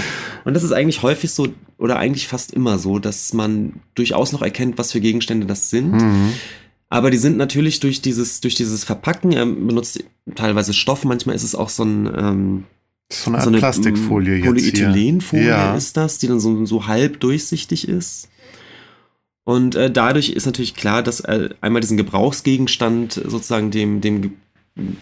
[0.45, 1.49] Und das ist eigentlich häufig so,
[1.79, 5.93] oder eigentlich fast immer so, dass man durchaus noch erkennt, was für Gegenstände das sind.
[5.93, 6.33] Mhm.
[6.89, 10.05] Aber die sind natürlich durch dieses, durch dieses Verpacken, er benutzt
[10.37, 12.65] teilweise Stoff, manchmal ist es auch so ein ähm,
[13.13, 14.73] so eine Art so eine Plastikfolie mm, jetzt hier.
[14.87, 15.75] Polyethylenfolie Ja.
[15.75, 18.29] ist das, die dann so, so halb durchsichtig ist.
[19.51, 24.31] Und äh, dadurch ist natürlich klar, dass er einmal diesen Gebrauchsgegenstand sozusagen dem, dem Ge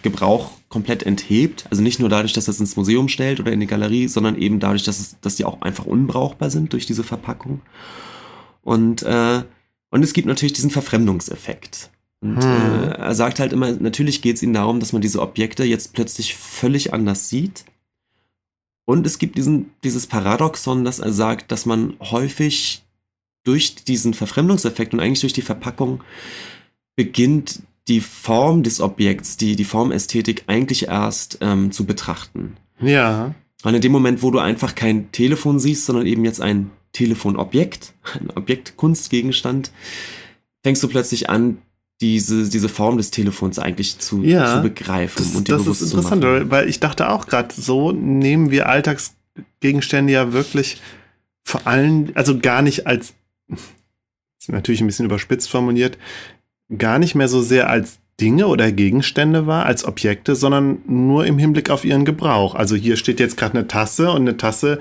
[0.01, 1.67] Gebrauch komplett enthebt.
[1.69, 4.35] Also nicht nur dadurch, dass er es ins Museum stellt oder in die Galerie, sondern
[4.35, 7.61] eben dadurch, dass, es, dass die auch einfach unbrauchbar sind durch diese Verpackung.
[8.63, 9.43] Und, äh,
[9.91, 11.91] und es gibt natürlich diesen Verfremdungseffekt.
[12.19, 12.51] Und Hm.
[12.51, 15.93] äh, er sagt halt immer, natürlich geht es ihm darum, dass man diese Objekte jetzt
[15.93, 17.65] plötzlich völlig anders sieht.
[18.85, 22.83] Und es gibt diesen, dieses Paradoxon, dass er sagt, dass man häufig
[23.43, 26.01] durch diesen Verfremdungseffekt und eigentlich durch die Verpackung
[26.95, 32.57] beginnt, die Form des Objekts, die, die Formästhetik eigentlich erst ähm, zu betrachten.
[32.81, 33.33] Ja.
[33.63, 37.93] Und in dem Moment, wo du einfach kein Telefon siehst, sondern eben jetzt ein Telefonobjekt,
[38.19, 39.71] ein Objektkunstgegenstand,
[40.63, 41.57] fängst du plötzlich an,
[42.01, 45.81] diese, diese Form des Telefons eigentlich zu, Ja, zu begreifen Das, und dir das bewusst
[45.81, 46.49] ist zu interessant, machen.
[46.51, 50.81] weil- ich dachte auch gerade, so nehmen wir Alltagsgegenstände ja wirklich
[51.43, 53.13] vor allem, also gar nicht als,
[54.47, 55.97] natürlich ein bisschen überspitzt formuliert,
[56.77, 61.37] gar nicht mehr so sehr als Dinge oder Gegenstände wahr, als Objekte, sondern nur im
[61.37, 62.55] Hinblick auf ihren Gebrauch.
[62.55, 64.79] Also hier steht jetzt gerade eine Tasse und eine Tasse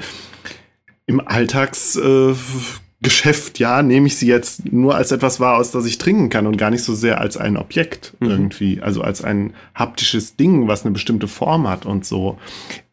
[1.06, 5.98] im Alltagsgeschäft, äh, ja, nehme ich sie jetzt nur als etwas wahr, aus das ich
[5.98, 8.28] trinken kann und gar nicht so sehr als ein Objekt Mhm.
[8.28, 12.38] irgendwie, also als ein haptisches Ding, was eine bestimmte Form hat und so.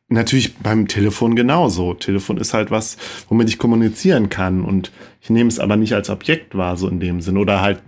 [0.07, 1.94] Natürlich beim Telefon genauso.
[1.95, 4.91] Telefon ist halt was, womit ich kommunizieren kann und
[5.22, 7.38] ich nehme es aber nicht als Objekt wahr, so in dem Sinn.
[7.38, 7.82] Oder halt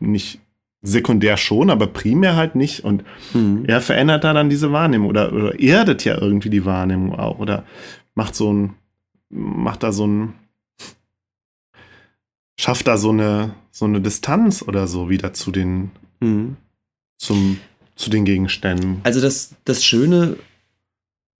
[0.00, 0.40] nicht
[0.82, 2.82] sekundär schon, aber primär halt nicht.
[2.84, 3.64] Und Mhm.
[3.66, 7.64] er verändert da dann diese Wahrnehmung oder, oder erdet ja irgendwie die Wahrnehmung auch oder
[8.16, 8.74] macht so ein,
[9.28, 10.32] macht da so ein,
[12.58, 15.90] schafft da so eine, so eine Distanz oder so wieder zu den,
[16.20, 16.56] Mhm.
[17.18, 17.58] zum,
[17.94, 19.00] zu den Gegenständen.
[19.04, 20.36] Also das, das Schöne,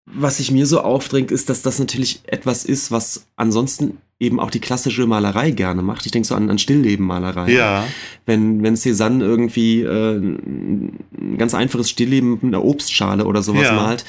[0.06, 4.50] was sich mir so aufdrängt, ist, dass das natürlich etwas ist, was ansonsten eben auch
[4.50, 6.04] die klassische Malerei gerne macht.
[6.04, 7.50] Ich denke so an, an Stilllebenmalerei.
[7.52, 7.86] Ja,
[8.26, 13.72] Wenn, wenn Cézanne irgendwie äh, ein ganz einfaches Stillleben mit einer Obstschale oder sowas Ja.
[13.74, 14.04] malt,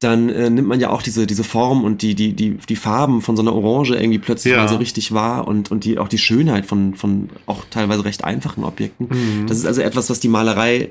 [0.00, 3.22] dann äh, nimmt man ja auch diese, diese Form und die, die, die, die Farben
[3.22, 4.58] von so einer Orange irgendwie plötzlich Ja.
[4.58, 8.24] mal so richtig wahr und, und die, auch die Schönheit von, von auch teilweise recht
[8.24, 9.08] einfachen Objekten.
[9.08, 9.46] Mhm.
[9.46, 10.90] Das ist also etwas, was die Malerei,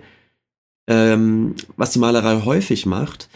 [0.87, 3.29] ähm, was die Malerei häufig macht.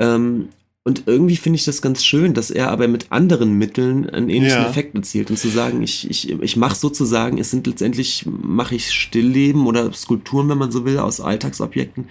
[0.00, 0.48] Ähm,
[0.82, 4.62] und irgendwie finde ich das ganz schön, dass er aber mit anderen Mitteln einen ähnlichen
[4.62, 4.68] Ja.
[4.68, 5.30] Effekt erzielt.
[5.30, 9.92] Und zu sagen, ich, ich, ich mache sozusagen, es sind letztendlich, mache ich Stillleben oder
[9.92, 12.08] Skulpturen, wenn man so will, aus Alltagsobjekten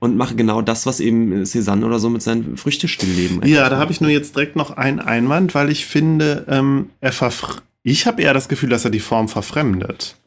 [0.00, 3.46] und mache genau das, was eben Cézanne oder so mit seinen Früchtestillleben.
[3.48, 7.12] Ja, da habe ich nur jetzt direkt noch einen Einwand, weil ich finde, ähm, er
[7.12, 10.19] verfr ich habe eher das Gefühl, dass er die Form verfremdet.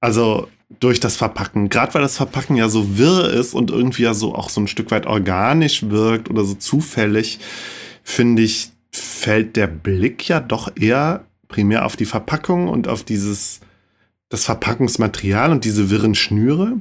[0.00, 0.48] Also
[0.80, 1.68] durch das Verpacken.
[1.70, 4.68] Gerade weil das Verpacken ja so wirr ist und irgendwie ja so auch so ein
[4.68, 7.40] Stück weit organisch wirkt oder so zufällig,
[8.02, 13.60] finde ich, fällt der Blick ja doch eher primär auf die Verpackung und auf dieses,
[14.28, 16.76] das Verpackungsmaterial und diese wirren Schnüre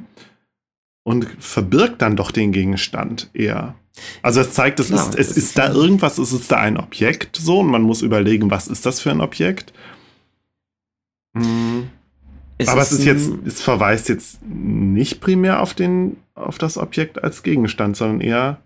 [1.03, 3.75] und verbirgt dann doch den Gegenstand eher.
[4.21, 6.77] Also es zeigt, es, Ja, ist, es ist ist da irgendwas, es ist da ein
[6.77, 9.73] Objekt so und man muss überlegen, was ist das für ein Objekt.
[12.59, 17.23] Mm, Aber es ist jetzt, es verweist jetzt nicht primär auf den, auf das Objekt
[17.23, 18.61] als Gegenstand, sondern eher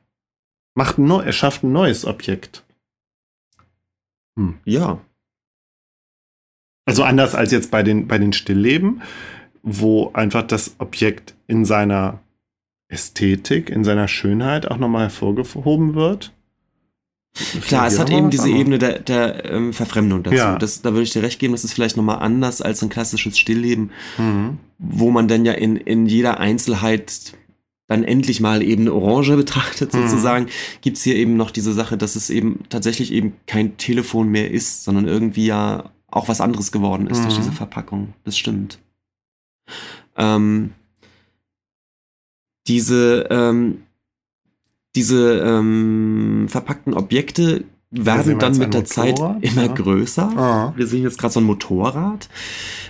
[0.76, 2.64] macht ein er schafft ein neues Objekt.
[4.66, 5.00] Ja,
[6.86, 9.02] Also anders als jetzt bei den, bei den Stillleben,
[9.62, 12.20] wo einfach das Objekt in seiner
[12.88, 16.34] Ästhetik, in seiner Schönheit auch nochmal hervorgehoben wird.
[17.62, 20.36] Klar, es hat eben diese aber- Ebene der, der ähm, Verfremdung dazu.
[20.36, 20.58] Ja.
[20.58, 23.38] Das, da würde ich dir recht geben, das ist vielleicht nochmal anders als ein klassisches
[23.38, 24.58] Stillleben, Mhm.
[24.78, 27.34] wo man dann ja in, in jeder Einzelheit
[27.88, 30.08] dann endlich mal eben eine Orange betrachtet mhm.
[30.08, 30.48] sozusagen,
[30.82, 34.84] gibt's hier eben noch diese Sache, dass es eben tatsächlich eben kein Telefon mehr ist,
[34.84, 37.24] sondern irgendwie ja auch was anderes geworden ist mhm.
[37.24, 38.14] durch diese Verpackung.
[38.26, 38.80] Das stimmt.
[40.18, 40.72] Ähm,
[42.68, 43.84] diese ähm,
[44.96, 49.74] diese ähm, verpackten Objekte werden dann mit der Zeit immer ja.
[49.74, 50.38] größer.
[50.38, 50.74] Ah.
[50.76, 52.30] Wir sehen jetzt gerade so ein Motorrad,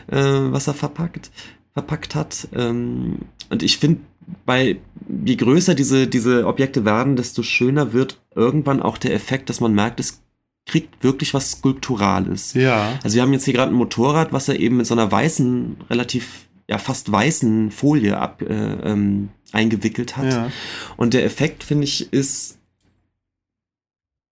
[0.08, 1.32] äh, was er verpackt,
[1.74, 2.48] verpackt hat.
[2.54, 3.20] Ähm,
[3.50, 4.02] und ich finde,
[4.46, 4.78] bei
[5.26, 9.74] je größer diese, diese Objekte werden, desto schöner wird irgendwann auch der Effekt, dass man
[9.74, 10.22] merkt, es
[10.66, 12.54] kriegt wirklich was Skulpturales.
[12.54, 13.00] Ja.
[13.04, 15.78] Also wir haben jetzt hier gerade ein Motorrad, was er eben mit so einer weißen,
[15.90, 20.32] relativ ja fast weißen Folie ab, äh, ähm, eingewickelt hat.
[20.32, 20.52] Ja.
[20.98, 22.58] Und der Effekt, finde ich, ist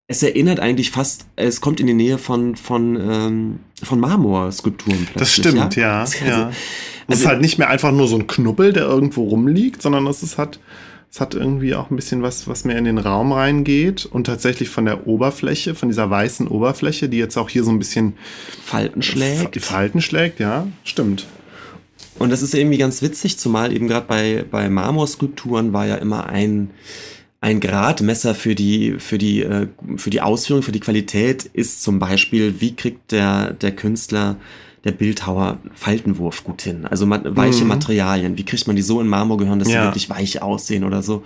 [0.08, 5.08] es erinnert eigentlich fast, es kommt in die Nähe von, von, ähm, von Marmorskulpturen.
[5.16, 5.82] Das stimmt, ja.
[5.84, 6.50] ja, also, ja.
[6.50, 6.56] Es
[7.08, 10.24] also, ist halt nicht mehr einfach nur so ein Knubbel, der irgendwo rumliegt, sondern es
[10.24, 10.60] ist halt,
[11.12, 14.70] es hat irgendwie auch ein bisschen was, was mehr in den Raum reingeht und tatsächlich
[14.70, 18.18] von der Oberfläche, von dieser weißen Oberfläche, die jetzt auch hier so ein bisschen
[18.64, 19.62] Falten schlägt.
[19.62, 21.28] Falten schlägt, ja, stimmt.
[22.20, 26.28] Und das ist irgendwie ganz witzig, zumal eben gerade bei, bei Marmorskulpturen war ja immer
[26.28, 26.72] ein,
[27.42, 29.68] ein Gradmesser für die, für die, äh,
[29.98, 34.38] für die Ausführung, für die Qualität ist zum Beispiel, wie kriegt der, der Künstler,
[34.84, 36.86] der Bildhauer Faltenwurf gut hin?
[36.86, 37.70] Also weiche mhm.
[37.70, 38.38] Materialien.
[38.38, 39.82] Wie kriegt man die so in Marmor gehören, dass ja.
[39.82, 41.24] sie wirklich weich aussehen oder so?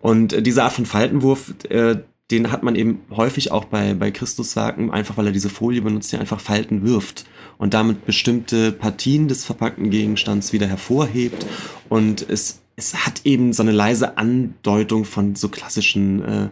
[0.00, 1.96] Und äh, diese Art von Faltenwurf, äh,
[2.30, 6.12] den hat man eben häufig auch bei, bei Christuswerken, einfach weil er diese Folie benutzt,
[6.12, 7.24] die einfach Falten wirft
[7.60, 11.46] und damit bestimmte Partien des verpackten Gegenstands wieder hervorhebt
[11.88, 16.48] und es es hat eben so eine leise Andeutung von so klassischen, äh,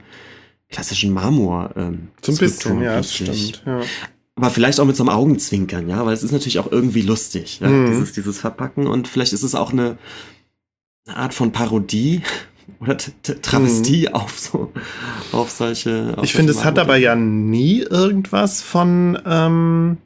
[0.69, 1.71] klassischen Marmor.
[1.77, 3.63] Ähm, Zum bisschen, ja, das stimmt.
[3.65, 3.81] Ja.
[4.37, 7.61] Aber vielleicht auch mit so einem Augenzwinkern, ja, weil es ist natürlich auch irgendwie lustig,
[7.61, 7.87] ja, mhm.
[7.87, 9.99] dieses, dieses Verpacken und vielleicht ist es auch eine,
[11.07, 12.23] eine Art von Parodie
[12.81, 14.15] oder Travestie mhm.
[14.15, 14.73] auf so
[15.33, 16.15] auf solche.
[16.17, 19.97] Auf ich finde, es hat aber ja nie irgendwas von ähm,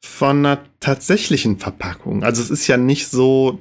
[0.00, 2.22] von einer tatsächlichen Verpackung.
[2.22, 3.58] Also es ist ja nicht so,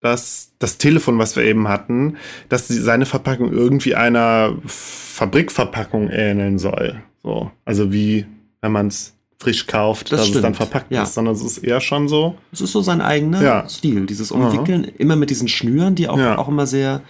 [0.00, 2.16] dass das Telefon, was wir eben hatten,
[2.48, 7.02] dass seine Verpackung irgendwie einer Fabrikverpackung ähneln soll.
[7.22, 8.26] So, also wie
[8.62, 10.36] wenn man es frisch kauft, das dass stimmt.
[10.36, 11.02] es dann verpackt ja.
[11.02, 12.36] ist, sondern es ist eher schon so.
[12.52, 13.68] Es ist so sein eigener ja.
[13.68, 14.92] Stil, dieses Umwickeln, Aha.
[14.98, 16.36] immer mit diesen Schnüren, die auch, ja.
[16.36, 17.02] auch immer sehr,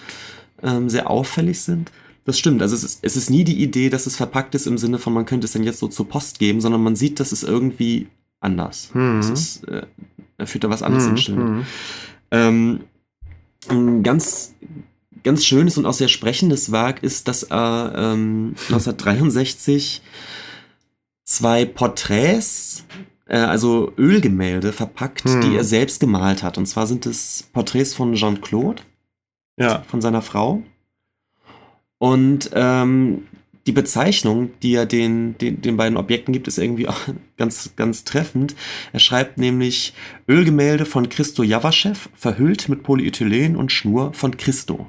[0.62, 1.90] ähm, sehr auffällig sind.
[2.24, 2.62] Das stimmt.
[2.62, 5.12] Also es ist, es ist nie die Idee, dass es verpackt ist im Sinne von,
[5.12, 8.06] man könnte es dann jetzt so zur Post geben, sondern man sieht, dass es irgendwie
[8.40, 8.90] anders.
[8.94, 9.18] Mhm.
[9.20, 9.86] Es ist, äh,
[10.38, 11.10] er führt da was anderes mhm.
[11.10, 11.44] in Stimme.
[11.44, 11.66] Mhm.
[12.30, 12.80] Ähm,
[13.68, 14.54] ein ganz,
[15.22, 20.02] ganz schönes und auch sehr sprechendes Werk ist, dass er ähm, 1963
[21.24, 22.84] zwei Porträts,
[23.26, 25.40] äh, also Ölgemälde verpackt, hm.
[25.42, 26.58] die er selbst gemalt hat.
[26.58, 28.82] Und zwar sind es Porträts von Jean-Claude,
[29.56, 29.82] ja.
[29.82, 30.62] von seiner Frau.
[31.98, 33.26] Und ähm,
[33.66, 36.98] die Bezeichnung, die er den, den, den beiden Objekten gibt, ist irgendwie auch
[37.36, 38.54] ganz, ganz treffend.
[38.92, 39.94] Er schreibt nämlich
[40.28, 44.86] Ölgemälde von Christo Javaschew, verhüllt mit Polyethylen und Schnur von Christo.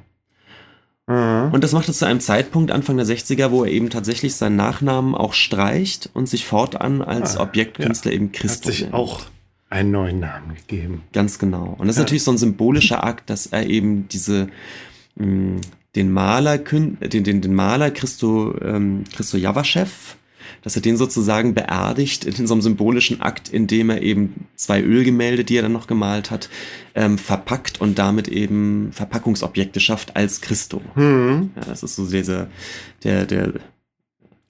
[1.07, 1.52] Mhm.
[1.52, 4.56] Und das macht er zu einem Zeitpunkt, Anfang der 60er, wo er eben tatsächlich seinen
[4.56, 8.15] Nachnamen auch streicht und sich fortan als ah, Objektkünstler ja.
[8.15, 8.93] eben Christo Hat sich nennt.
[8.93, 9.22] auch
[9.69, 11.03] einen neuen Namen gegeben.
[11.14, 11.76] Ganz genau.
[11.77, 12.02] Und das ja.
[12.02, 14.48] ist natürlich so ein symbolischer Akt, dass er eben diese
[15.15, 15.61] mh, hm,
[15.95, 19.88] den Maler, den, den, den Maler Christo, ähm, Christo Javaschew,
[20.61, 25.43] dass er den sozusagen beerdigt in so einem symbolischen Akt, indem er eben zwei Ölgemälde,
[25.43, 26.49] die er dann noch gemalt hat,
[26.95, 30.81] ähm, verpackt und damit eben Verpackungsobjekte schafft als Christo.
[30.95, 31.51] Mhm.
[31.55, 32.47] Ja, das ist so dieser,
[33.03, 33.53] der, der,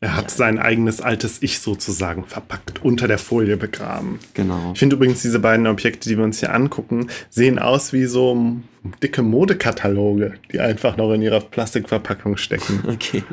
[0.04, 0.38] er hat ja.
[0.38, 4.20] sein eigenes altes Ich sozusagen verpackt, unter der Folie begraben.
[4.34, 4.72] Genau.
[4.74, 8.56] Ich finde übrigens diese beiden Objekte, die wir uns hier angucken, sehen aus wie so
[9.04, 12.84] dicke Modekataloge, die einfach noch in ihrer Plastikverpackung stecken.
[12.88, 13.24] Okay.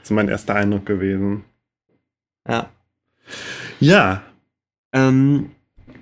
[0.00, 1.44] Das ist mein erster Eindruck gewesen.
[2.46, 2.70] Ja.
[3.80, 4.22] Ja.
[4.92, 5.50] Ähm,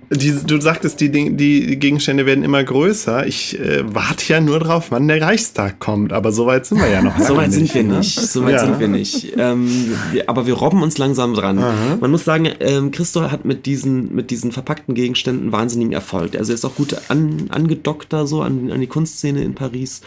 [0.09, 3.27] die, du sagtest, die, die Gegenstände werden immer größer.
[3.27, 6.89] Ich äh, warte ja nur drauf, wann der Reichstag kommt, aber so weit sind wir
[6.89, 7.19] ja noch.
[7.19, 7.97] so weit sind wir ne?
[7.97, 8.19] nicht.
[8.19, 8.65] So weit ja.
[8.65, 9.33] sind wir nicht.
[9.37, 9.69] Ähm,
[10.11, 11.59] wir, aber wir robben uns langsam dran.
[11.59, 11.97] Aha.
[11.99, 16.35] Man muss sagen, ähm, Christo hat mit diesen, mit diesen verpackten Gegenständen wahnsinnigen Erfolg.
[16.35, 20.01] Also er ist auch gut an, angedockt da so an, an die Kunstszene in Paris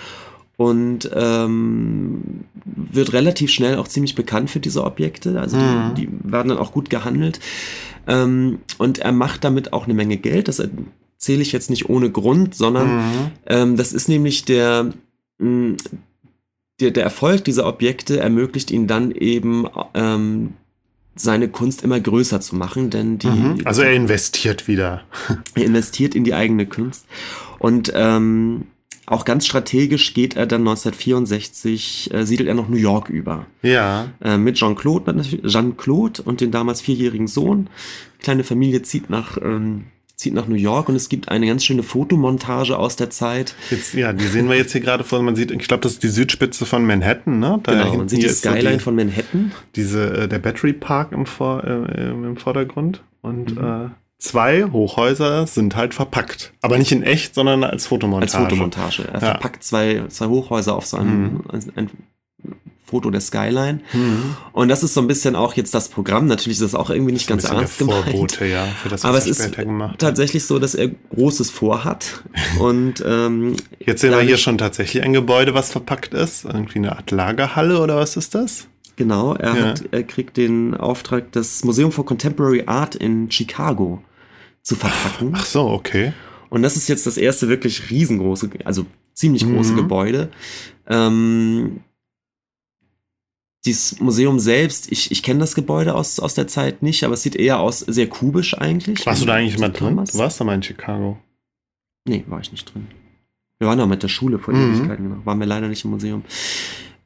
[0.60, 5.40] und ähm, wird relativ schnell auch ziemlich bekannt für diese Objekte.
[5.40, 5.94] Also mhm.
[5.96, 7.40] die, die, werden dann auch gut gehandelt.
[8.06, 10.48] Ähm, und er macht damit auch eine Menge Geld.
[10.48, 13.30] Das erzähle ich jetzt nicht ohne Grund, sondern mhm.
[13.46, 14.92] ähm, das ist nämlich der,
[15.38, 15.78] mh,
[16.78, 20.52] der, der Erfolg dieser Objekte ermöglicht ihn dann eben ähm,
[21.14, 23.28] seine Kunst immer größer zu machen, denn die.
[23.28, 23.60] Mhm.
[23.64, 25.04] Also er investiert wieder.
[25.54, 27.06] er investiert in die eigene Kunst.
[27.58, 28.66] Und ähm,
[29.10, 33.46] auch ganz strategisch geht er dann 1964, äh, siedelt er noch New York über.
[33.60, 34.08] Ja.
[34.22, 37.68] Äh, mit Jean-Claude Jean-Claude und den damals vierjährigen Sohn.
[38.20, 41.82] Kleine Familie zieht nach, ähm, zieht nach New York und es gibt eine ganz schöne
[41.82, 43.56] Fotomontage aus der Zeit.
[43.70, 45.20] Jetzt, ja, die sehen wir jetzt hier gerade vor.
[45.22, 47.58] Man sieht, ich glaube, das ist die Südspitze von Manhattan, ne?
[47.64, 49.50] Da genau, man sieht die Skyline so die, von Manhattan.
[49.74, 53.90] Diese, äh, der Battery Park im, Vor, äh, im Vordergrund und mhm.
[54.20, 56.52] Zwei Hochhäuser sind halt verpackt.
[56.62, 58.32] Aber nicht in echt, sondern als Fotomontage.
[58.32, 59.08] Als Fotomontage.
[59.08, 59.18] Er ja.
[59.18, 61.42] verpackt zwei, zwei Hochhäuser auf so einem mhm.
[61.74, 61.90] ein,
[62.84, 63.80] Foto der Skyline.
[63.92, 64.36] Mhm.
[64.52, 66.26] Und das ist so ein bisschen auch jetzt das Programm.
[66.26, 68.04] Natürlich ist das auch irgendwie nicht ganz ernst gemeint.
[68.04, 69.56] Vorbote, ja, für das, Aber es ist
[69.98, 72.24] tatsächlich so, dass er Großes vorhat.
[72.58, 76.44] Und ähm, jetzt sehen wir hier schon tatsächlich ein Gebäude, was verpackt ist.
[76.44, 78.66] Irgendwie eine Art Lagerhalle oder was ist das?
[78.96, 79.64] Genau, er, ja.
[79.68, 84.02] hat, er kriegt den Auftrag, das Museum for Contemporary Art in Chicago
[84.62, 85.32] zu verpacken.
[85.34, 86.12] Ach so, okay.
[86.48, 89.76] Und das ist jetzt das erste wirklich riesengroße, also ziemlich große mhm.
[89.76, 90.30] Gebäude.
[90.86, 91.80] Ähm,
[93.64, 97.22] dieses Museum selbst, ich, ich kenne das Gebäude aus, aus der Zeit nicht, aber es
[97.22, 99.04] sieht eher aus sehr kubisch eigentlich.
[99.04, 99.96] Warst du da eigentlich mal drin?
[99.96, 101.18] Du warst da mal in Chicago?
[102.06, 102.86] Nee, war ich nicht drin.
[103.58, 104.74] Wir waren da mit der Schule vor mhm.
[104.74, 105.26] Ewigkeiten, genau.
[105.26, 106.24] Waren wir leider nicht im Museum.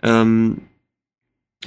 [0.03, 0.63] Ähm,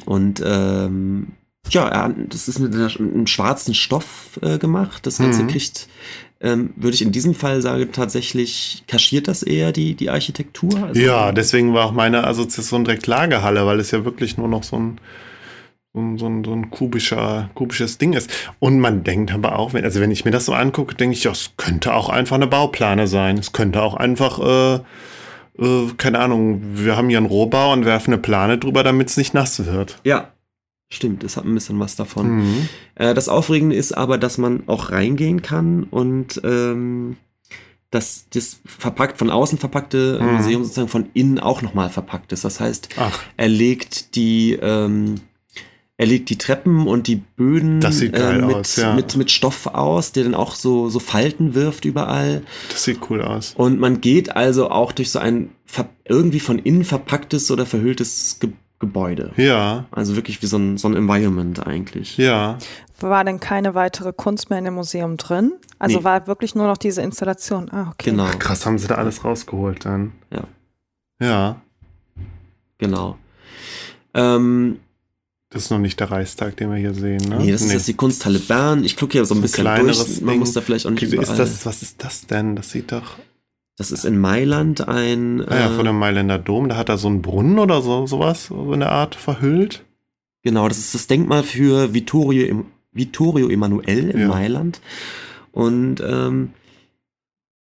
[0.05, 1.33] und ähm,
[1.69, 5.05] ja, das ist mit einem schwarzen Stoff äh, gemacht.
[5.05, 5.47] Das Ganze mhm.
[5.47, 5.87] kriegt,
[6.39, 10.83] ähm, würde ich in diesem Fall sagen, tatsächlich kaschiert das eher die, die Architektur.
[10.83, 14.63] Also, ja, deswegen war auch meine Assoziation direkt Lagerhalle, weil es ja wirklich nur noch
[14.63, 15.01] so ein,
[15.93, 18.29] so ein, so ein, so ein kubischer, kubisches Ding ist.
[18.59, 21.23] Und man denkt aber auch, wenn, also wenn ich mir das so angucke, denke ich,
[21.23, 23.37] ja, es könnte auch einfach eine Bauplane sein.
[23.37, 24.75] Es könnte auch einfach, äh,
[25.59, 29.17] äh, keine Ahnung, wir haben hier einen Rohbau und werfen eine Plane drüber, damit es
[29.17, 29.99] nicht nass wird.
[30.03, 30.33] Ja,
[30.89, 32.37] Stimmt, es hat ein bisschen was davon.
[32.37, 32.69] Mhm.
[32.95, 37.17] Äh, das Aufregende ist aber, dass man auch reingehen kann und ähm,
[37.91, 40.35] dass das verpackt, von außen verpackte mhm.
[40.35, 42.45] Museum sozusagen von innen auch nochmal verpackt ist.
[42.45, 43.19] Das heißt, Ach.
[43.35, 45.15] er legt die, ähm,
[45.97, 48.93] er legt die Treppen und die Böden äh, mit, aus, ja.
[48.93, 52.43] mit, mit Stoff aus, der dann auch so, so Falten wirft überall.
[52.69, 53.53] Das sieht cool aus.
[53.57, 55.49] Und man geht also auch durch so ein
[56.05, 59.31] irgendwie von innen verpacktes oder verhülltes Gebäude Gebäude.
[59.37, 59.85] Ja.
[59.91, 62.17] Also wirklich wie so ein, so ein Environment eigentlich.
[62.17, 62.57] Ja.
[62.99, 65.53] War denn keine weitere Kunst mehr in dem Museum drin?
[65.79, 66.03] Also nee.
[66.03, 67.69] war wirklich nur noch diese Installation.
[67.71, 68.11] Ah, okay.
[68.11, 68.25] Genau.
[68.25, 70.13] Ach, krass, haben sie da alles rausgeholt dann.
[70.31, 70.43] Ja.
[71.19, 71.61] Ja.
[72.77, 73.17] Genau.
[74.13, 74.79] Ähm,
[75.49, 77.37] das ist noch nicht der Reichstag, den wir hier sehen, ne?
[77.37, 77.67] Nee, das nee.
[77.67, 78.83] ist jetzt die Kunsthalle Bern.
[78.83, 80.21] Ich gucke hier so ein, bisschen durch.
[80.21, 80.39] Man Ding.
[80.39, 82.55] muss da vielleicht auch nicht ist das, Was ist das denn?
[82.55, 83.17] Das sieht doch...
[83.77, 85.47] Das ist in Mailand ein.
[85.47, 86.67] Ah ja, äh, vor dem Mailänder Dom.
[86.67, 89.85] Da hat er so einen Brunnen oder so sowas so in der Art verhüllt.
[90.43, 94.27] Genau, das ist das Denkmal für Vittorio, Vittorio Emanuel in ja.
[94.27, 94.81] Mailand.
[95.51, 96.53] Und ähm,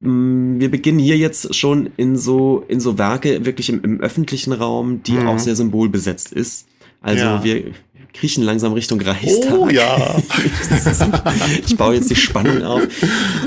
[0.00, 5.02] wir beginnen hier jetzt schon in so, in so Werke wirklich im, im öffentlichen Raum,
[5.04, 5.28] die mhm.
[5.28, 6.66] auch sehr symbolbesetzt ist.
[7.00, 7.44] Also ja.
[7.44, 7.72] wir,
[8.12, 9.52] kriechen langsam Richtung Reichstag.
[9.52, 10.16] Oh ja.
[11.66, 12.82] ich baue jetzt die Spannung auf.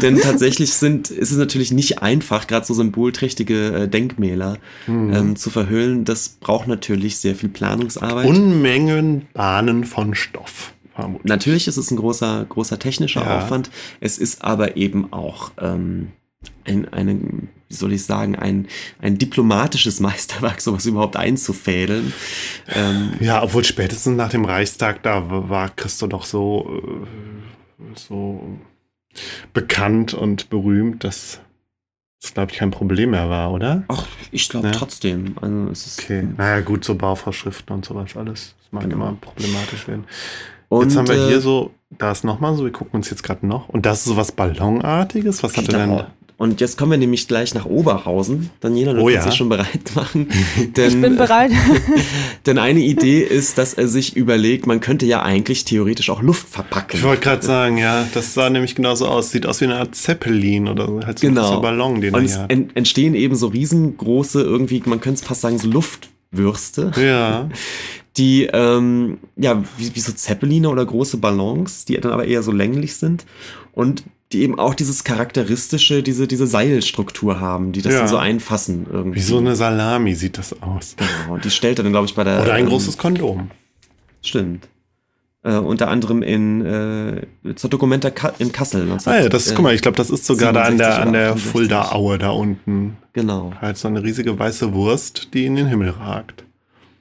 [0.02, 5.14] Denn tatsächlich sind, ist es natürlich nicht einfach, gerade so symbolträchtige äh, Denkmäler mhm.
[5.14, 6.06] ähm, zu verhüllen.
[6.06, 8.28] Das braucht natürlich sehr viel Planungsarbeit.
[8.28, 10.74] Unmengen Bahnen von Stoff.
[10.96, 11.30] Vermutlich.
[11.30, 13.38] Natürlich ist es ein großer, großer technischer ja.
[13.38, 13.70] Aufwand.
[14.00, 16.14] Es ist aber eben auch ähm,
[16.66, 18.68] ein, eine, wie soll ich sagen, ein,
[19.00, 22.14] ein diplomatisches Meisterwerk, sowas überhaupt einzufädeln.
[22.68, 28.60] Ähm, ja, obwohl spätestens nach dem Reichstag, da war Christo doch so, äh, so
[29.54, 31.40] bekannt und berühmt, dass
[32.22, 33.84] es, glaube ich, kein Problem mehr war, oder?
[33.88, 34.74] Ach, ich glaube ja.
[34.74, 35.36] trotzdem.
[35.40, 38.56] Also es ist, okay, naja, gut, so Bauvorschriften und sowas alles.
[38.60, 38.96] Das mag genau.
[38.96, 40.06] immer problematisch werden.
[40.70, 43.24] Und, jetzt haben wir hier äh, so, da ist nochmal so, wir gucken uns jetzt
[43.24, 43.70] gerade noch.
[43.70, 45.44] Und das ist so was Ballonartiges.
[45.44, 46.04] Was hat er denn?
[46.38, 48.50] Und jetzt kommen wir nämlich gleich nach Oberhausen.
[48.60, 49.26] Daniela, du oh, kannst ja.
[49.30, 50.28] dich schon bereit machen.
[50.76, 51.52] Denn, ich bin bereit.
[52.46, 56.50] denn eine Idee ist, dass er sich überlegt, man könnte ja eigentlich theoretisch auch Luft
[56.50, 56.98] verpacken.
[56.98, 59.32] Ich wollte gerade sagen, ja, das sah nämlich genauso aus.
[59.32, 61.56] Sieht aus wie eine Art Zeppelin oder halt so genau.
[61.56, 65.42] ein Ballon, den Und es ent entstehen eben so riesengroße, irgendwie, man könnte es fast
[65.42, 66.92] sagen, so Luftwürste.
[66.98, 67.50] Ja.
[68.18, 72.52] Die, ähm, ja, wie, wie so Zeppeline oder große Ballons, die dann aber eher so
[72.52, 73.26] länglich sind.
[73.74, 78.00] Und die eben auch dieses charakteristische, diese, diese Seilstruktur haben, die das ja.
[78.00, 79.20] dann so einfassen irgendwie.
[79.20, 80.96] Wie so eine Salami sieht das aus.
[80.98, 82.42] Genau, und die stellt er dann, glaube ich, bei der.
[82.42, 83.52] Oder ein ähm, großes Kondom.
[84.22, 84.68] Stimmt.
[85.44, 87.22] Äh, unter anderem in äh,
[87.56, 88.86] zur Dokumenta in Kassel.
[88.86, 91.00] 19, ah ja, das, äh, guck mal, ich glaube, das ist sogar da an der,
[91.00, 92.98] an der Fulda-Aue da unten.
[93.14, 93.54] Genau.
[93.62, 96.45] Halt so eine riesige weiße Wurst, die in den Himmel ragt.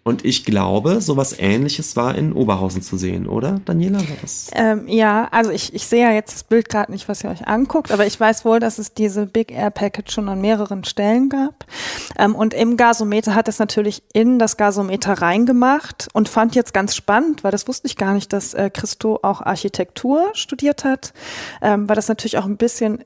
[0.04, 3.62] Und ich glaube, sowas ähnliches war in Oberhausen zu sehen, oder?
[3.64, 4.50] Daniela, war das?
[4.54, 7.48] Ähm, ja, also ich, ich sehe ja jetzt das Bild gerade nicht, was ihr euch
[7.48, 11.30] anguckt, aber ich weiß wohl, dass es diese Big Air Package schon an mehreren Stellen
[11.30, 11.64] gab.
[12.18, 16.94] Ähm, und im Gasometer hat es natürlich in das Gasometer reingemacht und fand jetzt ganz
[16.94, 21.14] spannend, weil das wusste ich gar nicht, dass äh, Christo auch Architektur studiert hat,
[21.62, 23.02] ähm, weil das natürlich auch ein bisschen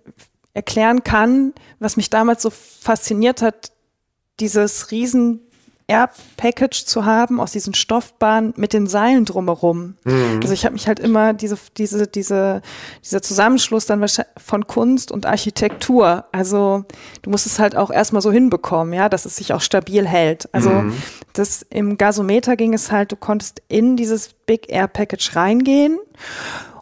[0.53, 3.71] erklären kann, was mich damals so fasziniert hat,
[4.41, 5.41] dieses riesen
[5.89, 9.95] Air-Package zu haben aus diesen Stoffbahnen mit den Seilen drumherum.
[10.05, 10.41] Mhm.
[10.43, 12.61] Also ich habe mich halt immer diese, diese, diese,
[13.03, 14.05] dieser Zusammenschluss dann
[14.37, 16.27] von Kunst und Architektur.
[16.31, 16.85] Also
[17.23, 20.49] du musst es halt auch erstmal so hinbekommen, ja, dass es sich auch stabil hält.
[20.53, 20.93] Also mhm.
[21.33, 25.99] das im Gasometer ging es halt, du konntest in dieses Big Air Package reingehen.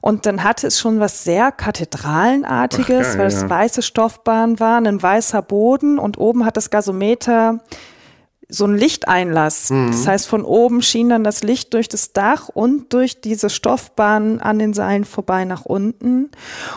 [0.01, 3.51] Und dann hatte es schon was sehr Kathedralenartiges, Ach, geil, weil es ja.
[3.51, 7.61] weiße Stoffbahnen waren, ein weißer Boden und oben hat das Gasometer
[8.48, 9.70] so ein Lichteinlass.
[9.70, 9.90] Mhm.
[9.90, 14.40] Das heißt, von oben schien dann das Licht durch das Dach und durch diese Stoffbahnen
[14.40, 16.31] an den Seilen vorbei nach unten.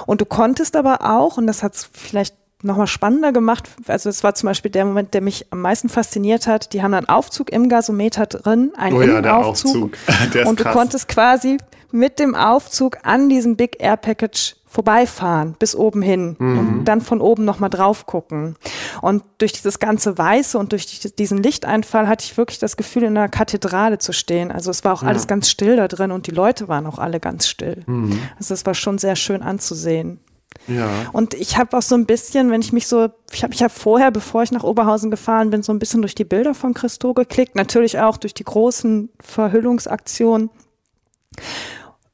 [0.05, 4.23] Und du konntest aber auch, und das hat es vielleicht nochmal spannender gemacht, also es
[4.23, 7.51] war zum Beispiel der Moment, der mich am meisten fasziniert hat, die haben einen Aufzug
[7.51, 9.97] im Gasometer drin, einen oh ja, Innenaufzug.
[10.45, 10.73] und du krass.
[10.73, 11.57] konntest quasi
[11.91, 16.59] mit dem Aufzug an diesem Big Air Package vorbeifahren bis oben hin mhm.
[16.59, 18.55] und dann von oben nochmal drauf gucken.
[19.01, 23.17] Und durch dieses ganze Weiße und durch diesen Lichteinfall hatte ich wirklich das Gefühl, in
[23.17, 24.51] einer Kathedrale zu stehen.
[24.51, 25.07] Also es war auch ja.
[25.07, 27.83] alles ganz still da drin und die Leute waren auch alle ganz still.
[27.87, 28.19] Mhm.
[28.37, 30.19] Also es war schon sehr schön anzusehen.
[30.67, 30.87] Ja.
[31.13, 33.71] Und ich habe auch so ein bisschen, wenn ich mich so, ich habe ich hab
[33.71, 37.15] vorher, bevor ich nach Oberhausen gefahren bin, so ein bisschen durch die Bilder von Christo
[37.15, 40.51] geklickt, natürlich auch durch die großen Verhüllungsaktionen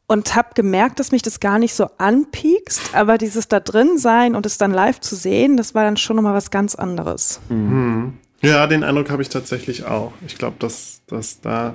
[0.07, 4.35] und habe gemerkt, dass mich das gar nicht so anpiekst, aber dieses da drin sein
[4.35, 7.39] und es dann live zu sehen, das war dann schon nochmal was ganz anderes.
[7.49, 8.13] Mhm.
[8.41, 10.11] Ja, den Eindruck habe ich tatsächlich auch.
[10.27, 11.73] Ich glaube, dass, dass da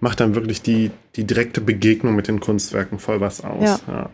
[0.00, 3.62] macht dann wirklich die, die direkte Begegnung mit den Kunstwerken voll was aus.
[3.62, 3.78] Ja.
[3.86, 4.10] ja.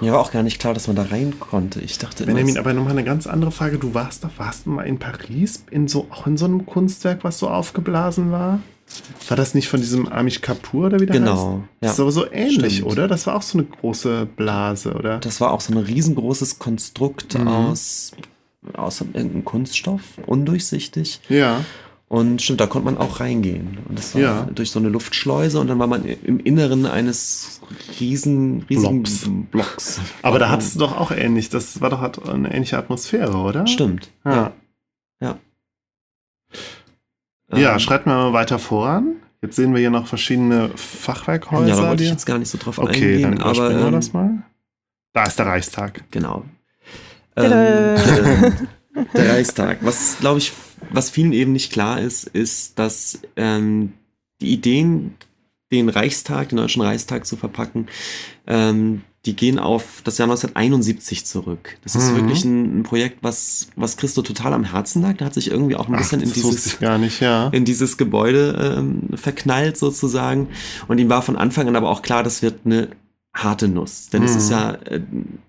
[0.00, 1.80] Mir war auch gar nicht klar, dass man da rein konnte.
[1.80, 3.78] Ich dachte Benjamin, aber nochmal eine ganz andere Frage.
[3.78, 7.22] Du warst doch, warst du mal in Paris, in so, auch in so einem Kunstwerk,
[7.22, 8.60] was so aufgeblasen war?
[9.28, 11.40] War das nicht von diesem Amish Kapoor oder wie der genau, heißt?
[11.40, 11.68] Ja.
[11.80, 12.92] Das ist aber so ähnlich, Stimmt.
[12.92, 13.08] oder?
[13.08, 15.18] Das war auch so eine große Blase, oder?
[15.18, 17.48] Das war auch so ein riesengroßes Konstrukt mhm.
[17.48, 18.12] aus,
[18.74, 21.20] aus irgendeinem Kunststoff, undurchsichtig.
[21.28, 21.64] Ja.
[22.08, 23.78] Und stimmt, da konnte man auch reingehen.
[23.88, 24.48] Und das war ja.
[24.52, 27.60] durch so eine Luftschleuse und dann war man im Inneren eines
[28.00, 29.30] riesen, riesigen Blocks.
[29.52, 30.00] Blocks.
[30.22, 33.68] Aber da hattest du doch auch ähnlich, das war doch eine ähnliche Atmosphäre, oder?
[33.68, 34.10] Stimmt.
[34.24, 34.34] Ja.
[34.34, 34.52] Ja.
[35.22, 35.38] Ja,
[37.50, 39.16] ähm, schreibt mal weiter voran.
[39.42, 41.68] Jetzt sehen wir hier noch verschiedene Fachwerkhäuser.
[41.68, 43.34] Ja, da wollte ich jetzt gar nicht so drauf okay, eingehen.
[43.34, 44.42] Okay, dann aber ähm, das mal.
[45.12, 46.04] Da ist der Reichstag.
[46.10, 46.44] Genau.
[47.36, 48.52] Ähm, der,
[49.14, 49.78] der Reichstag.
[49.80, 50.52] Was, glaube ich,
[50.90, 53.94] was vielen eben nicht klar ist, ist, dass ähm,
[54.40, 55.14] die Ideen,
[55.72, 57.86] den Reichstag, den Deutschen Reichstag zu verpacken,
[58.46, 61.76] ähm, die gehen auf das Jahr 1971 zurück.
[61.82, 62.16] Das ist mhm.
[62.16, 65.18] wirklich ein, ein, Projekt, was, was Christo total am Herzen lag.
[65.18, 67.48] Der hat sich irgendwie auch ein bisschen Ach, in, dieses, nicht, ja.
[67.48, 70.48] in dieses Gebäude ähm, verknallt sozusagen.
[70.88, 72.88] Und ihm war von Anfang an aber auch klar, das wird eine
[73.34, 74.08] harte Nuss.
[74.08, 74.28] Denn mhm.
[74.28, 74.56] es ist mhm.
[74.56, 75.00] ja äh,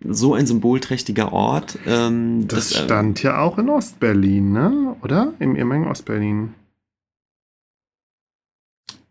[0.05, 1.79] so ein symbolträchtiger Ort.
[1.87, 4.97] Ähm, das, das äh, stand ja auch in Ostberlin, ne?
[5.01, 5.33] oder?
[5.39, 6.53] Im ehemaligen Ostberlin.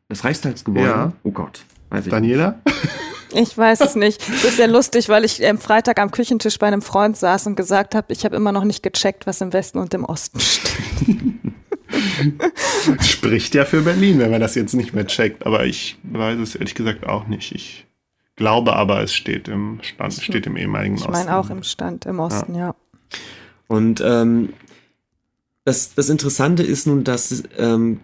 [0.08, 0.86] Das Reichstagsgebäude?
[0.86, 1.12] Ja.
[1.22, 1.64] Oh Gott.
[1.88, 2.60] Daniela?
[3.32, 4.20] Ich weiß es nicht.
[4.28, 7.56] Es ist sehr lustig, weil ich am Freitag am Küchentisch bei einem Freund saß und
[7.56, 10.76] gesagt habe, ich habe immer noch nicht gecheckt, was im Westen und im Osten steht.
[13.00, 15.46] Spricht ja für Berlin, wenn man das jetzt nicht mehr checkt.
[15.46, 17.52] Aber ich weiß es ehrlich gesagt auch nicht.
[17.52, 17.86] Ich
[18.36, 21.12] glaube aber, es steht im Stand, steht im ehemaligen ich Osten.
[21.12, 22.68] Ich meine auch im Stand im Osten, ja.
[22.68, 22.74] ja.
[23.68, 24.54] Und ähm,
[25.64, 28.00] das, das Interessante ist nun, dass ähm,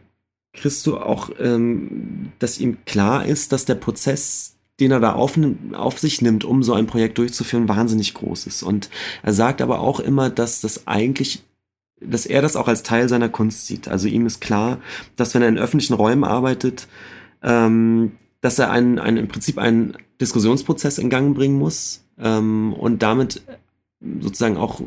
[0.53, 5.39] Christo auch, ähm, dass ihm klar ist, dass der Prozess den er da auf,
[5.73, 8.62] auf, sich nimmt, um so ein Projekt durchzuführen, wahnsinnig groß ist.
[8.62, 8.90] Und
[9.23, 11.43] er sagt aber auch immer, dass das eigentlich,
[12.01, 13.89] dass er das auch als Teil seiner Kunst sieht.
[13.89, 14.78] Also ihm ist klar,
[15.16, 16.89] dass wenn er in öffentlichen Räumen arbeitet,
[17.43, 23.03] ähm, dass er einen, einen, im Prinzip einen Diskussionsprozess in Gang bringen muss ähm, und
[23.03, 23.43] damit
[24.20, 24.81] sozusagen auch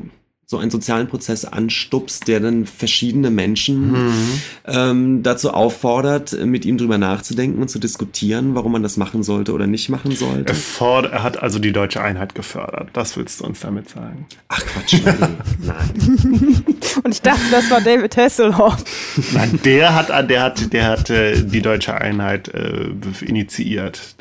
[0.51, 4.41] so einen sozialen Prozess anstupst, der dann verschiedene Menschen mhm.
[4.65, 9.53] ähm, dazu auffordert, mit ihm drüber nachzudenken und zu diskutieren, warum man das machen sollte
[9.53, 10.53] oder nicht machen sollte.
[10.53, 12.89] Er, fordert, er hat also die deutsche Einheit gefördert.
[12.93, 14.25] Das willst du uns damit sagen?
[14.47, 15.37] Ach Quatsch, nein.
[15.59, 16.63] nein.
[17.03, 18.83] und ich dachte, das war David Hasselhoff.
[19.31, 22.89] Nein, der hat, der hat, der hat äh, die deutsche Einheit äh,
[23.21, 24.15] initiiert.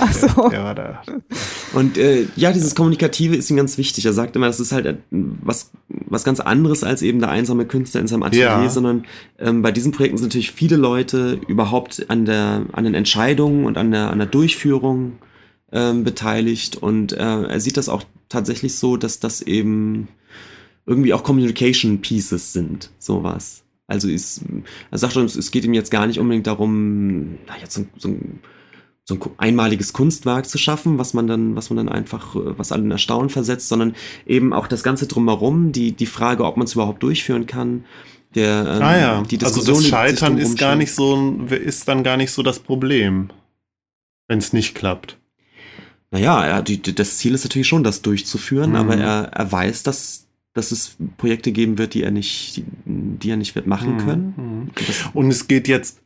[0.00, 0.48] Ach so.
[0.48, 1.02] Der, der war da.
[1.74, 4.04] Und äh, ja, dieses Kommunikative ist ihm ganz wichtig.
[4.06, 7.66] Er sagt immer, das ist halt äh, was, was ganz anderes als eben der einsame
[7.66, 8.68] Künstler in seinem Atelier, Ja.
[8.70, 9.04] sondern
[9.38, 13.76] ähm, bei diesen Projekten sind natürlich viele Leute überhaupt an der an den Entscheidungen und
[13.76, 15.18] an der an der Durchführung
[15.72, 16.76] ähm, beteiligt.
[16.76, 20.08] Und äh, er sieht das auch tatsächlich so, dass das eben
[20.86, 23.62] irgendwie auch Communication Pieces sind, sowas.
[23.86, 24.42] Also ist,
[24.90, 28.08] er sagt schon, es- geht ihm jetzt gar nicht unbedingt darum, na, jetzt so, so
[28.08, 28.40] ein
[29.08, 32.72] so ein einmaliges Kunstwerk zu schaffen, was man dann, was man dann einfach, äh, was
[32.72, 33.94] alle in Erstaunen versetzt, sondern
[34.26, 37.84] eben auch das Ganze drumherum, die, die Frage, ob man es überhaupt durchführen kann,
[38.34, 41.38] der, ähm, Ah ja, die also Diskussion, das die sich Scheitern ist gar nicht so
[41.48, 43.30] ist dann gar nicht so das Problem,
[44.28, 45.16] wenn es nicht klappt.
[46.10, 48.76] Naja, er, die, das Ziel ist natürlich schon, das durchzuführen, Mhm.
[48.76, 53.30] aber er, er weiß, dass, dass es Projekte geben wird, die er nicht, die, die
[53.30, 53.98] er nicht wird machen Mhm.
[54.00, 54.34] können.
[54.36, 54.70] Mhm.
[54.86, 56.00] Das, Und es geht jetzt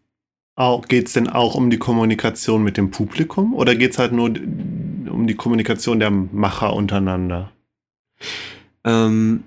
[0.54, 4.12] auch, geht es denn auch um die Kommunikation mit dem Publikum oder geht es halt
[4.12, 7.50] nur um die Kommunikation der Macher untereinander?
[8.84, 9.44] ähm,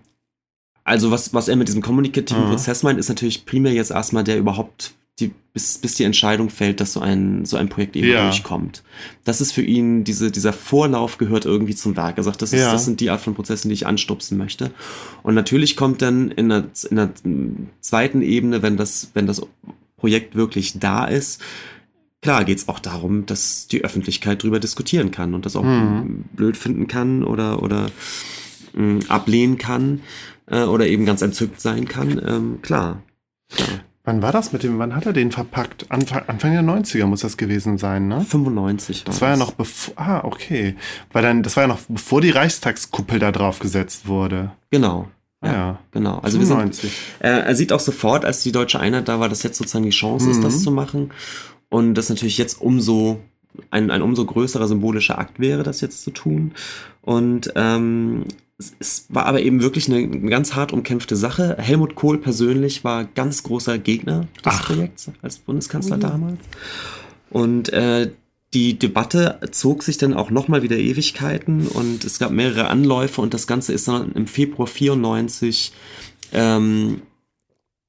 [0.84, 2.49] also was, was er mit diesem kommunikativen Mhm.
[2.49, 6.80] Prozess meint, ist natürlich primär jetzt erstmal der überhaupt, die, bis, bis die Entscheidung fällt,
[6.80, 8.23] dass so ein, so ein Projekt eben Ja.
[8.30, 8.84] durchkommt.
[9.23, 12.18] Das ist für ihn, diese, dieser Vorlauf gehört irgendwie zum Werk.
[12.18, 12.72] Er sagt, das, ist, Ja.
[12.72, 14.72] das sind die Art von Prozessen, die ich anstupsen möchte.
[15.23, 17.10] Und natürlich kommt dann in der, in der
[17.82, 19.41] zweiten Ebene, wenn das, wenn das
[20.06, 21.41] Projekt wirklich da ist,
[22.22, 26.26] klar geht es auch darum, dass die Öffentlichkeit drüber diskutieren kann und das auch Mhm.
[26.34, 27.88] blöd finden kann oder, oder
[28.73, 30.02] mh, ablehnen kann
[30.45, 32.22] äh, oder eben ganz entzückt sein kann.
[32.23, 33.02] Ähm, klar.
[33.52, 33.68] klar.
[34.03, 35.88] Wann war das mit dem, wann hat er den verpackt?
[35.90, 38.22] Anfang, Anfang der 90er muss das gewesen sein, ne?
[38.22, 40.76] 95 war Das war ja noch bevor, ah, okay.
[41.11, 44.52] Weil dann, das war ja noch bevor die Reichstagskuppel da drauf gesetzt wurde.
[44.69, 45.07] Genau.
[45.46, 45.80] Ah, ja.
[45.92, 46.20] Genau.
[46.20, 46.92] Also wir sind, 95.
[47.20, 49.92] äh, er sieht auch sofort, als die deutsche Einheit da war, dass jetzt sozusagen die
[49.92, 50.44] Chance ist, Mhm.
[50.44, 51.12] das zu machen.
[51.70, 53.20] Und das natürlich jetzt umso
[53.72, 56.52] ein, ein umso größerer symbolischer Akt wäre, das jetzt zu tun.
[57.02, 58.26] Und ähm,
[58.58, 61.56] es, es war aber eben wirklich eine, eine ganz hart umkämpfte Sache.
[61.60, 64.66] Helmut Kohl persönlich war ganz großer Gegner des Ach.
[64.66, 66.02] Projekts als Bundeskanzler Mhm.
[66.02, 66.40] damals.
[67.30, 68.12] Und äh,
[68.56, 73.34] die Debatte zog sich dann auch nochmal wieder Ewigkeiten und es gab mehrere Anläufe und
[73.34, 75.73] das Ganze ist dann im Februar 94
[76.32, 77.02] ähm,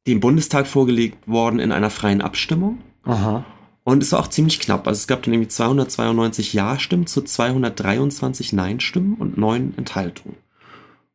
[0.09, 2.83] dem Bundestag vorgelegt worden in einer freien Abstimmung.
[3.05, 3.45] Aha.
[3.85, 4.89] Und es war auch ziemlich knapp.
[4.89, 10.37] Also es gab dann nämlich 292 Ja-Stimmen zu 223 Nein-Stimmen und neun Enthaltungen.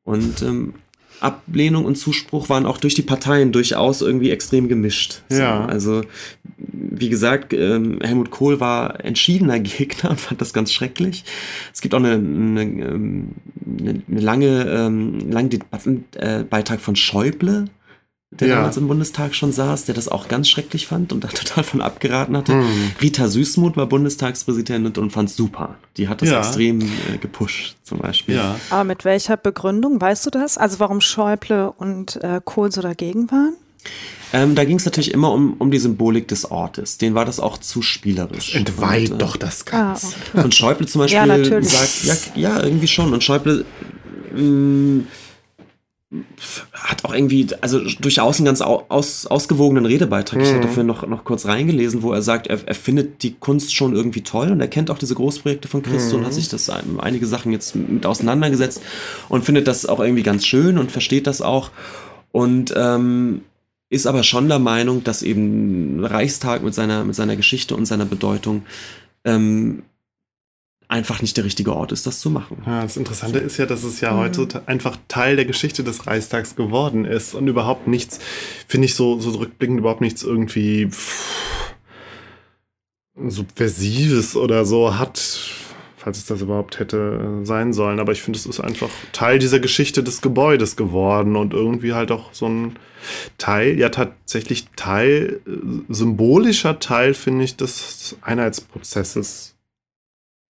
[0.03, 0.75] Und ähm,
[1.21, 5.21] Ablehnung und Zuspruch waren auch durch die Parteien durchaus irgendwie extrem gemischt.
[5.29, 5.65] So, Ja.
[5.65, 6.01] Also,
[6.57, 11.23] wie gesagt, ähm, Helmut Kohl war entschiedener Gegner und fand das ganz schrecklich.
[11.73, 13.29] Es gibt auch eine, eine, ähm,
[13.79, 17.65] eine, eine lange, ähm, langen Debattenbeitrag von Schäuble,
[18.33, 18.55] der Ja.
[18.55, 21.81] damals im Bundestag schon saß, der das auch ganz schrecklich fand und da total von
[21.81, 22.53] abgeraten hatte.
[22.53, 22.65] Hm.
[23.01, 25.75] Rita Süßmuth war Bundestagspräsidentin und fand super.
[25.97, 26.39] Die hat das Ja.
[26.39, 28.35] extrem äh, gepusht, zum Beispiel.
[28.35, 28.55] Ja.
[28.69, 30.57] Aber mit welcher Begründung, weißt du das?
[30.57, 33.53] Also warum Schäuble und äh, Kohl so dagegen waren?
[34.33, 36.97] Ähm, da ging es natürlich immer um, um die Symbolik des Ortes.
[36.97, 38.55] Den war das auch zu spielerisch.
[38.55, 40.07] Entweiht und, äh, doch das Ah, Ganze.
[40.33, 40.43] okay.
[40.45, 41.67] Und Schäuble zum Beispiel Ja, natürlich.
[41.69, 43.11] sagt, ja, ja, irgendwie schon.
[43.11, 43.65] Und Schäuble
[44.33, 45.03] mh,
[46.73, 50.41] hat auch irgendwie, also durchaus einen ganz au- aus, ausgewogenen Redebeitrag.
[50.41, 50.55] Ich Mhm.
[50.55, 53.95] habe dafür noch, noch kurz reingelesen, wo er sagt, er, er findet die Kunst schon
[53.95, 56.21] irgendwie toll und er kennt auch diese Großprojekte von Christo Mhm.
[56.21, 58.81] und hat sich das ein- einige Sachen jetzt mit auseinandergesetzt
[59.29, 61.71] und findet das auch irgendwie ganz schön und versteht das auch.
[62.33, 63.41] Und ähm,
[63.89, 68.05] ist aber schon der Meinung, dass eben Reichstag mit seiner, mit seiner Geschichte und seiner
[68.05, 68.63] Bedeutung
[69.23, 69.83] ähm,
[70.91, 72.61] einfach nicht der richtige Ort ist, das zu machen.
[72.65, 74.17] Ja, das Interessante ist ja, dass es ja Mhm.
[74.37, 78.19] heute einfach Teil der Geschichte des Reichstags geworden ist und überhaupt nichts,
[78.67, 81.73] finde ich so, so rückblickend überhaupt nichts irgendwie pff,
[83.27, 85.19] Subversives oder so hat,
[85.97, 87.99] falls es das überhaupt hätte äh, sein sollen.
[87.99, 92.11] Aber ich finde, es ist einfach Teil dieser Geschichte des Gebäudes geworden und irgendwie halt
[92.11, 92.75] auch so ein
[93.37, 95.51] Teil, ja tatsächlich Teil, äh,
[95.89, 99.50] symbolischer Teil, finde ich, des Einheitsprozesses,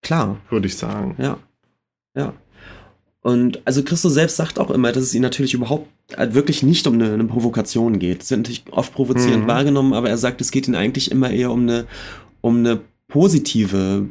[0.01, 1.15] Klar, würde ich sagen.
[1.19, 1.37] ja.
[2.15, 2.33] Ja.
[3.21, 6.87] Und also Christo selbst sagt auch immer, dass es ihm natürlich überhaupt äh, wirklich nicht
[6.87, 8.23] um eine, eine Provokation geht.
[8.23, 9.47] Es wird natürlich oft provozierend Mhm.
[9.47, 11.85] wahrgenommen, aber er sagt, es geht ihm eigentlich immer eher um eine,
[12.41, 14.05] um eine positive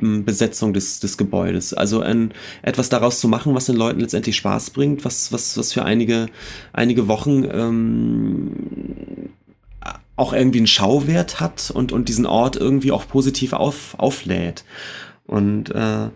[0.00, 1.74] Besetzung des, des Gebäudes.
[1.74, 2.32] Also ein,
[2.62, 6.26] etwas daraus zu machen, was den Leuten letztendlich Spaß bringt, was, was, was für einige,
[6.72, 8.50] einige Wochen ähm,
[10.16, 14.64] auch irgendwie einen Schauwert hat und, und diesen Ort irgendwie auch positiv auf, auflädt.
[15.32, 16.10] Und äh,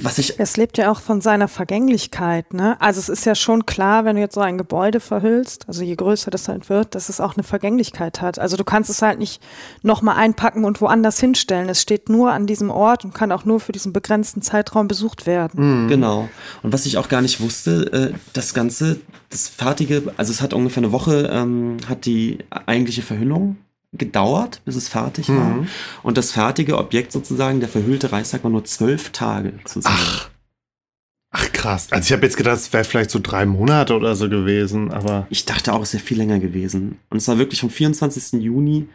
[0.00, 0.38] was ich.
[0.40, 2.80] Es lebt ja auch von seiner Vergänglichkeit, ne?
[2.80, 5.94] Also es ist ja schon klar, wenn du jetzt so ein Gebäude verhüllst, also je
[5.94, 8.38] größer das halt wird, dass es auch eine Vergänglichkeit hat.
[8.38, 9.42] Also du kannst es halt nicht
[9.82, 11.68] nochmal einpacken und woanders hinstellen.
[11.68, 15.26] Es steht nur an diesem Ort und kann auch nur für diesen begrenzten Zeitraum besucht
[15.26, 15.84] werden.
[15.84, 15.88] Mhm.
[15.88, 16.28] Genau.
[16.62, 20.54] Und was ich auch gar nicht wusste, äh, das Ganze, das fertige, also es hat
[20.54, 23.58] ungefähr eine Woche, ähm, hat die eigentliche Verhüllung
[23.92, 25.54] gedauert, bis es fertig war.
[25.54, 25.68] Mhm.
[26.02, 29.92] Und das fertige Objekt sozusagen, der verhüllte Reichstag, war nur zwölf Tage zu sehen.
[29.92, 30.30] Ach.
[31.34, 31.88] Ach krass.
[31.90, 35.26] Also ich habe jetzt gedacht, es wäre vielleicht so drei Monate oder so gewesen, aber.
[35.30, 36.98] Ich dachte auch, es wäre viel länger gewesen.
[37.08, 38.42] Und es war wirklich vom 24.
[38.42, 38.86] Juni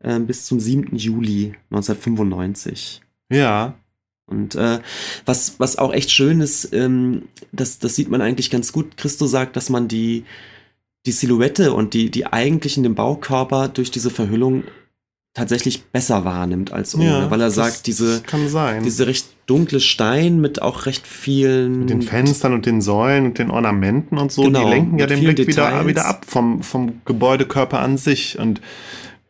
[0.00, 0.94] äh, bis zum 7.
[0.96, 3.00] Juli 1995.
[3.32, 3.74] Ja.
[4.26, 4.80] Und äh,
[5.24, 8.96] was, was auch echt schön ist, ähm, das, das sieht man eigentlich ganz gut.
[8.96, 10.24] Christo sagt, dass man die,
[11.06, 14.64] die Silhouette und die, die eigentlichen, den Baukörper durch diese Verhüllung
[15.32, 18.20] tatsächlich besser wahrnimmt als ohne, ja weil er sagt, diese,
[18.84, 23.38] diese recht dunkle Stein mit auch recht vielen mit den Fenstern und den Säulen und
[23.38, 25.86] den Ornamenten und so, Genau, die lenken ja den Blick wieder, Details.
[25.86, 28.38] wieder ab vom, vom Gebäudekörper an sich.
[28.40, 28.60] Und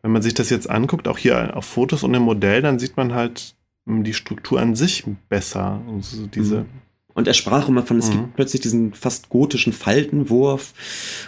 [0.01, 2.97] wenn man sich das jetzt anguckt, auch hier auf Fotos und im Modell, dann sieht
[2.97, 3.53] man halt
[3.85, 5.81] mh, die Struktur an sich besser.
[5.87, 6.65] Und so diese, Mhm.
[7.13, 8.11] Und er sprach immer von, es Mhm.
[8.13, 10.73] gibt plötzlich diesen fast gotischen Faltenwurf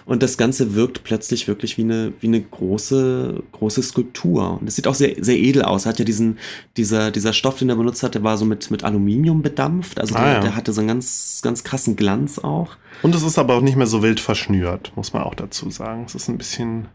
[0.05, 4.60] und das Ganze wirkt plötzlich wirklich wie eine, wie eine große, große Skulptur.
[4.61, 5.85] Und es sieht auch sehr, sehr edel aus.
[5.85, 6.39] Er hat ja diesen,
[6.77, 9.99] dieser, dieser Stoff, den er benutzt hat, der war so mit, mit Aluminium bedampft.
[9.99, 10.39] Also Ah, der, ja.
[10.39, 12.77] der hatte so einen ganz, ganz krassen Glanz auch.
[13.01, 16.03] Und es ist aber auch nicht mehr so wild verschnürt, muss man auch dazu sagen.
[16.05, 16.88] Es ist ein bisschen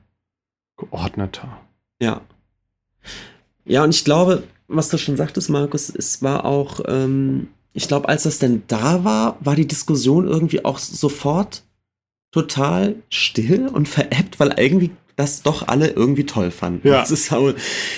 [0.76, 1.60] geordneter.
[2.00, 2.22] Ja.
[3.64, 8.08] Ja, und ich glaube, was du schon sagtest, Markus, es war auch, ähm, ich glaube,
[8.08, 11.62] als das denn da war, war die Diskussion irgendwie auch sofort
[12.32, 16.86] total still und veräppt, weil irgendwie das doch alle irgendwie toll fanden.
[16.86, 17.02] Ja.
[17.02, 17.52] Es, ist auch,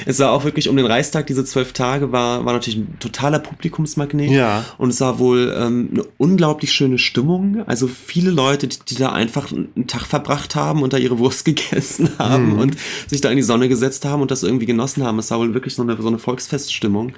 [0.06, 3.40] es war auch wirklich um den Reichstag, diese zwölf Tage, war, war natürlich ein totaler
[3.40, 4.30] Publikumsmagnet.
[4.30, 4.64] Ja.
[4.78, 7.62] Und es war wohl ähm, eine unglaublich schöne Stimmung.
[7.66, 11.44] Also viele Leute, die, die da einfach einen Tag verbracht haben und da ihre Wurst
[11.44, 12.58] gegessen haben Mhm.
[12.58, 12.76] und
[13.06, 15.18] sich da in die Sonne gesetzt haben und das irgendwie genossen haben.
[15.18, 17.12] Es war wohl wirklich so eine, so eine Volksfeststimmung.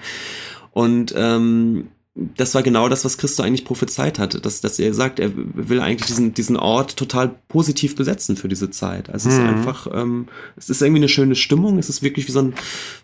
[0.72, 5.18] Und ähm, das war genau das, was Christo eigentlich prophezeit hatte, dass, dass er sagt,
[5.18, 9.08] er will eigentlich diesen, diesen Ort total positiv besetzen für diese Zeit.
[9.08, 9.48] Also es ist Mhm.
[9.48, 12.54] einfach, ähm, es ist irgendwie eine schöne Stimmung, es ist wirklich wie so ein,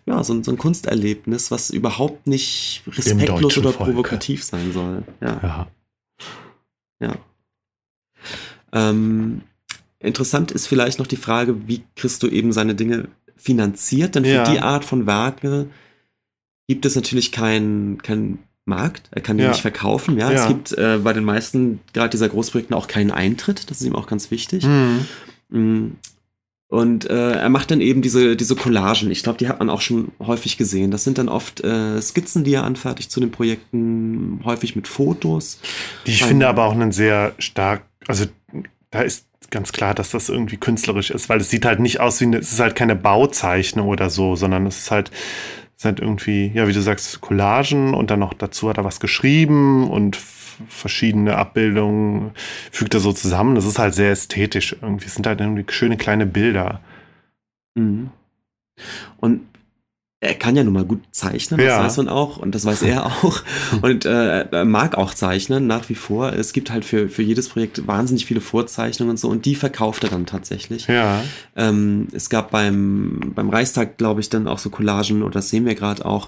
[0.05, 3.91] ja, so ein, so ein Kunsterlebnis, was überhaupt nicht respektlos oder Volke.
[3.93, 5.03] provokativ sein soll.
[5.21, 5.39] Ja.
[5.41, 5.67] Ja.
[7.01, 7.15] Ja.
[8.71, 9.41] Ähm,
[9.99, 14.51] interessant ist vielleicht noch die Frage, wie Christo eben seine Dinge finanziert, denn für Ja.
[14.51, 15.67] die Art von Werke
[16.67, 19.49] gibt es natürlich keinen kein Markt, er kann die Ja.
[19.49, 20.29] nicht verkaufen, ja.
[20.31, 20.47] Es Ja.
[20.47, 24.07] gibt äh, bei den meisten, gerade dieser Großprojekten, auch keinen Eintritt, das ist ihm auch
[24.07, 24.63] ganz wichtig.
[24.65, 25.05] Mhm.
[26.71, 29.09] Und äh, er macht dann eben diese, diese Collagen.
[29.09, 30.91] Ich glaube, die hat man auch schon häufig gesehen.
[30.91, 35.59] Das sind dann oft äh, Skizzen, die er anfertigt zu den Projekten, häufig mit Fotos.
[36.05, 38.25] Die ich Ein- finde aber auch einen sehr stark, also
[38.91, 42.21] da ist ganz klar, dass das irgendwie künstlerisch ist, weil es sieht halt nicht aus
[42.21, 45.99] wie eine, es ist halt keine Bauzeichnung oder so, sondern es ist halt, es halt
[45.99, 50.17] irgendwie, ja, wie du sagst, Collagen und dann noch dazu hat er was geschrieben und
[50.67, 52.31] verschiedene Abbildungen
[52.71, 53.55] fügt er so zusammen.
[53.55, 55.05] Das ist halt sehr ästhetisch irgendwie.
[55.05, 56.81] Es sind halt irgendwie schöne kleine Bilder.
[57.75, 58.11] Mhm.
[59.17, 59.41] Und
[60.21, 61.83] er kann ja nun mal gut zeichnen, das Ja.
[61.83, 63.41] weiß man auch und das weiß er auch.
[63.81, 66.33] Und äh, er mag auch zeichnen nach wie vor.
[66.33, 70.03] Es gibt halt für, für jedes Projekt wahnsinnig viele Vorzeichnungen und so und die verkauft
[70.03, 70.87] er dann tatsächlich.
[70.87, 71.23] Ja.
[71.55, 75.65] Ähm, es gab beim, beim Reichstag, glaube ich, dann auch so Collagen, oder das sehen
[75.65, 76.27] wir gerade auch,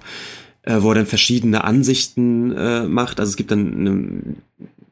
[0.64, 3.20] äh, wo er dann verschiedene Ansichten äh, macht.
[3.20, 4.22] Also es gibt dann eine,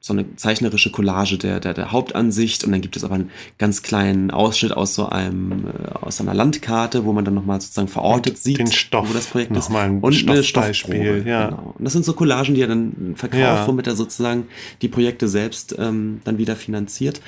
[0.02, 3.82] so eine zeichnerische Collage der, der, der Hauptansicht und dann gibt es aber einen ganz
[3.82, 8.38] kleinen Ausschnitt aus so einem, äh, aus einer Landkarte, wo man dann nochmal sozusagen verortet
[8.38, 9.10] sieht, Den Stoff.
[9.10, 9.58] wo das Projekt ist.
[9.66, 11.50] Nochmal ein Und eine Stoffbeispiel, Stoffprobe, ja.
[11.50, 11.76] genau.
[11.78, 13.68] Und das sind so Collagen, die er dann verkauft, Ja.
[13.68, 14.48] womit er sozusagen
[14.82, 17.22] die Projekte selbst ähm, dann wieder finanziert.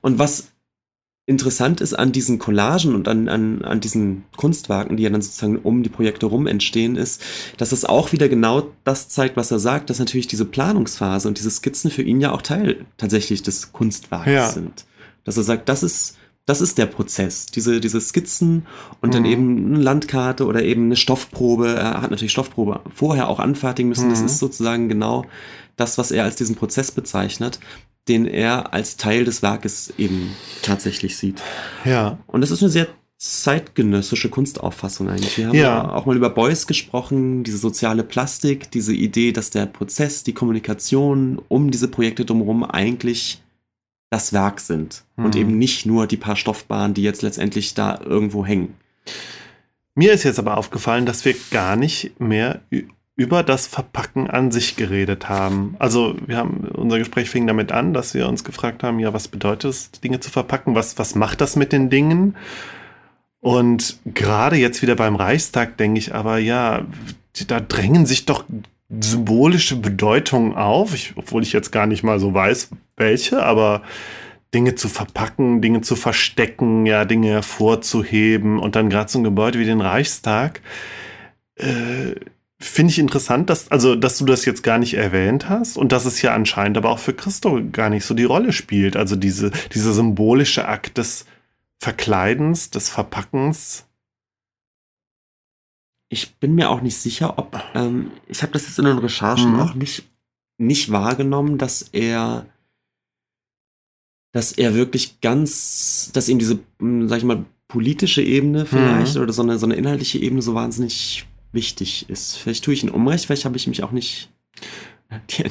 [0.00, 0.51] Und was
[1.26, 5.56] interessant ist an diesen Collagen und an, an, an diesen Kunstwerken, die ja dann sozusagen
[5.56, 7.22] um die Projekte rum entstehen, ist,
[7.58, 11.38] dass es auch wieder genau das zeigt, was er sagt, dass natürlich diese Planungsphase und
[11.38, 14.48] diese Skizzen für ihn ja auch Teil tatsächlich des Kunstwerkes Ja.
[14.50, 14.84] sind.
[15.24, 18.66] Dass er sagt, das ist, das ist der Prozess, diese, diese Skizzen
[19.00, 19.28] und dann Mhm.
[19.28, 21.68] eben eine Landkarte oder eben eine Stoffprobe.
[21.76, 24.10] Er hat natürlich Stoffprobe vorher auch anfertigen müssen.
[24.10, 24.26] Das Mhm.
[24.26, 25.24] ist sozusagen genau
[25.76, 27.60] das, was er als diesen Prozess bezeichnet,
[28.08, 31.40] den er als Teil des Werkes eben tatsächlich sieht.
[31.84, 32.18] Ja.
[32.26, 32.88] Und das ist eine sehr
[33.18, 35.38] zeitgenössische Kunstauffassung eigentlich.
[35.38, 35.92] Wir haben Ja.
[35.92, 41.40] auch mal über Beuys gesprochen, diese soziale Plastik, diese Idee, dass der Prozess, die Kommunikation
[41.48, 43.40] um diese Projekte drumherum eigentlich
[44.10, 45.40] das Werk sind und Mhm.
[45.40, 48.74] eben nicht nur die paar Stoffbahnen, die jetzt letztendlich da irgendwo hängen.
[49.94, 52.60] Mir ist jetzt aber aufgefallen, dass wir gar nicht mehr
[53.14, 55.76] über das Verpacken an sich geredet haben.
[55.78, 59.28] Also wir haben, unser Gespräch fing damit an, dass wir uns gefragt haben, ja, was
[59.28, 60.74] bedeutet es, Dinge zu verpacken?
[60.74, 62.36] Was, was macht das mit den Dingen?
[63.40, 66.86] Und gerade jetzt wieder beim Reichstag denke ich aber, ja,
[67.48, 68.44] da drängen sich doch
[68.88, 73.82] symbolische Bedeutungen auf, ich, obwohl ich jetzt gar nicht mal so weiß, welche, aber
[74.54, 79.58] Dinge zu verpacken, Dinge zu verstecken, ja, Dinge hervorzuheben und dann gerade so ein Gebäude
[79.58, 80.60] wie den Reichstag.
[81.56, 82.14] Äh,
[82.62, 86.04] Finde ich interessant, dass, also, dass du das jetzt gar nicht erwähnt hast und dass
[86.04, 88.96] es ja anscheinend aber auch für Christo gar nicht so die Rolle spielt.
[88.96, 91.26] Also diese, dieser symbolische Akt des
[91.80, 93.86] Verkleidens, des Verpackens.
[96.08, 99.54] Ich bin mir auch nicht sicher, ob, ähm, ich habe das jetzt in den Recherchen
[99.54, 99.60] mhm.
[99.60, 100.04] auch nicht,
[100.56, 102.46] nicht wahrgenommen, dass er,
[104.30, 109.22] dass er wirklich ganz, dass ihm diese, hm, sag ich mal, politische Ebene vielleicht mhm.
[109.22, 112.36] oder so eine, so eine inhaltliche Ebene so wahnsinnig wichtig ist.
[112.36, 114.28] Vielleicht tue ich ihn Unrecht, vielleicht habe ich mich auch nicht
[115.30, 115.44] die,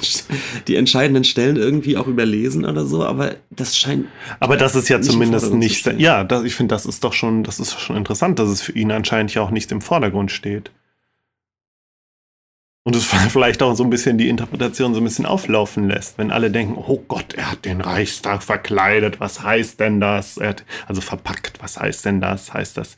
[0.67, 4.07] die, entscheidenden Stellen irgendwie auch überlesen oder so, aber das scheint.
[4.39, 5.85] Aber das ist ja zumindest nicht.
[5.99, 8.71] Ja, das, ich finde, das ist doch schon, das ist schon interessant, dass es für
[8.71, 10.71] ihn anscheinend ja auch nicht im Vordergrund steht.
[12.83, 16.31] Und es vielleicht auch so ein bisschen die Interpretation so ein bisschen auflaufen lässt, wenn
[16.31, 20.37] alle denken, oh Gott, er hat den Reichstag verkleidet, was heißt denn das?
[20.37, 22.53] Er hat, also verpackt, was heißt denn das?
[22.53, 22.95] Heißt das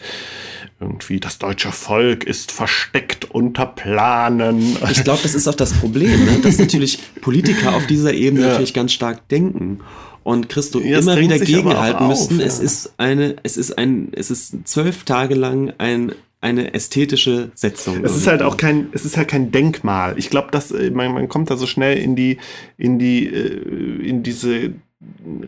[0.79, 4.77] irgendwie, das deutsche Volk ist versteckt unter Planen?
[4.93, 6.39] Ich glaube, das ist auch das Problem, ne?
[6.43, 8.49] dass natürlich Politiker auf dieser Ebene ja.
[8.49, 9.79] natürlich ganz stark denken
[10.23, 12.39] und Christo ja, immer wieder gegenhalten müssen.
[12.39, 12.45] Ja.
[12.45, 18.03] Es ist eine, es ist ein, es ist zwölf Tage lang ein eine ästhetische Setzung.
[18.03, 20.17] Es ist halt auch kein, es ist halt kein Denkmal.
[20.17, 22.37] Ich glaube, dass äh, man, man kommt da so schnell in die,
[22.77, 24.73] in die, äh, in diese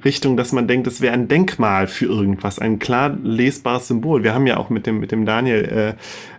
[0.04, 4.24] Richtung, dass man denkt, es wäre ein Denkmal für irgendwas, ein klar lesbares Symbol.
[4.24, 5.96] Wir haben ja auch mit dem, mit dem Daniel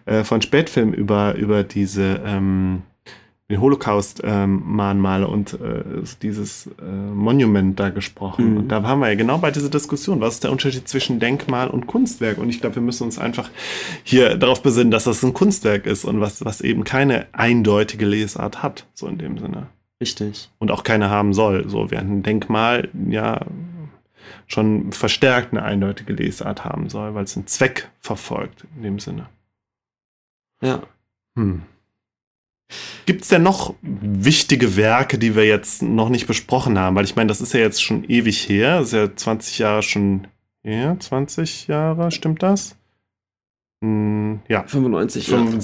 [0.06, 2.82] äh, äh, von Spätfilm über, über diese ähm,
[3.48, 5.84] den Holocaust-Mahnmale ähm, und äh,
[6.20, 8.52] dieses äh, Monument da gesprochen.
[8.52, 8.56] Mhm.
[8.56, 11.68] Und da haben wir ja genau bei dieser Diskussion, was ist der Unterschied zwischen Denkmal
[11.68, 12.38] und Kunstwerk?
[12.38, 13.50] Und ich glaube, wir müssen uns einfach
[14.02, 18.64] hier darauf besinnen, dass das ein Kunstwerk ist und was, was eben keine eindeutige Lesart
[18.64, 19.68] hat, so in dem Sinne.
[20.00, 20.50] Richtig.
[20.58, 21.68] Und auch keine haben soll.
[21.68, 23.46] So, während ein Denkmal ja
[24.48, 29.28] schon verstärkt eine eindeutige Lesart haben soll, weil es einen Zweck verfolgt, in dem Sinne.
[30.60, 30.82] Ja.
[31.36, 31.62] Hm.
[33.06, 36.96] Gibt es denn noch wichtige Werke, die wir jetzt noch nicht besprochen haben?
[36.96, 38.80] Weil ich meine, das ist ja jetzt schon ewig her.
[38.80, 40.26] Das ist ja 20 Jahre schon
[40.64, 40.96] her.
[40.98, 42.76] 20 Jahre, stimmt das?
[43.82, 44.64] Hm, ja.
[44.66, 45.58] 95 Jahre.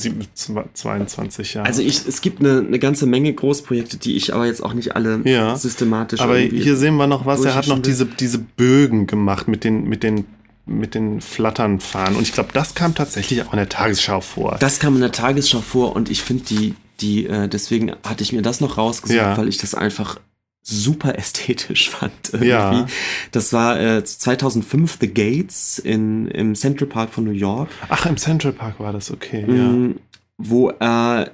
[0.74, 1.66] 22 Jahre.
[1.66, 4.94] Also ich, es gibt eine, eine ganze Menge Großprojekte, die ich aber jetzt auch nicht
[4.94, 5.56] alle ja.
[5.56, 6.20] systematisch.
[6.20, 7.44] Aber hier sehen wir noch was.
[7.44, 10.26] Er hat noch diese, diese Bögen gemacht mit den, mit den
[10.64, 12.14] mit den Flattern fahren.
[12.14, 14.58] Und ich glaube, das kam tatsächlich auch in der Tagesschau vor.
[14.60, 18.32] Das kam in der Tagesschau vor und ich finde die, die, äh, deswegen hatte ich
[18.32, 19.36] mir das noch rausgesucht, ja.
[19.36, 20.20] weil ich das einfach
[20.62, 22.12] super ästhetisch fand.
[22.32, 22.48] Irgendwie.
[22.48, 22.86] Ja.
[23.32, 27.68] Das war äh, 2005 The Gates in, im Central Park von New York.
[27.88, 29.44] Ach, im Central Park war das, okay.
[29.48, 29.68] Ja.
[29.68, 29.98] Mm,
[30.38, 31.32] wo er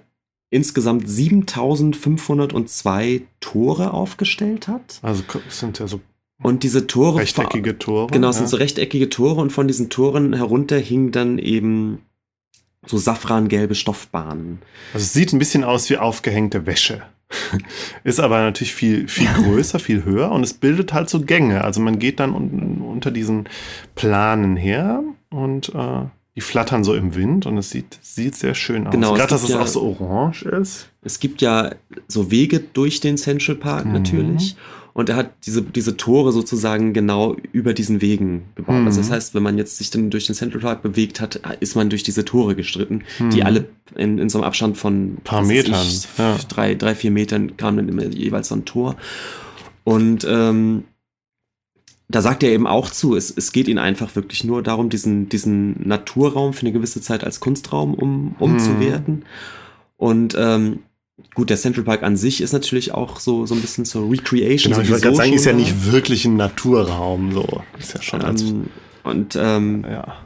[0.51, 4.99] insgesamt 7502 Tore aufgestellt hat.
[5.03, 6.01] Also sind ja so
[6.43, 7.21] und diese Tore.
[7.21, 8.09] Rechteckige Tore.
[8.13, 8.41] Genau, es ja.
[8.41, 12.03] sind so rechteckige Tore und von diesen Toren herunter hingen dann eben
[12.87, 14.61] so safrangelbe Stoffbahnen.
[14.95, 17.03] Also es sieht ein bisschen aus wie aufgehängte Wäsche.
[18.05, 21.63] Ist aber natürlich viel, viel größer, viel höher und es bildet halt so Gänge.
[21.63, 23.49] Also man geht dann un unter diesen
[23.95, 28.87] Planen her und äh, die flattern so im Wind und es sieht, sieht sehr schön
[28.87, 28.93] aus.
[28.93, 30.89] Genau, Gerade, dass es ja, auch so orange ist.
[31.03, 31.73] Es gibt ja
[32.07, 33.93] so Wege durch den Central Park mhm.
[33.93, 34.57] natürlich.
[34.99, 38.81] Und er hat diese, diese Tore sozusagen genau über diesen Wegen gebaut.
[38.81, 38.87] Mhm.
[38.89, 41.77] Also das heißt, wenn man jetzt sich dann durch den Central Park bewegt hat, ist
[41.77, 43.31] man durch diese Tore gestritten, mhm.
[43.31, 46.37] die alle in, in so einem Abstand von ein paar Metern, ich, ja.
[46.49, 48.97] drei, drei, vier Metern kam dann immer jeweils so ein Tor.
[49.85, 50.83] Und ähm,
[52.09, 55.29] da sagt er eben auch zu, es, es geht ihnen einfach wirklich nur darum, diesen,
[55.29, 59.15] diesen Naturraum für eine gewisse Zeit als Kunstraum um, umzuwerten.
[59.15, 59.23] Mhm.
[59.97, 60.81] Und ähm,
[61.35, 64.73] Gut, der Central Park an sich ist natürlich auch so, so ein bisschen zur Recreation.
[64.73, 67.33] Genau, ich wollte gerade sagen, ist ja nicht wirklich ein Naturraum.
[67.33, 67.63] So.
[67.79, 68.69] Ist ja schon als, ähm,
[69.05, 70.17] Und, ähm, ja.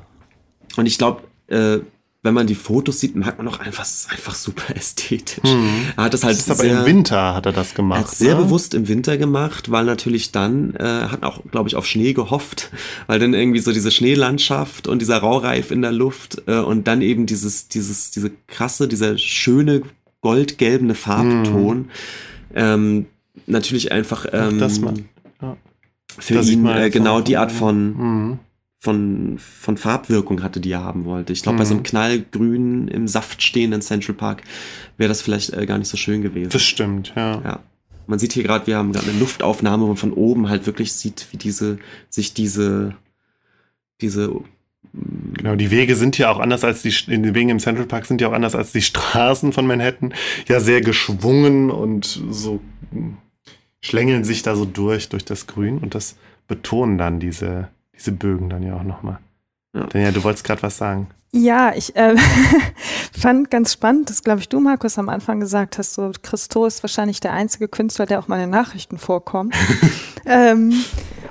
[0.77, 1.81] und ich glaube, äh,
[2.25, 5.51] wenn man die Fotos sieht, merkt man auch einfach, es ist einfach super ästhetisch.
[5.51, 5.87] Hm.
[5.97, 6.37] Er hat das halt.
[6.37, 8.01] Das ist aber sehr, im Winter hat er das gemacht.
[8.01, 8.45] Er hat sehr ne?
[8.45, 12.71] bewusst im Winter gemacht, weil natürlich dann, äh, hat auch, glaube ich, auf Schnee gehofft,
[13.09, 17.03] weil dann irgendwie so diese Schneelandschaft und dieser Raureif in der Luft äh, und dann
[17.03, 19.83] eben dieses, dieses, diese krasse, dieser schöne
[20.23, 21.79] goldgelbene Farbton.
[21.79, 21.89] Mm.
[22.55, 23.07] Ähm,
[23.47, 25.05] natürlich einfach ähm, das man.
[25.43, 25.57] Ja.
[26.19, 28.39] für das ihn äh, genau die Art von, mm.
[28.79, 31.33] von, von Farbwirkung hatte, die er haben wollte.
[31.33, 31.59] Ich glaube, mhm.
[31.59, 31.85] bei so einem mhm.
[31.85, 34.43] knallgrün im Saft stehenden Central Park
[34.97, 36.51] wäre das vielleicht äh, gar nicht so schön gewesen.
[36.51, 37.43] Das stimmt, ja.
[37.43, 37.61] ja.
[38.07, 40.93] Man sieht hier gerade, wir haben gerade eine Luftaufnahme, wo man von oben halt wirklich
[40.93, 41.79] sieht, wie diese,
[42.11, 42.95] sich diese,
[44.01, 44.33] diese
[44.95, 48.21] Genau, die Wege sind ja auch anders als die, die Wege im Central Park sind
[48.21, 50.13] ja auch anders als die Straßen von Manhattan.
[50.49, 52.61] Ja, sehr geschwungen und so
[53.81, 56.17] schlängeln sich da so durch, durch das Grün und das
[56.47, 59.19] betonen dann diese, diese Bögen dann ja auch nochmal.
[59.75, 59.87] Ja.
[59.87, 61.09] Denn ja, du wolltest gerade was sagen.
[61.35, 62.15] Ja, ich äh,
[63.19, 66.83] fand ganz spannend, dass, glaube ich, du, Markus, am Anfang gesagt hast, so Christo ist
[66.83, 69.57] wahrscheinlich der einzige Künstler, der auch mal in Nachrichten vorkommt.
[70.27, 70.75] ähm,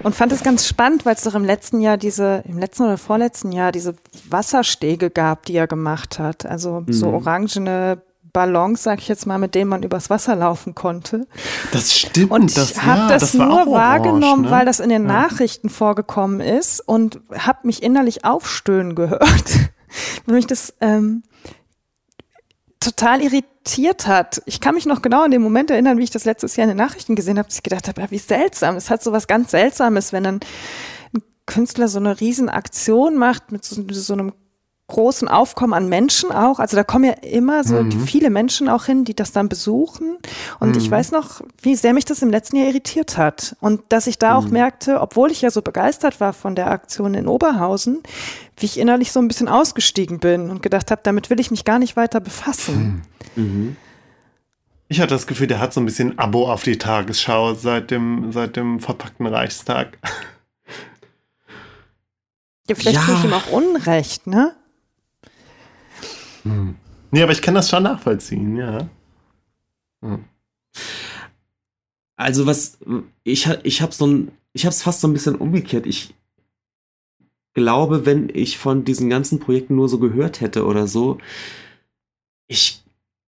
[0.01, 2.97] und fand es ganz spannend, weil es doch im letzten Jahr diese, im letzten oder
[2.97, 3.95] vorletzten Jahr diese
[4.27, 6.47] Wasserstege gab, die er gemacht hat.
[6.47, 6.93] Also mhm.
[6.93, 8.01] so orangene
[8.33, 11.27] Ballons, sag ich jetzt mal, mit denen man übers Wasser laufen konnte.
[11.71, 12.31] Das stimmt.
[12.31, 14.51] Und ich habe ja, das, das nur wahrgenommen, orange, ne?
[14.51, 15.07] weil das in den ja.
[15.07, 19.71] Nachrichten vorgekommen ist und habe mich innerlich aufstöhnen gehört.
[20.25, 21.23] weil mich das ähm,
[22.79, 24.41] total irritiert hat.
[24.45, 26.69] Ich kann mich noch genau an den Moment erinnern, wie ich das letztes Jahr in
[26.69, 28.75] den Nachrichten gesehen habe, dass ich gedacht habe, ja, wie seltsam.
[28.75, 30.39] Es hat so was ganz Seltsames, wenn dann
[31.13, 34.33] ein Künstler so eine Riesenaktion macht mit so, so einem
[34.91, 36.59] großen Aufkommen an Menschen auch.
[36.59, 37.91] Also da kommen ja immer so mhm.
[38.01, 40.17] viele Menschen auch hin, die das dann besuchen.
[40.59, 40.77] Und mhm.
[40.77, 43.55] ich weiß noch, wie sehr mich das im letzten Jahr irritiert hat.
[43.59, 44.45] Und dass ich da mhm.
[44.45, 48.03] auch merkte, obwohl ich ja so begeistert war von der Aktion in Oberhausen,
[48.57, 51.65] wie ich innerlich so ein bisschen ausgestiegen bin und gedacht habe, damit will ich mich
[51.65, 53.03] gar nicht weiter befassen.
[53.35, 53.43] Hm.
[53.43, 53.75] Mhm.
[54.89, 58.33] Ich hatte das Gefühl, der hat so ein bisschen Abo auf die Tagesschau seit dem,
[58.33, 59.97] seit dem verpackten Reichstag.
[62.67, 63.05] Ja, vielleicht ja.
[63.05, 64.55] tue ich ihm auch Unrecht, ne?
[66.43, 66.75] Hm.
[67.11, 68.89] Nee, aber ich kann das schon nachvollziehen, ja.
[70.01, 70.25] Hm.
[72.15, 72.77] Also was,
[73.23, 75.85] ich, ich habe so ein, ich habe es fast so ein bisschen umgekehrt.
[75.85, 76.13] Ich
[77.53, 81.17] glaube, wenn ich von diesen ganzen Projekten nur so gehört hätte oder so,
[82.47, 82.81] ich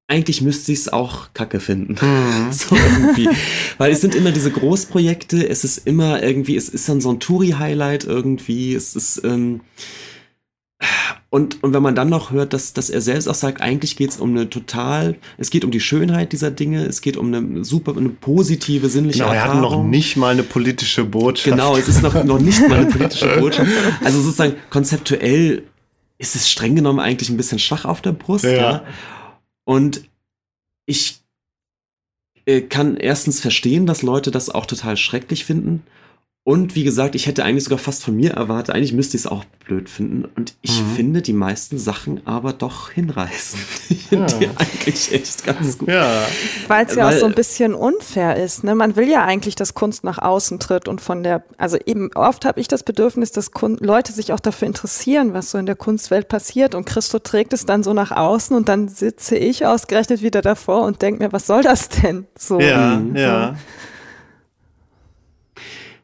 [0.08, 1.96] eigentlich müsste ich es auch kacke finden.
[2.00, 2.52] Mhm.
[2.52, 3.30] so irgendwie.
[3.78, 7.20] Weil es sind immer diese Großprojekte, es ist immer irgendwie, es ist dann so ein
[7.20, 9.62] Touri-Highlight irgendwie, es ist, ähm,
[11.30, 14.12] und, und wenn man dann noch hört, dass, dass er selbst auch sagt, eigentlich geht
[14.12, 17.66] es um eine total, es geht um die Schönheit dieser Dinge, es geht um eine
[17.66, 19.64] super, eine positive, sinnliche genau, Erfahrung.
[19.64, 21.50] Er hat noch nicht mal eine politische Botschaft.
[21.50, 23.70] Genau, es ist noch, noch nicht mal eine politische Botschaft.
[24.04, 25.64] Also sozusagen konzeptuell
[26.18, 28.46] ist es streng genommen eigentlich ein bisschen schwach auf der Brust.
[28.46, 28.52] Ja.
[28.52, 28.84] ja.
[29.66, 30.04] Und
[30.86, 31.22] ich
[32.46, 35.84] äh, kann erstens verstehen, dass Leute das auch total schrecklich finden.
[36.46, 39.32] Und wie gesagt, ich hätte eigentlich sogar fast von mir erwartet, eigentlich müsste ich es
[39.32, 40.26] auch blöd finden.
[40.36, 40.96] Und ich mhm.
[40.96, 43.62] finde die meisten Sachen aber doch hinreißend.
[43.94, 44.40] Ich finde ja.
[44.40, 45.88] die eigentlich echt ganz gut.
[45.88, 46.26] Ja.
[46.68, 48.64] Weil es ja auch so ein bisschen unfair ist.
[48.64, 48.76] Ne?
[48.76, 52.44] Man will ja eigentlich, dass Kunst nach außen tritt und von der, also eben oft
[52.46, 55.76] habe ich das Bedürfnis, dass Kun Leute sich auch dafür interessieren, was so in der
[55.76, 56.76] Kunstwelt passiert.
[56.76, 60.84] Und Christo trägt es dann so nach außen und dann sitze ich ausgerechnet wieder davor
[60.84, 62.28] und denke mir, was soll das denn?
[62.38, 63.18] So, ja, so.
[63.18, 63.56] ja.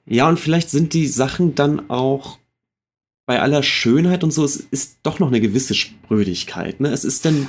[0.10, 2.40] Ja, und vielleicht sind die Sachen dann auch
[3.26, 6.80] bei aller Schönheit und so, es ist doch noch eine gewisse Sprödigkeit.
[6.80, 6.90] Ne?
[6.90, 7.48] Es ist dann,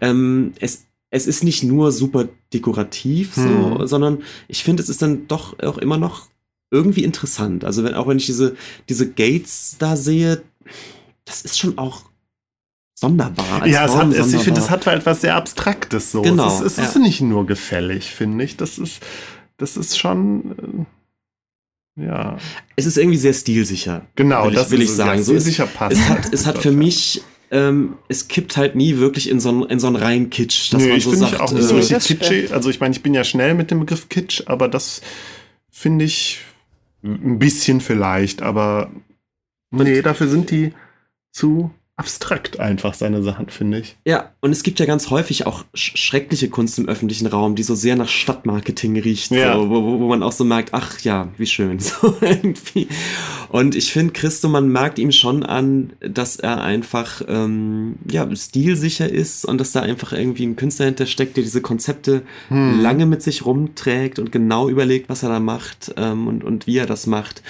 [0.00, 3.86] ähm, es, es ist nicht nur super dekorativ, so, hm.
[3.86, 6.26] sondern ich finde, es ist dann doch auch immer noch
[6.72, 7.64] irgendwie interessant.
[7.64, 8.56] Also wenn, auch wenn ich diese,
[8.88, 10.42] diese Gates da sehe,
[11.24, 12.02] das ist schon auch
[12.98, 13.64] sonderbar.
[13.66, 14.34] ja, es hat, sonderbar.
[14.34, 16.22] ich finde, es hat etwas sehr Abstraktes so.
[16.22, 16.84] Genau, es ist, es ja.
[16.84, 18.56] ist nicht nur gefällig, finde ich.
[18.56, 19.00] Das ist,
[19.56, 20.86] das ist schon.
[21.96, 22.38] Ja.
[22.76, 24.06] Es ist irgendwie sehr stilsicher.
[24.16, 25.18] Genau, will das ich, will ich sagen.
[25.18, 25.96] Ja, stilsicher so, passt.
[25.96, 29.62] Es hat, es hat für mich ähm, es kippt halt nie wirklich in so einen,
[29.64, 30.72] in so einen reinen Kitsch.
[30.72, 32.52] Dass nee, man so ich finde auch nicht so äh, richtig kitschig.
[32.52, 35.02] Also ich meine, ich bin ja schnell mit dem Begriff Kitsch, aber das
[35.70, 36.40] finde ich
[37.04, 38.90] ein bisschen vielleicht, aber
[39.70, 40.72] nee, dafür sind die
[41.30, 43.96] zu abstrakt einfach seine Sachen, finde ich.
[44.06, 47.62] Ja, und es gibt ja ganz häufig auch sch schreckliche Kunst im öffentlichen Raum, die
[47.62, 49.54] so sehr nach Stadtmarketing riecht, ja.
[49.54, 52.88] so, wo, wo, man auch so merkt, ach ja, wie schön, so irgendwie.
[53.50, 59.08] Und ich finde, Christo, man merkt ihm schon an, dass er einfach ähm, ja, stilsicher
[59.08, 62.80] ist und dass da einfach irgendwie ein Künstler hintersteckt, der diese Konzepte hm.
[62.80, 66.78] lange mit sich rumträgt und genau überlegt, was er da macht ähm, und, und wie
[66.78, 67.42] er das macht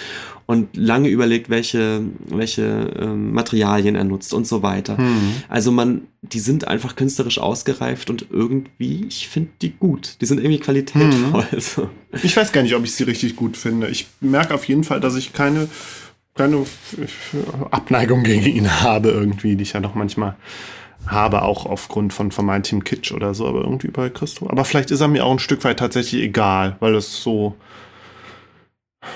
[0.52, 2.62] und lange überlegt, welche, welche
[3.00, 5.00] ähm, Materialien er nutzt und so weiter.
[5.00, 5.36] Mhm.
[5.48, 10.20] Also man, die sind einfach künstlerisch ausgereift und irgendwie, ich finde die gut.
[10.20, 11.46] Die sind irgendwie qualitätvoll.
[11.50, 11.58] Mhm.
[11.62, 11.88] So.
[12.22, 13.88] Ich weiß gar nicht, ob ich sie richtig gut finde.
[13.88, 15.68] Ich merke auf jeden Fall, dass ich keine,
[16.34, 16.66] keine
[17.70, 20.36] Abneigung gegen ihn habe irgendwie, die ich ja doch manchmal
[21.06, 24.50] habe, auch aufgrund von vermeintlichem Kitsch oder so, aber irgendwie bei Christo.
[24.50, 27.56] Aber vielleicht ist er mir auch ein Stück weit tatsächlich egal, weil es so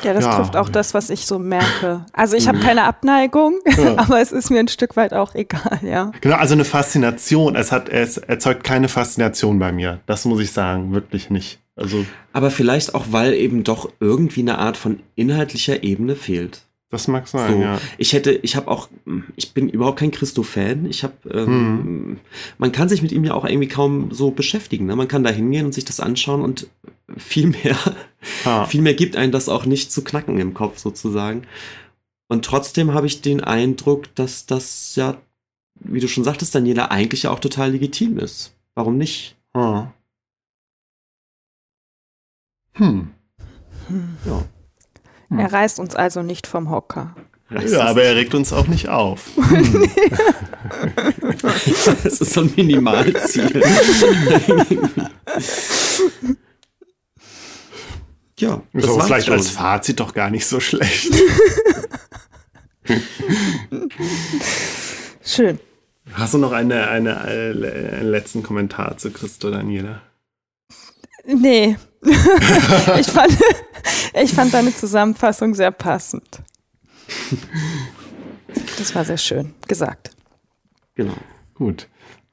[0.02, 0.36] Ja, das Ja.
[0.36, 2.04] trifft auch das, was ich so merke.
[2.12, 3.94] Also ich habe keine Abneigung, Ja.
[3.98, 6.12] aber es ist mir ein Stück weit auch egal, ja.
[6.20, 7.56] Genau, also eine Faszination.
[7.56, 10.00] Es hat, es erzeugt keine Faszination bei mir.
[10.06, 11.60] Das muss ich sagen, wirklich nicht.
[11.76, 16.62] Also, Aber vielleicht auch, weil eben doch irgendwie eine Art von inhaltlicher Ebene fehlt.
[16.88, 17.80] Das mag sein, So, ja.
[17.98, 18.88] ich hätte, ich habe auch,
[19.34, 20.86] ich bin überhaupt kein Christo-Fan.
[20.86, 22.20] Ich habe, ähm,
[22.58, 24.86] man kann sich mit ihm ja auch irgendwie kaum so beschäftigen.
[24.86, 24.94] Ne?
[24.94, 26.68] Man kann da hingehen und sich das anschauen und
[27.16, 27.76] viel mehr,
[28.44, 28.64] Ah.
[28.66, 31.42] viel mehr gibt einen das auch nicht zu knacken im Kopf sozusagen.
[32.28, 35.16] Und trotzdem habe ich den Eindruck, dass das ja,
[35.80, 38.54] wie du schon sagtest, Daniela, eigentlich ja auch total legitim ist.
[38.74, 39.36] Warum nicht?
[39.54, 39.88] Ah.
[42.74, 43.10] Hm.
[44.24, 44.44] Ja.
[45.30, 47.14] Er reißt uns also nicht vom Hocker.
[47.50, 49.30] Reißt Ja, aber er regt uns auch nicht auf.
[52.02, 53.62] Das ist so ein Minimalziel.
[58.38, 59.34] ja, Das ist aber vielleicht schon.
[59.34, 61.12] als Fazit doch gar nicht so schlecht.
[65.24, 65.58] Schön.
[66.12, 70.02] Hast du noch eine, eine, äh, einen letzten Kommentar zu Christo Daniela?
[71.26, 71.76] Nee.
[72.02, 73.36] ich, fand,
[74.14, 76.40] ich fand deine Zusammenfassung sehr passend.
[78.78, 80.10] Das war sehr schön gesagt.
[80.94, 81.16] Genau.
[81.54, 81.88] Gut.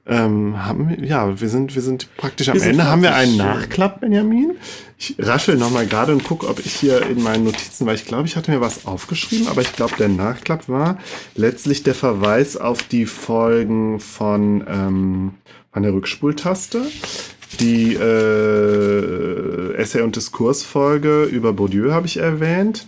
[0.05, 2.83] Ähm, haben wir, ja, wir sind, wir sind praktisch am Wir Ende.
[2.85, 4.51] Haben wir einen Nachklapp, Benjamin?
[4.97, 8.27] Ich raschel nochmal gerade und gucke, ob ich hier in meinen Notizen, weil ich glaube,
[8.27, 10.97] ich hatte mir was aufgeschrieben, aber ich glaube, der Nachklapp war
[11.35, 15.33] letztlich der Verweis auf die Folgen von, ähm,
[15.71, 16.85] von der Rückspultaste.
[17.59, 22.87] Die äh, Essay- und Diskursfolge über Bourdieu habe ich erwähnt.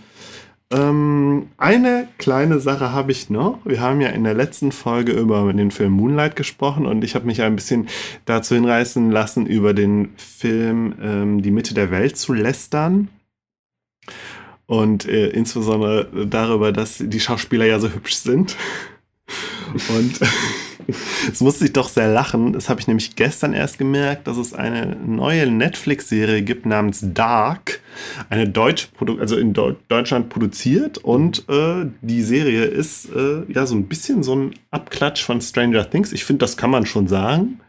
[0.72, 3.60] Ähm, eine kleine Sache habe ich noch.
[3.64, 7.26] Wir haben ja in der letzten Folge über den Film Moonlight gesprochen und ich habe
[7.26, 7.88] mich ein bisschen
[8.24, 13.08] dazu hinreißen lassen, über den Film ähm, Die Mitte der Welt zu lästern.
[14.66, 18.56] Und äh, insbesondere darüber, dass die Schauspieler ja so hübsch sind.
[19.88, 20.20] Und
[21.32, 22.52] es musste ich doch sehr lachen.
[22.52, 27.80] Das habe ich nämlich gestern erst gemerkt, dass es eine neue Netflix-Serie gibt namens Dark.
[28.28, 30.98] Eine deutsche Produ also in Deu Deutschland produziert.
[30.98, 35.88] Und äh, die Serie ist äh, ja so ein bisschen so ein Abklatsch von Stranger
[35.88, 36.12] Things.
[36.12, 37.60] Ich finde, das kann man schon sagen.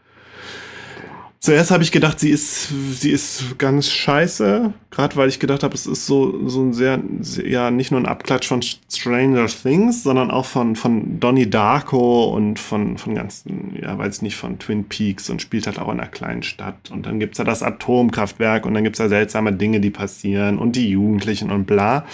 [1.48, 5.76] Zuerst habe ich gedacht, sie ist, sie ist ganz scheiße, gerade weil ich gedacht habe,
[5.76, 7.00] es ist so, so ein sehr,
[7.42, 12.60] ja, nicht nur ein Abklatsch von Stranger Things, sondern auch von, von Donnie Darko und
[12.60, 16.02] von, von ganzen, ja, weiß ich nicht, von Twin Peaks und spielt halt auch in
[16.02, 16.92] einer kleinen Stadt.
[16.92, 20.76] Und dann gibt's ja das Atomkraftwerk und dann gibt's ja seltsame Dinge, die passieren und
[20.76, 22.06] die Jugendlichen und bla.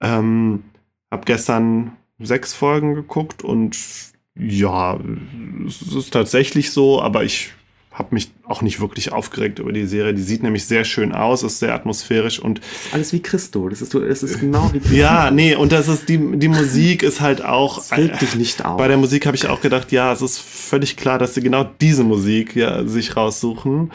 [0.00, 0.64] Ähm,
[1.08, 3.78] hab gestern sechs Folgen geguckt und
[4.36, 4.98] ja,
[5.68, 7.52] es ist tatsächlich so, aber ich
[8.00, 10.14] habe mich auch nicht wirklich aufgeregt über die Serie.
[10.14, 12.60] Die sieht nämlich sehr schön aus, ist sehr atmosphärisch und
[12.92, 13.68] Alles wie Christo.
[13.68, 14.96] Das ist, das ist genau wie Christo.
[14.96, 17.76] ja, nee, und das ist die, die Musik ist halt auch.
[17.76, 18.78] Das regt dich nicht auf.
[18.78, 21.64] Bei der Musik habe ich auch gedacht, ja, es ist völlig klar, dass sie genau
[21.80, 23.92] diese Musik ja, sich raussuchen.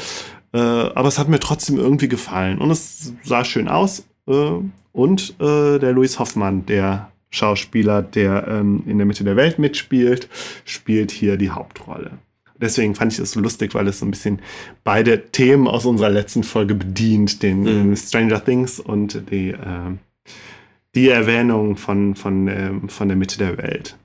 [0.54, 2.60] Äh, aber es hat mir trotzdem irgendwie gefallen.
[2.60, 4.06] Und es sah schön aus.
[4.28, 4.52] Äh,
[4.92, 10.30] und äh, der Louis Hoffmann, der Schauspieler, der ähm, in der Mitte der Welt mitspielt,
[10.64, 12.12] spielt hier die Hauptrolle.
[12.60, 14.40] Deswegen fand ich es so lustig, weil es so ein bisschen
[14.84, 17.94] beide Themen aus unserer letzten Folge bedient, den Mhm.
[17.94, 19.92] äh, Stranger Things und die, äh,
[20.96, 23.98] die Erwähnung von, von, ähm, von der Mitte der Welt.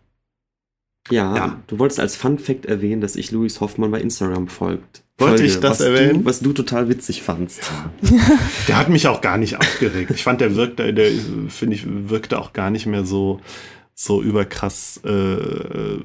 [1.11, 1.63] Ja, Ja.
[1.69, 5.03] du wolltest als Fun Fact erwähnen, dass ich Louis Hoffmann bei Instagram folgt.
[5.19, 6.21] Wollte ich das was erwähnen?
[6.21, 7.71] Du, was du total witzig fandst.
[8.69, 10.11] Der hat mich auch gar nicht aufgeregt.
[10.13, 11.11] Ich fand, der wirkte, der
[11.49, 13.41] finde ich, wirkte auch gar nicht mehr so,
[13.95, 14.99] so überkrass.
[15.05, 15.99] Äh,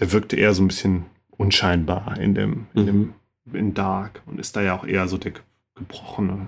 [0.00, 1.04] der wirkte eher so ein bisschen
[1.36, 3.14] unscheinbar in dem, in dem,
[3.52, 5.42] in Dark und ist da ja auch eher so der ge-
[5.74, 6.46] gebrochene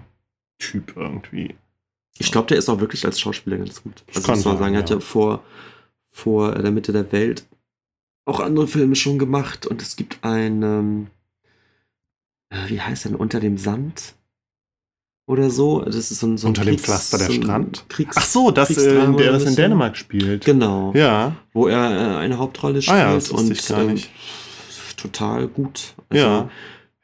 [0.59, 1.55] Typ irgendwie.
[2.19, 4.05] Ich glaube, der ist auch wirklich als Schauspieler ganz gut.
[4.09, 5.01] Also kann muss man sagen, er hat ja.
[5.01, 5.43] vor,
[6.11, 7.45] vor der Mitte der Welt
[8.25, 11.07] auch andere Filme schon gemacht und es gibt einen, ähm,
[12.51, 14.15] äh, wie heißt denn, Unter dem Sand
[15.27, 15.81] oder so.
[15.81, 17.85] Das ist so ein, so ein Unter dem Kriegs- Pflaster der so Strand?
[17.89, 19.57] Kriegs Ach so, das, äh, der das in.
[19.57, 20.45] Dänemark spielt.
[20.45, 20.93] Genau.
[20.95, 24.11] Ja, Wo er äh, eine Hauptrolle spielt Ah ja, das und ich gar ähm, nicht.
[25.05, 25.95] Total gut.
[26.13, 26.49] ja.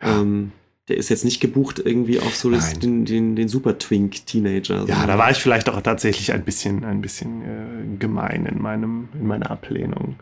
[0.00, 0.52] Ähm,
[0.88, 4.86] der ist jetzt nicht gebucht irgendwie auf so das, den, den, den Super Twink Teenager.
[4.88, 9.08] Ja, da war ich vielleicht auch tatsächlich ein bisschen, ein bisschen äh, gemein in, meinem,
[9.14, 10.16] in meiner Ablehnung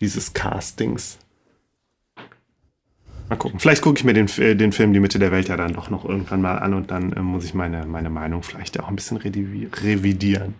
[0.00, 1.18] dieses Castings.
[3.28, 3.58] Mal gucken.
[3.58, 5.90] Vielleicht gucke ich mir den, äh, den Film Die Mitte der Welt ja dann doch
[5.90, 8.94] noch irgendwann mal an und dann äh, muss ich meine, meine Meinung vielleicht auch ein
[8.94, 10.54] bisschen revi revidieren.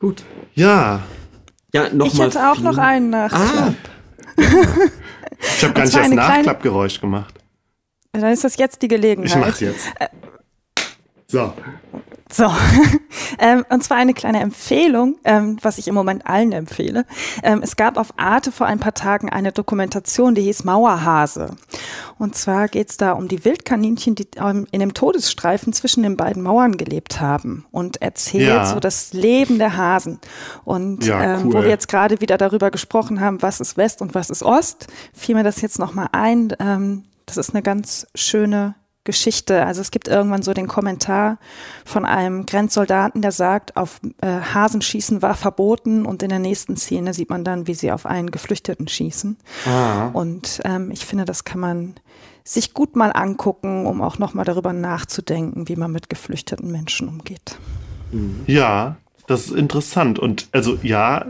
[0.00, 0.22] gut.
[0.54, 1.02] Ja,
[1.72, 3.74] Ja, noch Ich mal hätte auch noch einen Nachklapp.
[4.38, 7.34] Ich habe gar nicht das eine kleine- Nachklappgeräusch gemacht.
[8.12, 9.38] Dann ist das jetzt die Ich Gelegenheit.
[9.40, 9.88] mach's jetzt.
[11.30, 11.52] So.
[12.30, 12.44] So,
[13.38, 17.04] ähm, und zwar eine kleine Empfehlung, ähm, was ich im Moment allen empfehle.
[17.42, 21.56] Ähm, es gab auf Arte vor ein paar Tagen eine Dokumentation, die hieß Mauerhase.
[22.18, 26.16] Und zwar geht es da um die Wildkaninchen, die ähm, in dem Todesstreifen zwischen den
[26.18, 28.66] beiden Mauern gelebt haben und erzählt Ja.
[28.66, 30.20] so das Leben der Hasen.
[30.64, 31.54] Und Ja, ähm, cool.
[31.54, 34.86] wo wir jetzt gerade wieder darüber gesprochen haben, was ist West und was ist Ost,
[35.14, 36.54] fiel mir das jetzt nochmal ein.
[36.58, 38.74] Ähm, das ist eine ganz schöne
[39.08, 39.64] Geschichte.
[39.64, 41.38] Also es gibt irgendwann so den Kommentar
[41.86, 47.14] von einem Grenzsoldaten, der sagt, auf äh, Hasenschießen war verboten und in der nächsten Szene
[47.14, 49.38] sieht man dann, wie sie auf einen Geflüchteten schießen.
[49.64, 50.08] Ah.
[50.12, 51.94] Und ähm, ich finde, das kann man
[52.44, 57.56] sich gut mal angucken, um auch nochmal darüber nachzudenken, wie man mit geflüchteten Menschen umgeht.
[58.46, 60.18] Ja, das ist interessant.
[60.18, 61.24] Und also ja,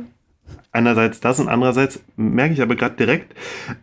[0.73, 3.35] einerseits das und andererseits merke ich aber gerade direkt,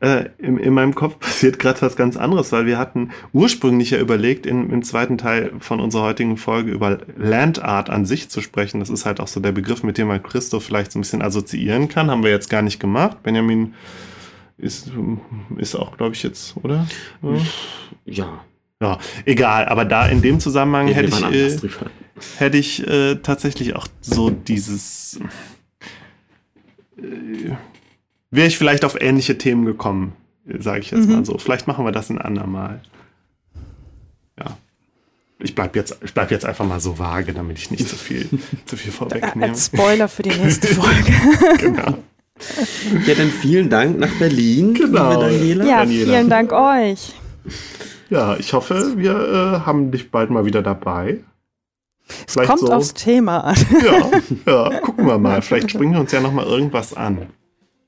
[0.01, 3.99] äh, in, in meinem Kopf passiert gerade was ganz anderes, weil wir hatten ursprünglich ja
[3.99, 8.79] überlegt, in, im zweiten Teil von unserer heutigen Folge über Landart an sich zu sprechen.
[8.79, 11.21] Das ist halt auch so der Begriff, mit dem man Christoph vielleicht so ein bisschen
[11.21, 12.11] assoziieren kann.
[12.11, 13.23] Haben wir jetzt gar nicht gemacht.
[13.23, 13.73] Benjamin
[14.57, 14.91] ist,
[15.57, 16.87] ist auch, glaube ich, jetzt, oder?
[18.05, 18.41] Ja.
[18.81, 21.69] Ja, egal, aber da in dem Zusammenhang reden hätte ich, äh,
[22.37, 25.19] hätte ich äh, tatsächlich auch so dieses.
[26.97, 27.51] Äh,
[28.31, 30.13] Wäre ich vielleicht auf ähnliche Themen gekommen,
[30.59, 31.13] sage ich jetzt Mhm.
[31.15, 31.37] mal so.
[31.37, 32.81] Vielleicht machen wir das ein andermal.
[34.39, 34.57] Ja.
[35.39, 38.27] Ich bleib jetzt, ich bleib jetzt einfach mal so vage, damit ich nicht zu viel,
[38.65, 39.51] zu viel vorwegnehme.
[39.51, 41.13] Als Spoiler für die nächste Folge.
[41.59, 41.97] Genau.
[43.05, 45.21] Ja, dann vielen Dank nach Berlin, Genau.
[45.21, 45.65] Daniela.
[45.65, 46.11] ja, Daniela.
[46.13, 47.13] vielen Dank euch.
[48.09, 49.11] Ja, ich hoffe, wir
[49.61, 51.19] äh, haben dich bald mal wieder dabei.
[52.27, 53.55] Es Vielleicht kommt so- aufs Thema an.
[53.83, 54.11] Ja,
[54.71, 55.41] ja, gucken wir mal.
[55.41, 57.27] Vielleicht springen wir uns ja noch mal irgendwas an.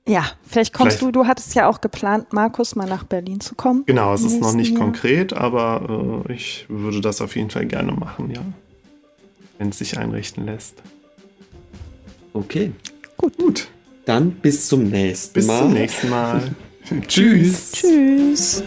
[0.07, 3.55] Ja, vielleicht kommst Vielleicht- du, du hattest ja auch geplant, Markus, mal nach Berlin zu
[3.55, 3.83] kommen.
[3.85, 4.79] Genau, es ist noch nicht Jahr.
[4.81, 8.41] konkret, aber äh, ich würde das auf jeden Fall gerne machen, ja.
[9.57, 10.75] Wenn es sich einrichten lässt.
[12.33, 12.71] Okay,
[13.17, 13.67] Gut,
[14.05, 15.59] dann bis zum nächsten bis Mal.
[15.59, 16.55] zum nächsten Mal.
[17.07, 17.71] Tschüss.
[17.73, 18.63] Tschüss.